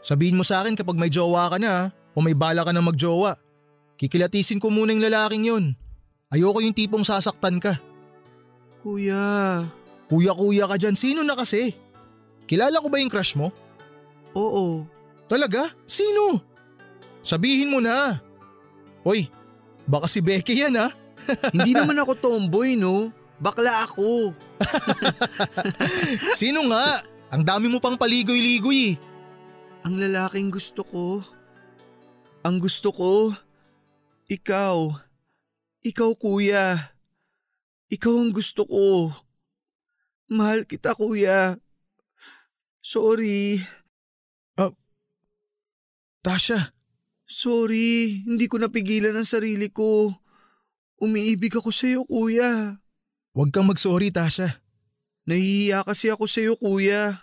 sabihin 0.00 0.32
mo 0.32 0.48
sa 0.48 0.64
akin 0.64 0.72
kapag 0.72 0.96
may 0.96 1.12
jowa 1.12 1.44
ka 1.52 1.60
na 1.60 1.92
o 2.16 2.24
may 2.24 2.32
bala 2.32 2.64
ka 2.64 2.72
na 2.72 2.80
magjowa. 2.80 3.36
Kikilatisin 4.00 4.64
ko 4.64 4.72
muna 4.72 4.96
yung 4.96 5.04
lalaking 5.04 5.44
yun. 5.52 5.64
Ayoko 6.28 6.60
yung 6.60 6.76
tipong 6.76 7.08
sasaktan 7.08 7.56
ka. 7.56 7.80
Kuya. 8.84 9.64
Kuya-kuya 10.12 10.68
ka 10.68 10.76
dyan. 10.76 10.96
Sino 10.96 11.24
na 11.24 11.32
kasi? 11.32 11.72
Kilala 12.44 12.80
ko 12.80 12.88
ba 12.92 13.00
yung 13.00 13.12
crush 13.12 13.32
mo? 13.36 13.48
Oo. 14.36 14.84
Talaga? 15.24 15.72
Sino? 15.88 16.40
Sabihin 17.24 17.72
mo 17.72 17.80
na. 17.80 18.20
Hoy, 19.04 19.28
baka 19.88 20.08
si 20.08 20.20
Becky 20.20 20.60
yan 20.64 20.76
ha? 20.76 20.92
Hindi 21.54 21.72
naman 21.76 21.96
ako 22.00 22.12
tomboy 22.16 22.76
no. 22.76 23.12
Bakla 23.40 23.88
ako. 23.88 24.32
Sino 26.40 26.68
nga? 26.68 27.04
Ang 27.32 27.44
dami 27.44 27.68
mo 27.68 27.78
pang 27.80 27.96
paligoy-ligoy 27.96 28.96
eh. 28.96 29.00
Ang 29.84 30.00
lalaking 30.00 30.52
gusto 30.52 30.84
ko. 30.84 31.24
Ang 32.44 32.60
gusto 32.60 32.92
ko 32.92 33.32
Ikaw. 34.28 35.07
Ikaw 35.88 36.12
kuya. 36.20 36.92
Ikaw 37.88 38.14
ang 38.20 38.36
gusto 38.36 38.68
ko. 38.68 39.16
Mahal 40.28 40.68
kita 40.68 40.92
kuya. 40.92 41.56
Sorry. 42.84 43.64
Tasha, 46.18 46.74
Sorry, 47.28 48.24
hindi 48.24 48.48
ko 48.48 48.56
napigilan 48.56 49.12
ang 49.12 49.28
sarili 49.28 49.68
ko. 49.68 50.16
Umiibig 50.96 51.52
ako 51.52 51.68
sa 51.68 51.84
iyo, 51.84 52.08
kuya. 52.08 52.80
huwag 53.36 53.52
kang 53.52 53.68
mag-sorry 53.68 54.08
Tasha. 54.08 54.64
Nahihiya 55.28 55.84
kasi 55.84 56.08
ako 56.08 56.24
sa 56.24 56.40
iyo, 56.40 56.56
kuya. 56.56 57.20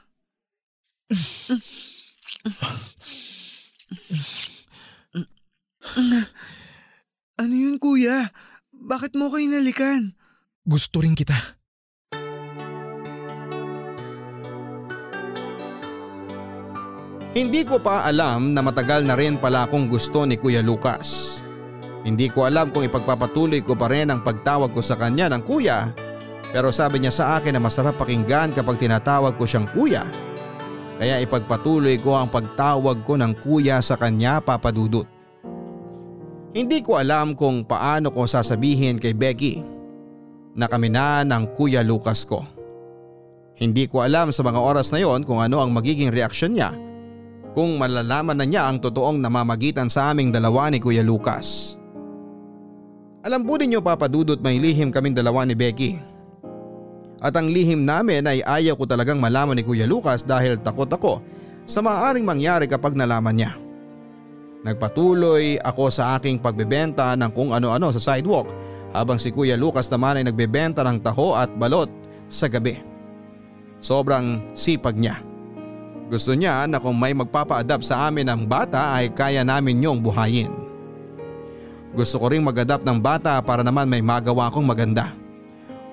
ano 7.41 7.53
yun, 7.57 7.81
kuya? 7.81 8.29
Bakit 8.85 9.17
mo 9.17 9.33
ko 9.33 9.41
inalikan? 9.41 10.13
Gusto 10.61 11.01
rin 11.01 11.17
kita. 11.17 11.33
Hindi 17.33 17.65
ko 17.65 17.81
pa 17.81 18.05
alam 18.05 18.53
na 18.53 18.61
matagal 18.61 19.03
na 19.09 19.17
rin 19.17 19.41
pala 19.41 19.65
akong 19.65 19.89
gusto 19.89 20.23
ni 20.29 20.37
Kuya 20.37 20.61
Lucas. 20.61 21.41
Hindi 22.05 22.29
ko 22.29 22.45
alam 22.45 22.69
kung 22.69 22.85
ipagpapatuloy 22.85 23.65
ko 23.65 23.73
pa 23.73 23.89
rin 23.89 24.13
ang 24.13 24.21
pagtawag 24.21 24.69
ko 24.69 24.85
sa 24.85 24.93
kanya 24.93 25.33
ng 25.33 25.41
kuya 25.41 25.89
pero 26.53 26.69
sabi 26.69 27.01
niya 27.01 27.09
sa 27.09 27.25
akin 27.41 27.57
na 27.57 27.61
masarap 27.65 27.97
pakinggan 27.97 28.53
kapag 28.53 28.77
tinatawag 28.77 29.33
ko 29.33 29.49
siyang 29.49 29.65
kuya. 29.73 30.05
Kaya 31.01 31.17
ipagpatuloy 31.25 31.97
ko 31.97 32.13
ang 32.13 32.29
pagtawag 32.29 33.01
ko 33.01 33.17
ng 33.17 33.33
kuya 33.41 33.81
sa 33.81 33.97
kanya 33.97 34.37
papadudot. 34.37 35.14
Hindi 36.55 36.79
ko 36.79 36.95
alam 36.95 37.35
kung 37.35 37.67
paano 37.67 38.15
ko 38.15 38.23
sasabihin 38.23 38.95
kay 38.95 39.11
Becky 39.11 39.59
na 40.55 40.71
kami 40.71 40.87
na 40.87 41.19
ng 41.27 41.51
Kuya 41.51 41.83
Lucas 41.83 42.23
ko. 42.23 42.47
Hindi 43.59 43.91
ko 43.91 43.99
alam 43.99 44.31
sa 44.31 44.39
mga 44.39 44.63
oras 44.63 44.87
na 44.95 45.03
yon 45.03 45.27
kung 45.27 45.43
ano 45.43 45.59
ang 45.59 45.75
magiging 45.75 46.15
reaksyon 46.15 46.55
niya 46.55 46.71
kung 47.51 47.75
malalaman 47.75 48.39
na 48.39 48.47
niya 48.47 48.71
ang 48.71 48.79
totoong 48.79 49.19
namamagitan 49.19 49.91
sa 49.91 50.15
aming 50.15 50.31
dalawa 50.31 50.71
ni 50.71 50.79
Kuya 50.79 51.03
Lucas. 51.03 51.75
Alam 53.27 53.43
po 53.43 53.59
ninyo 53.59 53.83
papadudot 53.83 54.39
may 54.39 54.55
lihim 54.55 54.95
kaming 54.95 55.15
dalawa 55.15 55.43
ni 55.43 55.59
Becky. 55.59 55.99
At 57.19 57.35
ang 57.35 57.51
lihim 57.51 57.83
namin 57.83 58.31
ay 58.31 58.39
ayaw 58.43 58.79
ko 58.79 58.87
talagang 58.87 59.19
malaman 59.19 59.59
ni 59.59 59.63
Kuya 59.67 59.83
Lucas 59.83 60.23
dahil 60.23 60.55
takot 60.63 60.87
ako 60.87 61.19
sa 61.67 61.83
maaaring 61.83 62.23
mangyari 62.23 62.63
kapag 62.63 62.95
nalaman 62.95 63.43
niya. 63.43 63.64
Nagpatuloy 64.65 65.61
ako 65.61 65.93
sa 65.93 66.17
aking 66.17 66.41
pagbebenta 66.41 67.13
ng 67.13 67.29
kung 67.37 67.53
ano-ano 67.53 67.93
sa 67.93 68.01
sidewalk 68.01 68.49
habang 68.97 69.21
si 69.21 69.29
Kuya 69.29 69.53
Lucas 69.53 69.85
naman 69.93 70.17
ay 70.17 70.25
nagbebenta 70.25 70.81
ng 70.81 71.05
taho 71.05 71.37
at 71.37 71.53
balot 71.53 71.85
sa 72.25 72.49
gabi. 72.49 72.81
Sobrang 73.77 74.41
sipag 74.57 74.97
niya. 74.97 75.21
Gusto 76.09 76.33
niya 76.33 76.65
na 76.65 76.81
kung 76.81 76.97
may 76.97 77.13
magpapa-adapt 77.13 77.85
sa 77.85 78.09
amin 78.09 78.25
ng 78.25 78.41
bata 78.49 78.97
ay 78.97 79.13
kaya 79.13 79.45
namin 79.45 79.77
niyong 79.77 80.01
buhayin. 80.01 80.49
Gusto 81.93 82.17
ko 82.17 82.33
ring 82.33 82.41
mag-adapt 82.41 82.81
ng 82.81 82.97
bata 82.97 83.37
para 83.45 83.61
naman 83.61 83.85
may 83.85 84.01
magawa 84.01 84.49
akong 84.49 84.65
maganda. 84.65 85.13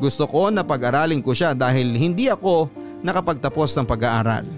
Gusto 0.01 0.25
ko 0.25 0.49
na 0.49 0.65
pag-aralin 0.65 1.21
ko 1.21 1.37
siya 1.37 1.53
dahil 1.53 1.93
hindi 1.93 2.33
ako 2.33 2.73
nakapagtapos 3.05 3.77
ng 3.77 3.85
pag-aaral. 3.85 4.49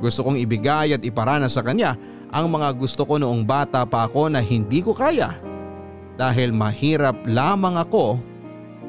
Gusto 0.00 0.24
kong 0.24 0.40
ibigay 0.40 0.96
at 0.96 1.04
iparana 1.04 1.52
sa 1.52 1.60
kanya 1.60 1.94
ang 2.32 2.48
mga 2.48 2.72
gusto 2.80 3.04
ko 3.04 3.20
noong 3.20 3.44
bata 3.44 3.84
pa 3.84 4.08
ako 4.08 4.32
na 4.32 4.40
hindi 4.40 4.80
ko 4.80 4.96
kaya. 4.96 5.36
Dahil 6.16 6.56
mahirap 6.56 7.28
lamang 7.28 7.76
ako 7.76 8.16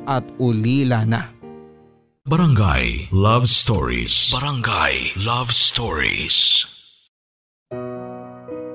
at 0.07 0.23
ulila 0.39 1.03
na. 1.03 1.27
Barangay 2.23 3.11
Love 3.11 3.51
Stories. 3.51 4.31
Barangay 4.31 5.11
Love 5.19 5.51
Stories. 5.51 6.63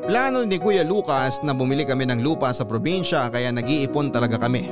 Plano 0.05 0.45
ni 0.45 0.61
Kuya 0.61 0.85
Lucas 0.85 1.41
na 1.41 1.57
bumili 1.57 1.85
kami 1.85 2.05
ng 2.09 2.21
lupa 2.21 2.53
sa 2.53 2.69
probinsya 2.69 3.29
kaya 3.33 3.49
nag-iipon 3.49 4.13
talaga 4.13 4.37
kami. 4.37 4.69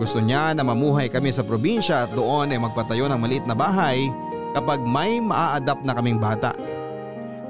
Gusto 0.00 0.20
niya 0.20 0.56
na 0.56 0.64
mamuhay 0.64 1.12
kami 1.12 1.28
sa 1.28 1.44
probinsya 1.44 2.08
at 2.08 2.12
doon 2.16 2.52
ay 2.52 2.60
magpatayo 2.60 3.04
ng 3.08 3.20
maliit 3.20 3.44
na 3.44 3.52
bahay 3.52 4.08
kapag 4.56 4.80
may 4.80 5.20
maa-adapt 5.20 5.84
na 5.84 5.92
kaming 5.92 6.16
bata. 6.16 6.56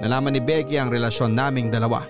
Nalaman 0.01 0.33
ni 0.33 0.41
Becky 0.41 0.81
ang 0.81 0.89
relasyon 0.89 1.37
naming 1.37 1.69
dalawa. 1.69 2.09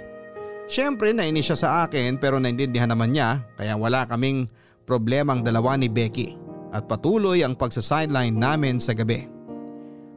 Siyempre 0.71 1.11
nainis 1.11 1.51
siya 1.51 1.59
sa 1.59 1.69
akin 1.83 2.15
pero 2.23 2.39
naintindihan 2.39 2.87
naman 2.87 3.11
niya 3.11 3.43
kaya 3.59 3.75
wala 3.75 4.07
kaming 4.07 4.47
problemang 4.87 5.43
dalawa 5.43 5.75
ni 5.75 5.91
Becky 5.91 6.39
at 6.71 6.87
patuloy 6.87 7.43
ang 7.43 7.59
pagsa-sideline 7.59 8.39
namin 8.39 8.79
sa 8.79 8.95
gabi. 8.95 9.27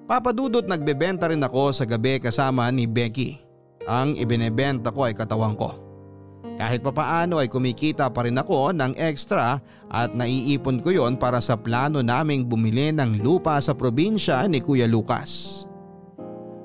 Papadudot 0.06 0.70
nagbebenta 0.70 1.26
rin 1.26 1.42
ako 1.42 1.74
sa 1.74 1.90
gabi 1.90 2.22
kasama 2.22 2.70
ni 2.70 2.86
Becky. 2.86 3.42
Ang 3.90 4.14
ibinebenta 4.22 4.94
ko 4.94 5.10
ay 5.10 5.18
katawan 5.18 5.58
ko. 5.58 5.82
Kahit 6.54 6.86
papaano 6.86 7.42
ay 7.42 7.50
kumikita 7.50 8.14
pa 8.14 8.30
rin 8.30 8.38
ako 8.38 8.78
ng 8.78 8.94
extra 9.02 9.58
at 9.90 10.14
naiipon 10.14 10.86
ko 10.86 10.94
yon 10.94 11.18
para 11.18 11.42
sa 11.42 11.58
plano 11.58 12.06
naming 12.06 12.46
bumili 12.46 12.94
ng 12.94 13.26
lupa 13.26 13.58
sa 13.58 13.74
probinsya 13.74 14.46
ni 14.46 14.62
Kuya 14.62 14.86
Lucas. 14.86 15.66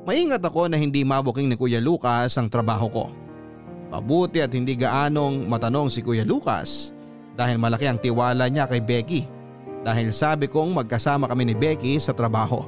Maingat 0.09 0.41
ako 0.41 0.73
na 0.73 0.81
hindi 0.81 1.05
mabuking 1.05 1.53
ni 1.53 1.57
Kuya 1.61 1.85
Lucas 1.85 2.33
ang 2.41 2.49
trabaho 2.49 2.89
ko. 2.89 3.05
Mabuti 3.93 4.41
at 4.41 4.49
hindi 4.57 4.73
gaanong 4.73 5.45
matanong 5.45 5.93
si 5.93 6.01
Kuya 6.01 6.25
Lucas 6.25 6.97
dahil 7.37 7.61
malaki 7.61 7.85
ang 7.85 8.01
tiwala 8.01 8.49
niya 8.49 8.65
kay 8.65 8.81
Becky 8.81 9.29
dahil 9.85 10.09
sabi 10.09 10.49
kong 10.49 10.73
magkasama 10.73 11.29
kami 11.29 11.53
ni 11.53 11.55
Becky 11.55 12.01
sa 12.01 12.17
trabaho. 12.17 12.65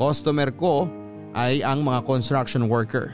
Customer 0.00 0.48
ko 0.56 0.88
ay 1.36 1.60
ang 1.60 1.84
mga 1.84 2.00
construction 2.00 2.64
worker. 2.64 3.12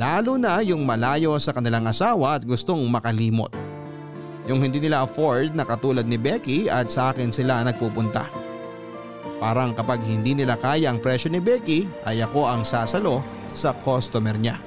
Lalo 0.00 0.40
na 0.40 0.64
yung 0.64 0.88
malayo 0.88 1.36
sa 1.36 1.52
kanilang 1.52 1.84
asawa 1.92 2.40
at 2.40 2.42
gustong 2.48 2.88
makalimot. 2.88 3.52
Yung 4.48 4.64
hindi 4.64 4.80
nila 4.80 5.04
afford 5.04 5.52
na 5.52 5.68
katulad 5.68 6.08
ni 6.08 6.16
Becky 6.16 6.72
at 6.72 6.88
sa 6.88 7.12
akin 7.12 7.28
sila 7.28 7.60
nagpupunta. 7.68 8.47
Parang 9.38 9.70
kapag 9.70 10.02
hindi 10.02 10.34
nila 10.34 10.58
kaya 10.58 10.90
ang 10.90 10.98
presyo 10.98 11.30
ni 11.30 11.38
Becky 11.38 11.86
ay 12.02 12.18
ako 12.26 12.50
ang 12.50 12.66
sasalo 12.66 13.22
sa 13.54 13.70
customer 13.70 14.34
niya. 14.34 14.58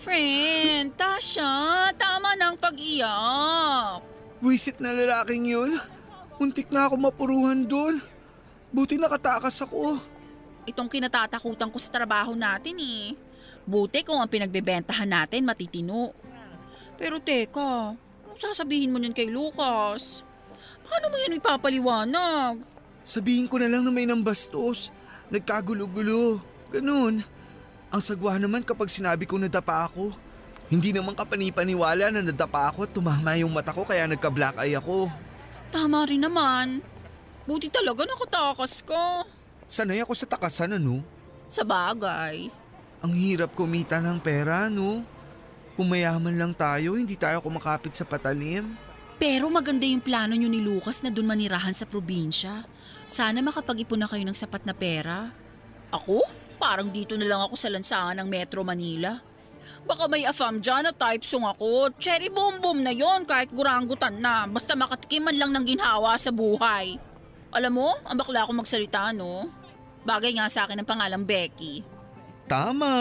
Friend, 0.00 0.88
Tasha, 0.96 1.92
tama 1.92 2.32
ang 2.40 2.56
pag-iyak. 2.56 4.00
Wisit 4.40 4.80
na 4.80 4.96
lalaking 4.96 5.44
yun. 5.44 5.76
Muntik 6.40 6.72
na 6.72 6.88
ako 6.88 6.96
mapuruhan 6.96 7.68
doon. 7.68 8.00
Buti 8.72 8.96
nakatakas 8.96 9.60
ako. 9.60 10.00
Itong 10.64 10.88
kinatatakutan 10.88 11.68
ko 11.68 11.76
sa 11.76 11.92
trabaho 11.92 12.32
natin 12.32 12.80
eh. 12.80 13.12
Buti 13.68 14.00
kung 14.08 14.24
ang 14.24 14.30
pinagbebentahan 14.32 15.08
natin 15.08 15.44
matitino. 15.44 16.16
Pero 16.96 17.20
teka, 17.20 17.92
anong 18.24 18.40
sasabihin 18.40 18.88
mo 18.88 18.96
nun 18.96 19.12
kay 19.12 19.28
Lucas? 19.28 20.24
Paano 20.88 21.12
mo 21.12 21.16
yan 21.20 21.36
ipapaliwanag? 21.36 22.77
Sabihin 23.08 23.48
ko 23.48 23.56
na 23.56 23.72
lang 23.72 23.80
na 23.80 23.88
may 23.88 24.04
nambastos. 24.04 24.92
Nagkagulo-gulo. 25.32 26.44
Ganun. 26.68 27.24
Ang 27.88 28.02
sagwa 28.04 28.36
naman 28.36 28.60
kapag 28.60 28.92
sinabi 28.92 29.24
ko 29.24 29.40
nadapa 29.40 29.88
ako. 29.88 30.12
Hindi 30.68 30.92
naman 30.92 31.16
kapanipaniwala 31.16 32.12
na 32.12 32.20
nadapa 32.20 32.68
ako 32.68 32.84
at 32.84 32.92
tumama 32.92 33.32
yung 33.40 33.48
mata 33.48 33.72
ko 33.72 33.88
kaya 33.88 34.04
nagka-black 34.04 34.60
eye 34.60 34.76
ako. 34.76 35.08
Tama 35.72 36.04
rin 36.04 36.20
naman. 36.20 36.84
Buti 37.48 37.72
talaga 37.72 38.04
nakatakas 38.04 38.84
ka. 38.84 39.24
Sanay 39.64 40.04
ako 40.04 40.12
sa 40.12 40.28
takasan 40.28 40.76
ano? 40.76 41.00
Sa 41.48 41.64
bagay. 41.64 42.52
Ang 43.00 43.12
hirap 43.16 43.56
kumita 43.56 44.04
ng 44.04 44.20
pera 44.20 44.68
no? 44.68 45.00
Kung 45.80 45.88
mayaman 45.88 46.36
lang 46.36 46.52
tayo, 46.52 47.00
hindi 47.00 47.16
tayo 47.16 47.40
kumakapit 47.40 47.96
sa 47.96 48.04
patalim. 48.04 48.76
Pero 49.16 49.48
maganda 49.48 49.88
yung 49.88 50.04
plano 50.04 50.36
nyo 50.36 50.50
ni 50.52 50.60
Lucas 50.60 51.00
na 51.00 51.08
dun 51.08 51.24
manirahan 51.24 51.72
sa 51.72 51.88
probinsya. 51.88 52.68
Sana 53.08 53.40
makapag-ipon 53.40 53.96
na 53.96 54.04
kayo 54.04 54.20
ng 54.20 54.36
sapat 54.36 54.68
na 54.68 54.76
pera. 54.76 55.32
Ako? 55.88 56.20
Parang 56.60 56.92
dito 56.92 57.16
na 57.16 57.24
lang 57.24 57.40
ako 57.40 57.56
sa 57.56 57.72
lansangan 57.72 58.20
ng 58.20 58.28
Metro 58.28 58.60
Manila. 58.60 59.16
Baka 59.88 60.04
may 60.12 60.28
afam 60.28 60.60
dyan 60.60 60.84
na 60.84 60.92
type 60.92 61.24
song 61.24 61.48
ako. 61.48 61.88
Cherry 61.96 62.28
boom 62.28 62.60
boom 62.60 62.84
na 62.84 62.92
yon 62.92 63.24
kahit 63.24 63.48
guranggutan 63.48 64.20
na. 64.20 64.44
Basta 64.44 64.76
makatikiman 64.76 65.32
lang 65.32 65.56
ng 65.56 65.64
ginhawa 65.64 66.20
sa 66.20 66.28
buhay. 66.28 67.00
Alam 67.48 67.80
mo, 67.80 67.88
ang 68.04 68.16
bakla 68.20 68.44
ako 68.44 68.60
magsalita 68.60 69.16
no? 69.16 69.48
Bagay 70.04 70.36
nga 70.36 70.52
sa 70.52 70.68
akin 70.68 70.84
ang 70.84 70.88
pangalang 70.88 71.24
Becky. 71.24 71.80
Tama! 72.44 72.92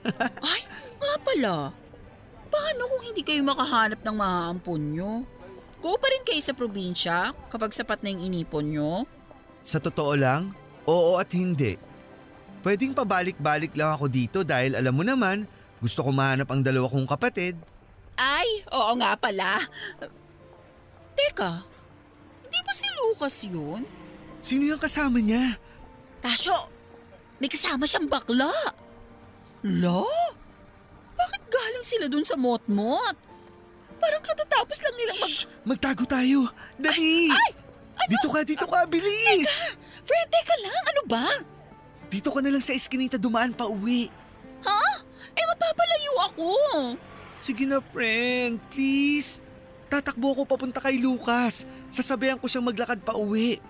Ay, 0.48 0.62
nga 0.96 1.12
pala. 1.20 1.56
Paano 2.48 2.82
kung 2.88 3.02
hindi 3.04 3.20
kayo 3.20 3.44
makahanap 3.44 4.00
ng 4.00 4.16
mahaampon 4.16 4.82
nyo? 4.96 5.12
Go 5.84 6.00
pa 6.00 6.08
rin 6.08 6.24
kayo 6.24 6.40
sa 6.40 6.56
probinsya 6.56 7.36
kapag 7.52 7.76
sapat 7.76 8.00
na 8.00 8.16
yung 8.16 8.32
inipon 8.32 8.72
nyo? 8.72 9.04
Sa 9.62 9.78
totoo 9.82 10.14
lang, 10.14 10.54
oo 10.88 11.18
at 11.20 11.28
hindi. 11.34 11.76
Pwedeng 12.64 12.96
pabalik-balik 12.96 13.74
lang 13.78 13.94
ako 13.94 14.10
dito 14.10 14.42
dahil 14.42 14.74
alam 14.74 14.94
mo 14.94 15.06
naman, 15.06 15.46
gusto 15.78 16.02
ko 16.02 16.10
mahanap 16.10 16.48
ang 16.50 16.60
dalawa 16.64 16.90
kong 16.90 17.06
kapatid. 17.06 17.54
Ay, 18.18 18.66
oo 18.74 18.92
nga 18.98 19.14
pala. 19.14 19.62
Teka, 21.14 21.62
hindi 22.42 22.58
ba 22.66 22.72
si 22.74 22.86
Lucas 22.98 23.36
yun? 23.46 23.82
Sino 24.42 24.66
yung 24.66 24.82
kasama 24.82 25.22
niya? 25.22 25.54
Tasyo, 26.18 26.56
may 27.38 27.46
kasama 27.46 27.86
siyang 27.86 28.10
bakla. 28.10 28.50
La? 29.62 30.02
Bakit 31.18 31.42
galing 31.50 31.86
sila 31.86 32.06
dun 32.10 32.26
sa 32.26 32.34
motmot? 32.38 33.14
Parang 33.98 34.22
katatapos 34.22 34.78
lang 34.82 34.94
nilang 34.94 35.18
mag... 35.18 35.30
Shh! 35.30 35.44
Magtago 35.66 36.06
tayo! 36.06 36.50
Dali! 36.78 37.30
Ay! 37.30 37.50
Ano? 37.98 38.10
Dito 38.14 38.28
ka, 38.30 38.40
dito 38.46 38.66
ka! 38.70 38.86
Bilis! 38.86 39.74
Fred, 40.06 40.28
teka 40.30 40.54
lang. 40.62 40.82
Ano 40.94 41.02
ba? 41.04 41.26
Dito 42.08 42.30
ka 42.32 42.40
na 42.40 42.54
lang 42.54 42.64
sa 42.64 42.72
eskinita 42.72 43.18
dumaan 43.20 43.52
pa 43.52 43.66
uwi. 43.68 44.08
Ha? 44.64 44.82
Eh, 45.34 45.44
mapapalayo 45.44 46.12
ako. 46.32 46.50
Sige 47.38 47.66
na, 47.66 47.82
friend. 47.82 48.62
Please. 48.70 49.42
Tatakbo 49.88 50.32
ako 50.32 50.42
papunta 50.46 50.80
kay 50.80 51.00
Lucas. 51.00 51.66
Sasabihan 51.92 52.38
ko 52.40 52.46
siyang 52.46 52.66
maglakad 52.66 53.00
pa 53.02 53.16
uwi. 53.16 53.60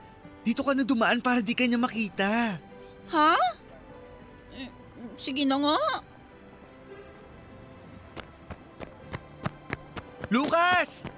Dito 0.43 0.62
ka 0.62 0.72
na 0.72 0.87
dumaan 0.87 1.20
para 1.20 1.43
di 1.43 1.53
kanya 1.53 1.76
makita. 1.76 2.59
Ha? 3.11 3.35
Sige 5.18 5.43
na 5.43 5.59
nga. 5.59 5.79
Lucas! 10.29 11.09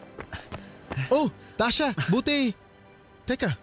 Oh, 1.11 1.29
Tasha, 1.59 1.91
buti. 2.09 2.55
Teka, 3.31 3.55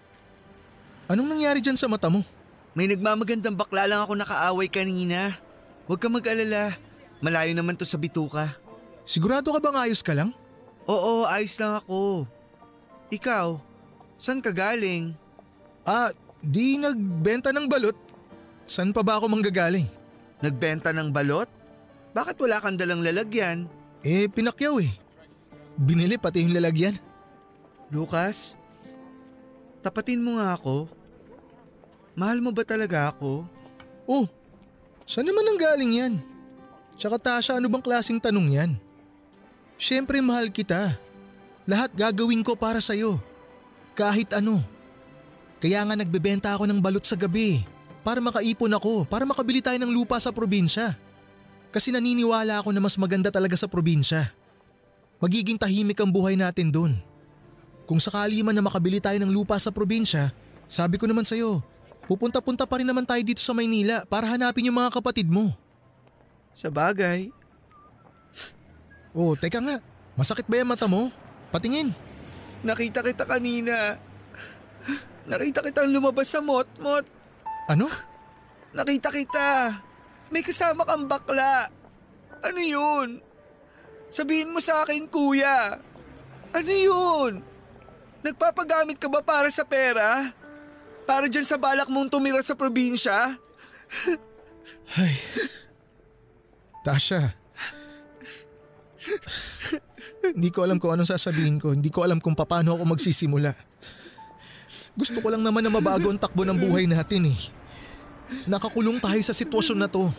anong 1.12 1.28
nangyari 1.28 1.60
dyan 1.60 1.76
sa 1.76 1.92
mata 1.92 2.08
mo? 2.08 2.24
May 2.72 2.88
nagmamagandang 2.88 3.52
bakla 3.52 3.84
lang 3.84 4.00
ako 4.00 4.16
nakaaway 4.16 4.72
kanina. 4.72 5.36
Huwag 5.92 6.00
ka 6.00 6.08
mag-alala. 6.08 6.72
Malayo 7.20 7.52
naman 7.52 7.76
to 7.76 7.84
sa 7.84 8.00
bituka. 8.00 8.56
Sigurado 9.04 9.52
ka 9.52 9.60
bang 9.60 9.76
ayos 9.84 10.00
ka 10.00 10.16
lang? 10.16 10.32
Oo, 10.88 11.28
ayos 11.28 11.60
lang 11.60 11.84
ako. 11.84 12.24
Ikaw, 13.12 13.60
saan 14.16 14.40
ka 14.40 14.56
galing? 14.56 15.12
Ah, 15.84 16.16
di 16.40 16.80
nagbenta 16.80 17.52
ng 17.52 17.68
balot. 17.68 18.00
San 18.64 18.96
pa 18.96 19.04
ba 19.04 19.20
ako 19.20 19.28
manggagaling? 19.28 19.92
Nagbenta 20.40 20.96
ng 20.96 21.12
balot? 21.12 21.52
Bakit 22.16 22.40
wala 22.40 22.64
kang 22.64 22.80
dalang 22.80 23.04
lalagyan? 23.04 23.68
Eh, 24.00 24.32
pinakyaw 24.32 24.80
eh. 24.80 24.96
Binili 25.76 26.16
pati 26.16 26.48
yung 26.48 26.56
lalagyan. 26.56 26.96
Lucas, 27.92 28.56
tapatin 29.88 30.20
mo 30.20 30.36
nga 30.36 30.52
ako. 30.52 30.92
Mahal 32.12 32.44
mo 32.44 32.52
ba 32.52 32.68
talaga 32.68 33.08
ako? 33.16 33.48
Oh, 34.04 34.28
saan 35.08 35.32
naman 35.32 35.48
ang 35.48 35.56
galing 35.56 35.94
yan? 35.96 36.14
Tsaka 37.00 37.16
Tasha, 37.16 37.56
ano 37.56 37.72
bang 37.72 37.80
klaseng 37.80 38.20
tanong 38.20 38.48
yan? 38.52 38.72
Siyempre 39.80 40.20
mahal 40.20 40.52
kita. 40.52 41.00
Lahat 41.64 41.94
gagawin 41.96 42.44
ko 42.44 42.60
para 42.60 42.84
sa'yo. 42.84 43.22
Kahit 43.96 44.36
ano. 44.36 44.60
Kaya 45.64 45.86
nga 45.88 45.96
nagbebenta 45.96 46.52
ako 46.52 46.68
ng 46.68 46.84
balot 46.84 47.06
sa 47.08 47.16
gabi. 47.16 47.64
Para 48.04 48.20
makaipon 48.20 48.74
ako, 48.74 49.08
para 49.08 49.24
makabili 49.24 49.62
tayo 49.62 49.78
ng 49.80 49.92
lupa 49.94 50.18
sa 50.18 50.34
probinsya. 50.34 50.98
Kasi 51.70 51.94
naniniwala 51.94 52.60
ako 52.60 52.74
na 52.74 52.82
mas 52.82 52.98
maganda 52.98 53.30
talaga 53.30 53.54
sa 53.54 53.70
probinsya. 53.70 54.34
Magiging 55.22 55.60
tahimik 55.60 56.00
ang 56.02 56.10
buhay 56.10 56.34
natin 56.34 56.74
doon. 56.74 56.98
Kung 57.88 58.04
sakali 58.04 58.44
man 58.44 58.52
na 58.52 58.60
makabili 58.60 59.00
tayo 59.00 59.16
ng 59.24 59.32
lupa 59.32 59.56
sa 59.56 59.72
probinsya, 59.72 60.36
sabi 60.68 61.00
ko 61.00 61.08
naman 61.08 61.24
sa'yo, 61.24 61.64
pupunta-punta 62.04 62.68
pa 62.68 62.84
rin 62.84 62.88
naman 62.88 63.08
tayo 63.08 63.24
dito 63.24 63.40
sa 63.40 63.56
Maynila 63.56 64.04
para 64.12 64.28
hanapin 64.28 64.68
yung 64.68 64.76
mga 64.76 64.92
kapatid 65.00 65.32
mo. 65.32 65.56
Sa 66.52 66.68
bagay. 66.68 67.32
Oh, 69.16 69.40
teka 69.40 69.64
nga. 69.64 69.80
Masakit 70.20 70.44
ba 70.52 70.60
yung 70.60 70.68
mata 70.68 70.84
mo? 70.84 71.08
Patingin. 71.48 71.96
Nakita 72.68 73.00
kita 73.00 73.24
kanina. 73.24 73.96
Nakita 75.32 75.64
kitang 75.64 75.88
lumabas 75.88 76.28
sa 76.28 76.44
mot-mot. 76.44 77.08
Ano? 77.72 77.88
Nakita 78.76 79.16
kita. 79.16 79.80
May 80.28 80.44
kasama 80.44 80.84
kang 80.84 81.08
bakla. 81.08 81.72
Ano 82.44 82.60
yun? 82.60 83.24
Sabihin 84.12 84.52
mo 84.52 84.60
sa 84.60 84.84
akin, 84.84 85.08
kuya. 85.08 85.80
Ano 86.52 86.72
yun? 86.72 87.47
Nagpapagamit 88.28 89.00
ka 89.00 89.08
ba 89.08 89.24
para 89.24 89.48
sa 89.48 89.64
pera? 89.64 90.36
Para 91.08 91.32
dyan 91.32 91.48
sa 91.48 91.56
balak 91.56 91.88
mong 91.88 92.12
tumira 92.12 92.44
sa 92.44 92.60
probinsya? 92.60 93.40
Ay. 95.00 95.16
Tasha. 96.84 97.32
Hindi 100.36 100.52
ko 100.52 100.68
alam 100.68 100.76
kung 100.76 100.92
anong 100.92 101.08
sasabihin 101.08 101.56
ko. 101.56 101.72
Hindi 101.72 101.88
ko 101.88 102.04
alam 102.04 102.20
kung 102.20 102.36
paano 102.36 102.76
ako 102.76 102.84
magsisimula. 103.00 103.56
Gusto 104.98 105.24
ko 105.24 105.32
lang 105.32 105.46
naman 105.46 105.64
na 105.64 105.72
mabago 105.72 106.12
ang 106.12 106.20
takbo 106.20 106.44
ng 106.44 106.60
buhay 106.60 106.84
natin 106.84 107.32
eh. 107.32 107.40
Nakakulong 108.44 109.00
tayo 109.00 109.22
sa 109.24 109.32
sitwasyon 109.32 109.80
na 109.80 109.88
to. 109.88 110.12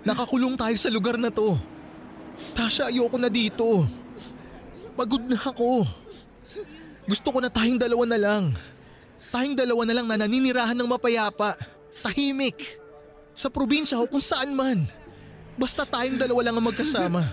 Nakakulong 0.00 0.56
tayo 0.56 0.72
sa 0.80 0.88
lugar 0.88 1.20
na 1.20 1.28
to. 1.28 1.60
Tasha, 2.56 2.88
ayoko 2.88 3.20
na 3.20 3.28
dito. 3.28 3.84
Pagod 4.96 5.28
na 5.28 5.36
ako. 5.36 5.84
Gusto 7.08 7.32
ko 7.32 7.38
na 7.40 7.48
tayong 7.48 7.80
dalawa 7.80 8.04
na 8.04 8.18
lang. 8.20 8.52
Tayong 9.32 9.56
dalawa 9.56 9.82
na 9.88 9.94
lang 9.96 10.06
na 10.06 10.20
naninirahan 10.20 10.76
ng 10.76 10.84
mapayapa. 10.84 11.56
Tahimik. 12.04 12.78
Sa 13.32 13.48
probinsya 13.48 13.96
o 13.96 14.04
kung 14.04 14.20
saan 14.20 14.52
man. 14.52 14.84
Basta 15.56 15.88
tayong 15.88 16.20
dalawa 16.20 16.44
lang 16.44 16.54
ang 16.60 16.66
magkasama. 16.68 17.24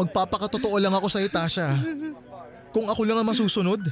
Magpapakatotoo 0.00 0.80
lang 0.80 0.96
ako 0.96 1.06
sa'yo, 1.12 1.28
Tasha. 1.28 1.76
Kung 2.72 2.88
ako 2.88 3.04
lang 3.04 3.20
ang 3.20 3.28
masusunod, 3.28 3.84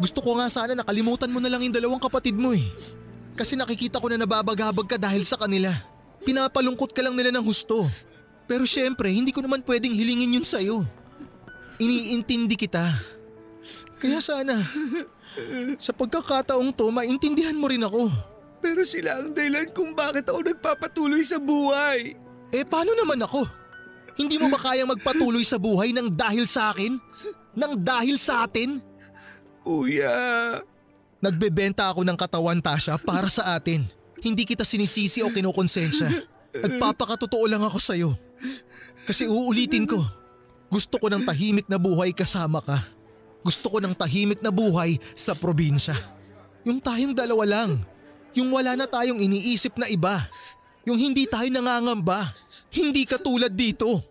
gusto 0.00 0.24
ko 0.24 0.40
nga 0.40 0.48
sana 0.48 0.72
nakalimutan 0.72 1.28
mo 1.28 1.36
na 1.36 1.52
lang 1.52 1.60
yung 1.60 1.76
dalawang 1.76 2.00
kapatid 2.00 2.32
mo 2.32 2.56
eh. 2.56 2.64
Kasi 3.36 3.54
nakikita 3.54 4.00
ko 4.00 4.08
na 4.08 4.18
nababagabag 4.18 4.88
ka 4.88 4.96
dahil 4.96 5.22
sa 5.28 5.36
kanila. 5.36 5.70
Pinapalungkot 6.24 6.90
ka 6.90 7.04
lang 7.04 7.14
nila 7.14 7.30
ng 7.36 7.44
husto. 7.44 7.84
Pero 8.48 8.64
syempre, 8.64 9.12
hindi 9.12 9.30
ko 9.30 9.44
naman 9.44 9.60
pwedeng 9.62 9.92
hilingin 9.92 10.40
yun 10.40 10.46
sa'yo. 10.46 10.88
Iniintindi 11.78 12.56
kita. 12.56 12.82
Kaya 13.98 14.22
sana, 14.22 14.54
sa 15.82 15.90
pagkakataong 15.90 16.70
to, 16.74 16.90
maintindihan 16.94 17.58
mo 17.58 17.66
rin 17.66 17.82
ako. 17.82 18.10
Pero 18.58 18.82
sila 18.82 19.18
ang 19.18 19.34
dahilan 19.34 19.70
kung 19.70 19.94
bakit 19.94 20.26
ako 20.26 20.54
nagpapatuloy 20.54 21.22
sa 21.22 21.38
buhay. 21.38 22.14
Eh 22.50 22.64
paano 22.66 22.94
naman 22.94 23.22
ako? 23.22 23.46
Hindi 24.18 24.34
mo 24.38 24.50
ba 24.50 24.58
kayang 24.58 24.90
magpatuloy 24.90 25.46
sa 25.46 25.62
buhay 25.62 25.94
ng 25.94 26.10
dahil 26.10 26.42
sa 26.42 26.74
akin? 26.74 26.98
Nang 27.54 27.78
dahil 27.78 28.18
sa 28.18 28.46
atin? 28.46 28.82
Kuya, 29.62 30.10
Nagbebenta 31.18 31.90
ako 31.90 32.06
ng 32.06 32.14
katawan, 32.14 32.62
Tasha, 32.62 32.94
para 33.02 33.26
sa 33.26 33.58
atin. 33.58 33.82
Hindi 34.22 34.46
kita 34.46 34.62
sinisisi 34.62 35.18
o 35.22 35.30
kinukonsensya. 35.30 36.06
Nagpapakatotoo 36.54 37.46
lang 37.50 37.62
ako 37.66 37.78
sa'yo. 37.78 38.10
Kasi 39.02 39.26
uulitin 39.26 39.86
ko, 39.86 39.98
gusto 40.70 40.98
ko 41.02 41.10
ng 41.10 41.26
tahimik 41.26 41.66
na 41.66 41.78
buhay 41.78 42.14
kasama 42.14 42.62
ka. 42.62 42.78
Gusto 43.48 43.72
ko 43.72 43.78
ng 43.80 43.96
tahimik 43.96 44.44
na 44.44 44.52
buhay 44.52 45.00
sa 45.16 45.32
probinsya. 45.32 45.96
Yung 46.68 46.84
tayong 46.84 47.16
dalawa 47.16 47.48
lang. 47.48 47.80
Yung 48.36 48.52
wala 48.52 48.76
na 48.76 48.84
tayong 48.84 49.16
iniisip 49.16 49.72
na 49.80 49.88
iba. 49.88 50.20
Yung 50.84 51.00
hindi 51.00 51.24
tayo 51.24 51.48
nangangamba. 51.48 52.28
Hindi 52.68 53.08
katulad 53.08 53.48
dito. 53.48 54.04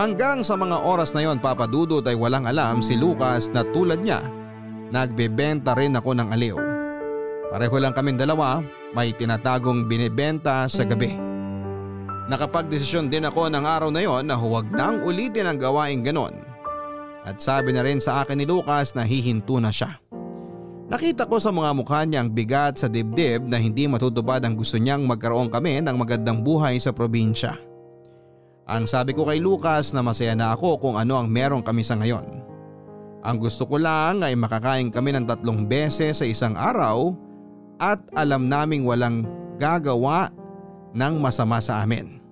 Hanggang 0.00 0.40
sa 0.40 0.56
mga 0.56 0.80
oras 0.80 1.12
na 1.12 1.28
yon 1.28 1.44
papadudod 1.44 2.00
ay 2.08 2.16
walang 2.16 2.48
alam 2.48 2.80
si 2.80 2.96
Lucas 2.96 3.52
na 3.52 3.60
tulad 3.60 4.00
niya, 4.00 4.24
nagbebenta 4.88 5.76
rin 5.76 5.92
ako 5.92 6.16
ng 6.16 6.28
aliw. 6.32 6.56
Pareho 7.52 7.76
lang 7.76 7.92
kaming 7.92 8.16
dalawa, 8.16 8.64
may 8.92 9.12
tinatagong 9.16 9.88
binibenta 9.88 10.68
sa 10.68 10.84
gabi. 10.84 11.16
Nakapagdesisyon 12.28 13.10
din 13.10 13.26
ako 13.26 13.50
ng 13.50 13.64
araw 13.64 13.90
na 13.90 14.00
yon 14.04 14.28
na 14.28 14.38
huwag 14.38 14.70
nang 14.70 15.02
ulitin 15.02 15.48
ang 15.48 15.58
gawain 15.58 16.04
ganon. 16.04 16.32
At 17.22 17.42
sabi 17.42 17.74
na 17.74 17.82
rin 17.82 17.98
sa 17.98 18.22
akin 18.22 18.38
ni 18.38 18.46
Lucas 18.46 18.94
na 18.94 19.02
hihinto 19.02 19.58
na 19.58 19.70
siya. 19.70 19.98
Nakita 20.92 21.24
ko 21.24 21.40
sa 21.40 21.48
mga 21.48 21.70
mukha 21.72 22.04
niya 22.04 22.20
ang 22.20 22.30
bigat 22.34 22.76
sa 22.76 22.86
dibdib 22.90 23.48
na 23.48 23.56
hindi 23.56 23.88
matutupad 23.88 24.44
ang 24.44 24.58
gusto 24.58 24.76
niyang 24.76 25.08
magkaroon 25.08 25.48
kami 25.48 25.80
ng 25.80 25.96
magandang 25.96 26.44
buhay 26.44 26.76
sa 26.76 26.92
probinsya. 26.92 27.56
Ang 28.68 28.84
sabi 28.84 29.16
ko 29.16 29.24
kay 29.24 29.40
Lucas 29.40 29.96
na 29.96 30.04
masaya 30.04 30.36
na 30.36 30.52
ako 30.52 30.78
kung 30.78 30.94
ano 31.00 31.16
ang 31.16 31.32
meron 31.32 31.64
kami 31.64 31.80
sa 31.80 31.96
ngayon. 31.96 32.44
Ang 33.22 33.36
gusto 33.38 33.64
ko 33.64 33.78
lang 33.78 34.20
ay 34.26 34.34
makakain 34.34 34.90
kami 34.90 35.14
ng 35.14 35.24
tatlong 35.30 35.64
beses 35.64 36.18
sa 36.18 36.26
isang 36.26 36.58
araw 36.58 37.14
at 37.82 37.98
alam 38.14 38.46
naming 38.46 38.86
walang 38.86 39.26
gagawa 39.58 40.30
ng 40.94 41.14
masama 41.18 41.58
sa 41.58 41.82
amin. 41.82 42.22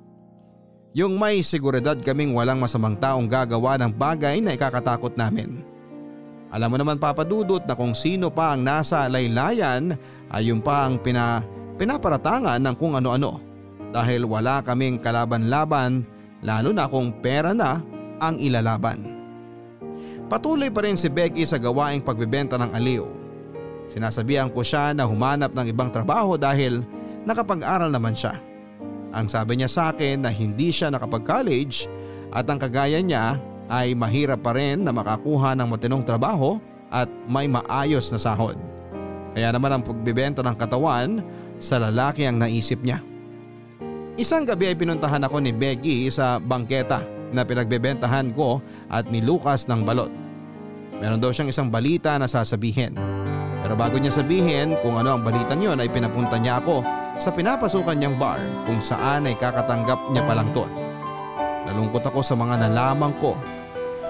Yung 0.95 1.19
may 1.19 1.43
seguridad 1.43 1.99
kaming 1.99 2.31
walang 2.31 2.63
masamang 2.63 2.95
taong 2.95 3.27
gagawa 3.27 3.75
ng 3.83 3.91
bagay 3.91 4.39
na 4.39 4.55
ikakatakot 4.55 5.19
namin. 5.19 5.67
Alam 6.51 6.75
mo 6.75 6.77
naman 6.79 6.99
papadudot 6.99 7.63
na 7.63 7.75
kung 7.75 7.95
sino 7.95 8.31
pa 8.31 8.55
ang 8.55 8.63
nasa 8.63 9.07
laylayan 9.07 9.95
ay 10.31 10.51
yung 10.51 10.63
pa 10.63 10.87
ang 10.87 10.99
pina, 10.99 11.43
pinaparatangan 11.79 12.59
ng 12.59 12.75
kung 12.79 12.99
ano-ano 12.99 13.39
dahil 13.91 14.27
wala 14.27 14.63
kaming 14.63 14.99
kalaban-laban 14.99 16.03
lalo 16.43 16.71
na 16.75 16.91
kung 16.91 17.15
pera 17.23 17.55
na 17.55 17.83
ang 18.19 18.39
ilalaban. 18.39 19.03
Patuloy 20.27 20.71
pa 20.71 20.87
rin 20.87 20.99
si 20.99 21.11
Becky 21.11 21.43
sa 21.43 21.59
gawaing 21.59 22.03
pagbebenta 22.03 22.55
ng 22.59 22.71
aliw. 22.75 23.20
Sinasabihan 23.91 24.47
ko 24.55 24.63
siya 24.63 24.95
na 24.95 25.03
humanap 25.03 25.51
ng 25.51 25.67
ibang 25.67 25.91
trabaho 25.91 26.39
dahil 26.39 26.87
nakapag-aral 27.27 27.91
naman 27.91 28.15
siya. 28.15 28.39
Ang 29.11 29.27
sabi 29.27 29.59
niya 29.59 29.67
sa 29.67 29.91
akin 29.91 30.23
na 30.23 30.31
hindi 30.31 30.71
siya 30.71 30.95
nakapag-college 30.95 31.91
at 32.31 32.47
ang 32.47 32.63
kagaya 32.63 33.03
niya 33.03 33.43
ay 33.67 33.99
mahirap 33.99 34.47
pa 34.47 34.55
rin 34.55 34.87
na 34.87 34.95
makakuha 34.95 35.59
ng 35.59 35.67
matinong 35.67 36.07
trabaho 36.07 36.63
at 36.95 37.11
may 37.27 37.51
maayos 37.51 38.15
na 38.15 38.19
sahod. 38.23 38.55
Kaya 39.35 39.51
naman 39.51 39.75
ang 39.75 39.83
pagbibenta 39.83 40.43
ng 40.43 40.55
katawan 40.55 41.23
sa 41.59 41.83
lalaki 41.83 42.27
ang 42.27 42.39
naisip 42.39 42.79
niya. 42.83 43.03
Isang 44.15 44.47
gabi 44.47 44.71
ay 44.71 44.77
pinuntahan 44.79 45.23
ako 45.27 45.43
ni 45.43 45.51
Becky 45.51 46.07
sa 46.11 46.39
bangketa 46.39 47.03
na 47.31 47.47
pinagbebentahan 47.47 48.35
ko 48.35 48.59
at 48.91 49.07
ni 49.11 49.23
Lucas 49.23 49.67
ng 49.71 49.83
balot. 49.83 50.11
Meron 50.99 51.23
daw 51.23 51.31
siyang 51.31 51.51
isang 51.51 51.71
balita 51.71 52.19
na 52.19 52.27
sasabihin. 52.27 53.20
Pero 53.71 53.87
bago 53.87 54.03
niya 54.03 54.11
sabihin 54.11 54.75
kung 54.83 54.99
ano 54.99 55.15
ang 55.15 55.23
balitang 55.23 55.63
yon 55.63 55.79
ay 55.79 55.87
pinapunta 55.87 56.35
niya 56.43 56.59
ako 56.59 56.83
sa 57.23 57.31
pinapasukan 57.31 57.95
niyang 57.95 58.19
bar 58.19 58.43
kung 58.67 58.83
saan 58.83 59.31
ay 59.31 59.39
kakatanggap 59.39 60.11
niya 60.11 60.27
palang 60.27 60.51
doon. 60.51 60.67
Nalungkot 61.71 62.03
ako 62.03 62.19
sa 62.19 62.35
mga 62.35 62.67
nalaman 62.67 63.15
ko 63.23 63.39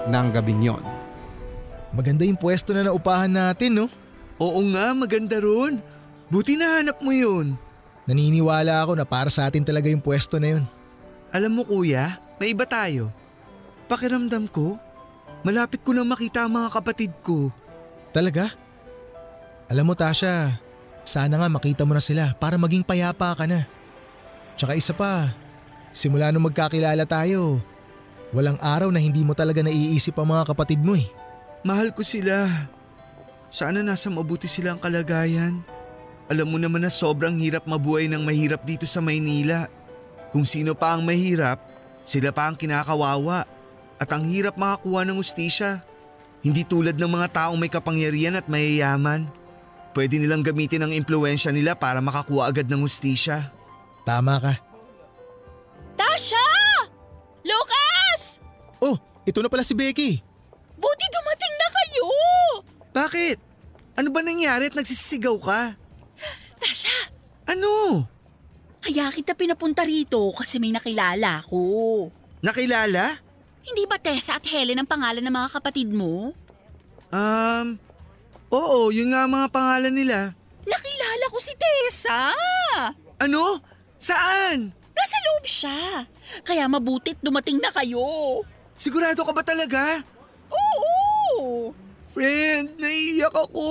ng 0.09 0.27
gabi 0.33 0.57
niyon. 0.57 0.81
Maganda 1.93 2.25
yung 2.25 2.41
pwesto 2.41 2.73
na 2.73 2.89
naupahan 2.89 3.29
natin 3.29 3.85
no? 3.85 3.85
Oo 4.41 4.65
nga, 4.73 4.97
maganda 4.97 5.37
ron. 5.37 5.77
Buti 6.33 6.57
nahanap 6.57 6.97
mo 6.97 7.13
yun. 7.13 7.53
Naniniwala 8.09 8.81
ako 8.81 8.97
na 8.97 9.05
para 9.05 9.29
sa 9.29 9.45
atin 9.45 9.61
talaga 9.61 9.93
yung 9.93 10.01
pwesto 10.01 10.41
na 10.41 10.57
yun. 10.57 10.65
Alam 11.29 11.61
mo 11.61 11.69
kuya, 11.69 12.17
may 12.41 12.57
iba 12.57 12.65
tayo. 12.65 13.13
Pakiramdam 13.85 14.49
ko, 14.49 14.81
malapit 15.45 15.85
ko 15.85 15.93
na 15.93 16.01
makita 16.01 16.49
ang 16.49 16.57
mga 16.57 16.81
kapatid 16.81 17.13
ko. 17.21 17.53
Talaga? 18.09 18.70
Alam 19.71 19.87
mo 19.87 19.95
Tasha, 19.95 20.59
sana 21.07 21.39
nga 21.39 21.47
makita 21.47 21.87
mo 21.87 21.95
na 21.95 22.03
sila 22.03 22.35
para 22.35 22.59
maging 22.59 22.83
payapa 22.83 23.31
ka 23.31 23.47
na. 23.47 23.63
Tsaka 24.59 24.75
isa 24.75 24.91
pa, 24.91 25.31
simula 25.95 26.27
nung 26.27 26.43
magkakilala 26.43 27.07
tayo, 27.07 27.63
walang 28.35 28.59
araw 28.59 28.91
na 28.91 28.99
hindi 28.99 29.23
mo 29.23 29.31
talaga 29.31 29.63
naiisip 29.63 30.11
ang 30.19 30.35
mga 30.35 30.51
kapatid 30.51 30.83
mo 30.83 30.99
eh. 30.99 31.07
Mahal 31.63 31.95
ko 31.95 32.03
sila. 32.03 32.67
Sana 33.47 33.79
nasa 33.79 34.11
mabuti 34.11 34.51
silang 34.51 34.75
kalagayan. 34.75 35.63
Alam 36.27 36.51
mo 36.51 36.57
naman 36.59 36.83
na 36.83 36.91
sobrang 36.91 37.39
hirap 37.39 37.63
mabuhay 37.63 38.11
ng 38.11 38.27
mahirap 38.27 38.67
dito 38.67 38.83
sa 38.83 38.99
Maynila. 38.99 39.71
Kung 40.35 40.43
sino 40.43 40.75
pa 40.75 40.99
ang 40.99 41.07
mahirap, 41.07 41.63
sila 42.03 42.35
pa 42.35 42.51
ang 42.51 42.59
kinakawawa. 42.59 43.47
At 43.95 44.11
ang 44.11 44.27
hirap 44.27 44.59
makakuha 44.59 45.07
ng 45.07 45.15
ustisya. 45.15 45.79
Hindi 46.43 46.67
tulad 46.67 46.99
ng 46.99 47.07
mga 47.07 47.27
taong 47.31 47.55
may 47.55 47.71
kapangyarihan 47.71 48.35
at 48.35 48.51
mayayaman. 48.51 49.31
Pwede 49.91 50.15
nilang 50.15 50.39
gamitin 50.41 50.81
ang 50.81 50.93
impluensya 50.95 51.51
nila 51.51 51.75
para 51.75 51.99
makakuha 51.99 52.47
agad 52.47 52.67
ng 52.67 52.81
ustisya. 52.81 53.51
Tama 54.01 54.39
ka. 54.39 54.53
Tasha! 55.93 56.47
Lucas! 57.43 58.39
Oh, 58.79 58.95
ito 59.23 59.39
na 59.39 59.51
pala 59.51 59.61
si 59.61 59.75
Becky. 59.75 60.23
Buti 60.75 61.05
dumating 61.11 61.53
na 61.53 61.67
kayo! 61.69 62.05
Bakit? 62.91 63.37
Ano 63.99 64.09
ba 64.09 64.23
nangyari 64.23 64.71
at 64.71 64.75
nagsisigaw 64.75 65.35
ka? 65.37 65.61
Tasha, 66.57 66.93
Ano? 67.45 68.05
kaya 68.81 69.13
kita 69.13 69.37
pinapunta 69.37 69.85
rito 69.85 70.33
kasi 70.33 70.57
may 70.57 70.73
nakilala 70.73 71.45
ko. 71.45 72.09
Nakilala? 72.41 73.13
Hindi 73.61 73.85
ba 73.85 74.01
Tessa 74.01 74.41
at 74.41 74.45
Helen 74.49 74.81
ang 74.81 74.89
pangalan 74.89 75.21
ng 75.21 75.29
mga 75.29 75.49
kapatid 75.53 75.93
mo? 75.93 76.33
Um, 77.13 77.77
oo, 78.51 78.91
yun 78.91 79.09
nga 79.15 79.25
ang 79.25 79.31
mga 79.31 79.47
pangalan 79.49 79.95
nila. 79.95 80.35
Nakilala 80.67 81.25
ko 81.31 81.37
si 81.39 81.55
Tessa! 81.57 82.35
Ano? 83.17 83.63
Saan? 83.97 84.75
Nasa 84.91 85.17
loob 85.25 85.45
siya. 85.47 86.05
Kaya 86.43 86.67
mabutit 86.67 87.17
dumating 87.23 87.57
na 87.57 87.71
kayo. 87.73 88.43
Sigurado 88.75 89.23
ka 89.23 89.33
ba 89.33 89.41
talaga? 89.41 90.03
Oo! 90.51 91.71
Friend, 92.11 92.75
naiiyak 92.75 93.31
ako. 93.31 93.65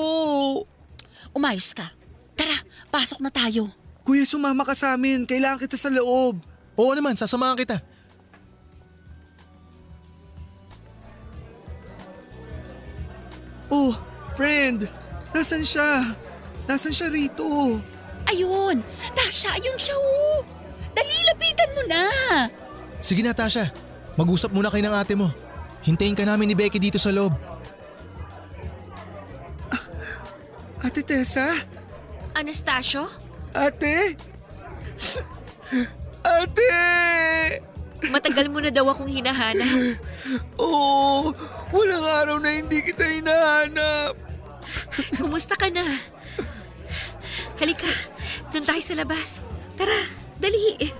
Umayos 1.37 1.76
ka. 1.76 1.93
Tara, 2.35 2.57
pasok 2.89 3.20
na 3.20 3.28
tayo. 3.28 3.68
Kuya, 4.01 4.24
sumama 4.24 4.64
ka 4.64 4.72
sa 4.72 4.97
amin. 4.97 5.28
Kailangan 5.28 5.61
kita 5.61 5.76
sa 5.76 5.93
loob. 5.93 6.41
Oo 6.74 6.93
naman, 6.97 7.14
sasamahan 7.14 7.59
kita. 7.59 7.78
Oh, 13.70 13.95
friend. 14.41 14.88
Nasaan 15.36 15.68
siya? 15.68 16.16
Nasaan 16.64 16.97
siya 16.97 17.12
rito? 17.12 17.76
Ayun! 18.24 18.80
Tasha, 19.12 19.53
ayun 19.53 19.76
siya 19.76 19.93
oh! 20.01 20.41
Dali, 20.97 21.12
lapitan 21.28 21.70
mo 21.76 21.82
na! 21.84 22.05
Sige 23.05 23.20
na 23.20 23.36
Tasha, 23.36 23.68
mag-usap 24.16 24.49
muna 24.57 24.72
kayo 24.72 24.80
ng 24.80 24.97
ate 24.97 25.12
mo. 25.12 25.28
Hintayin 25.84 26.16
ka 26.16 26.24
namin 26.24 26.49
ni 26.49 26.57
Becky 26.57 26.80
dito 26.80 26.97
sa 26.97 27.12
loob. 27.12 27.36
Ate 30.80 31.05
Tessa? 31.05 31.61
Anastasio? 32.32 33.05
Ate? 33.53 34.16
Ate! 36.41 36.72
Matagal 38.09 38.49
mo 38.49 38.64
na 38.64 38.72
daw 38.72 38.88
akong 38.88 39.12
hinahanap. 39.12 40.01
Oo, 40.64 41.36
walang 41.76 42.07
araw 42.24 42.36
na 42.41 42.57
hindi 42.57 42.80
kita 42.80 43.05
hinahanap. 43.05 44.30
Kumusta 45.18 45.55
ka 45.57 45.68
na? 45.73 45.85
Halika, 47.61 47.91
doon 48.53 48.64
tayo 48.64 48.83
sa 48.83 48.95
labas. 48.97 49.39
Tara, 49.77 50.01
dali. 50.41 50.91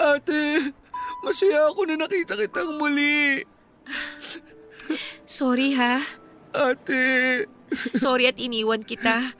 Ate, 0.00 0.72
masaya 1.22 1.70
ako 1.70 1.84
na 1.86 2.00
nakita 2.00 2.34
kitang 2.34 2.80
muli. 2.80 3.44
Sorry 5.28 5.76
ha. 5.76 6.02
Ate, 6.50 7.46
Sorry 7.94 8.26
at 8.26 8.38
iniwan 8.38 8.82
kita. 8.82 9.34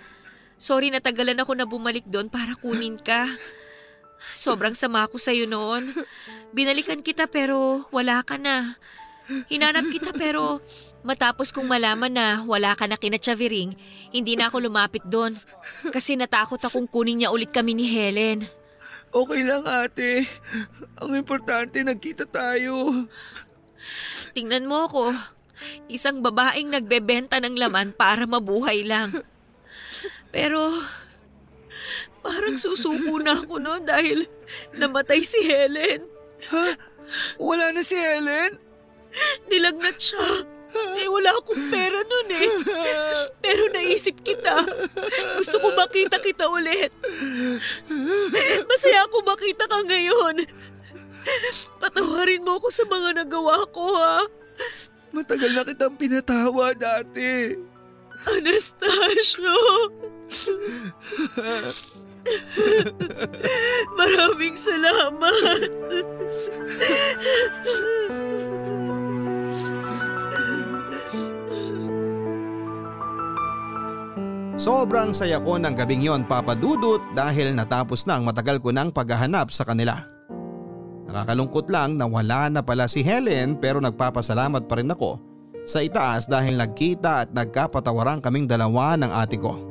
Sorry 0.61 0.93
na 0.93 1.03
tagalan 1.03 1.41
ako 1.43 1.53
na 1.57 1.67
bumalik 1.67 2.07
doon 2.07 2.31
para 2.31 2.55
kunin 2.55 3.01
ka. 3.01 3.27
Sobrang 4.37 4.77
sama 4.77 5.07
ako 5.09 5.17
sa'yo 5.17 5.49
noon. 5.49 5.91
Binalikan 6.57 7.01
kita 7.01 7.27
pero 7.27 7.85
wala 7.95 8.21
ka 8.23 8.37
na. 8.37 8.77
Hinanap 9.47 9.87
kita 9.95 10.11
pero 10.11 10.59
matapos 11.07 11.55
kong 11.55 11.71
malaman 11.71 12.11
na 12.11 12.43
wala 12.43 12.75
ka 12.75 12.91
na 12.91 12.99
kina 12.99 13.17
Chaviring, 13.17 13.73
hindi 14.11 14.35
na 14.35 14.51
ako 14.51 14.67
lumapit 14.67 15.07
doon. 15.07 15.33
Kasi 15.95 16.19
natakot 16.19 16.59
akong 16.59 16.91
kunin 16.91 17.23
niya 17.23 17.31
ulit 17.31 17.55
kami 17.55 17.75
ni 17.79 17.87
Helen. 17.87 18.45
okay 19.11 19.43
lang 19.43 19.67
ate. 19.67 20.27
Ang 21.03 21.19
importante 21.19 21.83
nagkita 21.83 22.27
tayo. 22.27 23.07
Tingnan 24.35 24.67
mo 24.67 24.87
ako. 24.87 25.15
Isang 25.91 26.23
babaeng 26.25 26.73
nagbebenta 26.73 27.39
ng 27.43 27.59
laman 27.59 27.93
para 27.93 28.25
mabuhay 28.25 28.87
lang. 28.87 29.13
Pero 30.31 30.71
parang 32.21 32.57
susuko 32.57 33.21
na 33.21 33.37
ako 33.37 33.61
no 33.61 33.81
dahil 33.81 34.25
namatay 34.77 35.21
si 35.25 35.41
Helen. 35.45 36.05
Ha? 36.53 36.67
Wala 37.41 37.75
na 37.75 37.83
si 37.83 37.97
Helen? 37.97 38.57
Nilagnat 39.51 39.99
siya. 39.99 40.47
Eh, 40.71 41.11
wala 41.11 41.35
akong 41.35 41.67
pera 41.67 41.99
nun 42.07 42.31
eh. 42.31 42.51
Pero 43.43 43.67
naisip 43.75 44.23
kita. 44.23 44.63
Gusto 45.43 45.59
ko 45.59 45.75
makita 45.75 46.23
kita 46.23 46.47
ulit. 46.47 46.95
Masaya 48.71 49.11
ako 49.11 49.27
makita 49.27 49.67
ka 49.67 49.83
ngayon. 49.83 50.47
Patawarin 51.83 52.47
mo 52.47 52.63
ako 52.63 52.71
sa 52.71 52.87
mga 52.87 53.25
nagawa 53.25 53.67
ko 53.75 53.99
ha. 53.99 54.23
Matagal 55.11 55.51
na 55.59 55.67
kitang 55.67 55.99
pinatawa 55.99 56.71
dati. 56.71 57.59
Anastasio! 58.31 59.59
Maraming 63.99 64.57
salamat! 64.57 65.61
Sobrang 74.61 75.17
saya 75.17 75.41
ko 75.41 75.57
ng 75.57 75.73
gabing 75.73 76.05
yon 76.05 76.29
papadudot 76.29 77.01
dahil 77.17 77.57
natapos 77.57 78.05
na 78.05 78.21
ang 78.21 78.29
matagal 78.29 78.61
ko 78.61 78.69
ng 78.69 78.93
paghahanap 78.93 79.49
sa 79.49 79.65
kanila. 79.65 80.05
Nakakalungkot 81.09 81.73
lang 81.73 81.97
na 81.97 82.05
wala 82.05 82.53
na 82.53 82.61
pala 82.61 82.85
si 82.85 83.01
Helen 83.01 83.57
pero 83.57 83.81
nagpapasalamat 83.81 84.69
pa 84.69 84.77
rin 84.77 84.93
ako 84.93 85.17
sa 85.65 85.81
itaas 85.81 86.29
dahil 86.29 86.61
nagkita 86.61 87.25
at 87.25 87.29
nagkapatawaran 87.33 88.21
kaming 88.21 88.45
dalawa 88.45 89.01
ng 89.01 89.09
ate 89.09 89.41
ko. 89.41 89.70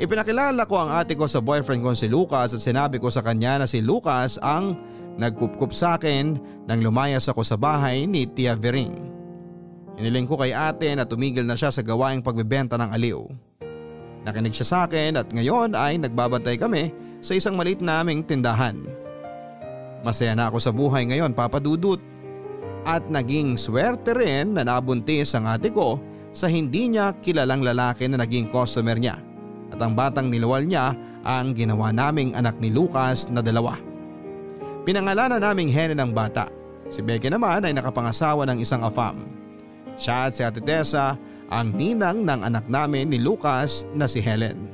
Ipinakilala 0.00 0.64
ko 0.64 0.80
ang 0.80 0.90
ate 0.96 1.12
ko 1.12 1.28
sa 1.28 1.44
boyfriend 1.44 1.84
ko 1.84 1.92
si 1.92 2.08
Lucas 2.08 2.56
at 2.56 2.62
sinabi 2.64 2.96
ko 2.96 3.12
sa 3.12 3.20
kanya 3.20 3.60
na 3.60 3.66
si 3.68 3.84
Lucas 3.84 4.40
ang 4.40 4.78
nagkupkup 5.20 5.68
sa 5.76 6.00
akin 6.00 6.40
nang 6.64 6.80
lumayas 6.80 7.28
ako 7.28 7.44
sa 7.44 7.60
bahay 7.60 8.08
ni 8.08 8.24
Tia 8.24 8.56
Vering. 8.56 9.12
Iniling 10.00 10.24
ko 10.24 10.40
kay 10.40 10.56
ate 10.56 10.88
na 10.96 11.04
tumigil 11.04 11.44
na 11.44 11.52
siya 11.52 11.68
sa 11.68 11.84
gawaing 11.84 12.24
pagbebenta 12.24 12.80
ng 12.80 12.90
aliw. 12.96 13.20
Nakinig 14.24 14.56
siya 14.56 14.66
sa 14.66 14.78
akin 14.88 15.20
at 15.20 15.28
ngayon 15.28 15.76
ay 15.76 16.00
nagbabantay 16.00 16.56
kami 16.56 16.94
sa 17.20 17.36
isang 17.36 17.60
maliit 17.60 17.84
naming 17.84 18.24
tindahan. 18.24 18.80
Masaya 20.02 20.32
na 20.34 20.48
ako 20.48 20.58
sa 20.58 20.72
buhay 20.72 21.06
ngayon 21.06 21.36
papadudot. 21.36 22.00
At 22.82 23.06
naging 23.06 23.54
swerte 23.54 24.10
rin 24.10 24.58
na 24.58 24.66
nabuntis 24.66 25.38
ang 25.38 25.46
ate 25.46 25.70
ko 25.70 26.02
sa 26.34 26.50
hindi 26.50 26.90
niya 26.90 27.14
kilalang 27.22 27.62
lalaki 27.62 28.10
na 28.10 28.18
naging 28.18 28.50
customer 28.50 28.98
niya. 28.98 29.22
At 29.72 29.80
ang 29.80 29.96
batang 29.96 30.28
niluwal 30.28 30.68
niya 30.68 30.92
ang 31.24 31.56
ginawa 31.56 31.88
naming 31.90 32.36
anak 32.36 32.60
ni 32.60 32.68
Lucas 32.68 33.32
na 33.32 33.40
dalawa. 33.40 33.80
Pinangalanan 34.84 35.40
naming 35.40 35.72
Helen 35.72 36.02
ang 36.02 36.12
bata. 36.12 36.50
Si 36.92 37.00
Becky 37.00 37.32
naman 37.32 37.64
ay 37.64 37.72
nakapangasawa 37.72 38.44
ng 38.52 38.58
isang 38.60 38.84
afam. 38.84 39.24
Siya 39.96 40.28
at 40.28 40.36
si 40.36 40.42
Ate 40.44 40.60
Tessa 40.60 41.16
ang 41.48 41.72
ninang 41.72 42.26
ng 42.26 42.40
anak 42.42 42.68
namin 42.68 43.08
ni 43.08 43.16
Lucas 43.22 43.88
na 43.96 44.04
si 44.04 44.20
Helen. 44.20 44.68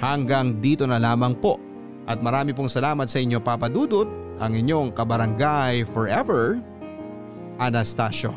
Hanggang 0.00 0.58
dito 0.58 0.88
na 0.88 0.96
lamang 0.96 1.36
po 1.36 1.60
at 2.08 2.24
marami 2.24 2.56
pong 2.56 2.72
salamat 2.72 3.06
sa 3.06 3.20
inyo 3.20 3.38
Papa 3.38 3.68
Dudut, 3.68 4.08
ang 4.40 4.56
inyong 4.56 4.96
kabarangay 4.96 5.84
forever, 5.92 6.56
Anastasio. 7.60 8.32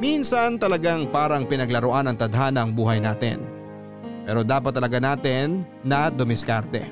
Minsan 0.00 0.56
talagang 0.56 1.12
parang 1.12 1.44
pinaglaruan 1.44 2.08
ng 2.08 2.16
tadhana 2.16 2.64
ang 2.64 2.72
buhay 2.72 2.96
natin. 2.96 3.44
Pero 4.22 4.46
dapat 4.46 4.72
talaga 4.74 5.02
natin 5.02 5.66
na 5.82 6.06
dumiskarte. 6.10 6.86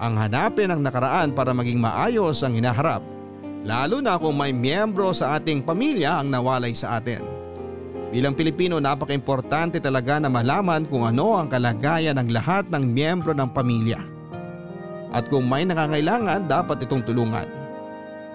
Ang 0.00 0.16
hanapin 0.16 0.72
ang 0.72 0.80
nakaraan 0.80 1.36
para 1.36 1.52
maging 1.52 1.78
maayos 1.78 2.40
ang 2.42 2.56
hinaharap 2.56 3.04
lalo 3.64 4.00
na 4.00 4.16
kung 4.16 4.36
may 4.36 4.52
miyembro 4.56 5.12
sa 5.12 5.36
ating 5.36 5.60
pamilya 5.60 6.20
ang 6.20 6.32
nawalay 6.32 6.72
sa 6.72 7.00
atin. 7.00 7.20
Bilang 8.10 8.34
Pilipino 8.34 8.82
napaka-importante 8.82 9.78
talaga 9.78 10.18
na 10.18 10.26
malaman 10.26 10.82
kung 10.88 11.06
ano 11.06 11.38
ang 11.38 11.46
kalagayan 11.46 12.18
ng 12.18 12.28
lahat 12.34 12.66
ng 12.72 12.82
miyembro 12.82 13.30
ng 13.30 13.50
pamilya. 13.54 14.02
At 15.14 15.30
kung 15.30 15.46
may 15.46 15.66
nangangailangan 15.66 16.50
dapat 16.50 16.86
itong 16.86 17.06
tulungan. 17.06 17.46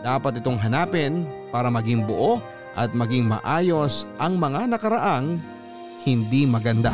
Dapat 0.05 0.39
itong 0.39 0.59
hanapin 0.61 1.27
para 1.49 1.67
maging 1.67 2.05
buo 2.05 2.39
at 2.77 2.91
maging 2.93 3.25
maayos 3.25 4.05
ang 4.21 4.37
mga 4.37 4.69
nakaraang 4.75 5.39
hindi 6.05 6.45
maganda. 6.45 6.93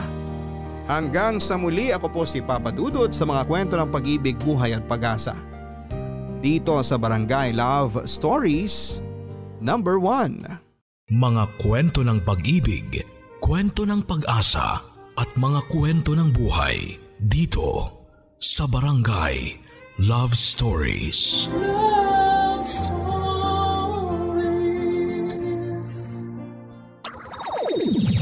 Hanggang 0.90 1.38
sa 1.38 1.60
muli 1.62 1.94
ako 1.94 2.08
po 2.10 2.22
si 2.26 2.42
Papa 2.42 2.74
Dudut 2.74 3.14
sa 3.14 3.28
mga 3.28 3.46
kwento 3.46 3.74
ng 3.78 3.90
pag-ibig, 3.94 4.38
buhay 4.42 4.74
at 4.74 4.86
pag-asa. 4.90 5.38
Dito 6.42 6.82
sa 6.82 6.98
Barangay 6.98 7.54
Love 7.54 8.10
Stories 8.10 9.06
Number 9.62 10.02
1 10.02 10.42
Mga 11.14 11.44
kwento 11.62 12.02
ng 12.02 12.26
pag-ibig, 12.26 13.06
kwento 13.38 13.86
ng 13.86 14.02
pag-asa 14.02 14.82
at 15.22 15.30
mga 15.38 15.70
kwento 15.70 16.18
ng 16.18 16.34
buhay 16.34 16.98
dito 17.22 18.02
sa 18.42 18.66
Barangay 18.66 19.62
Love 20.02 20.34
Stories. 20.34 21.46
Love 21.54 22.11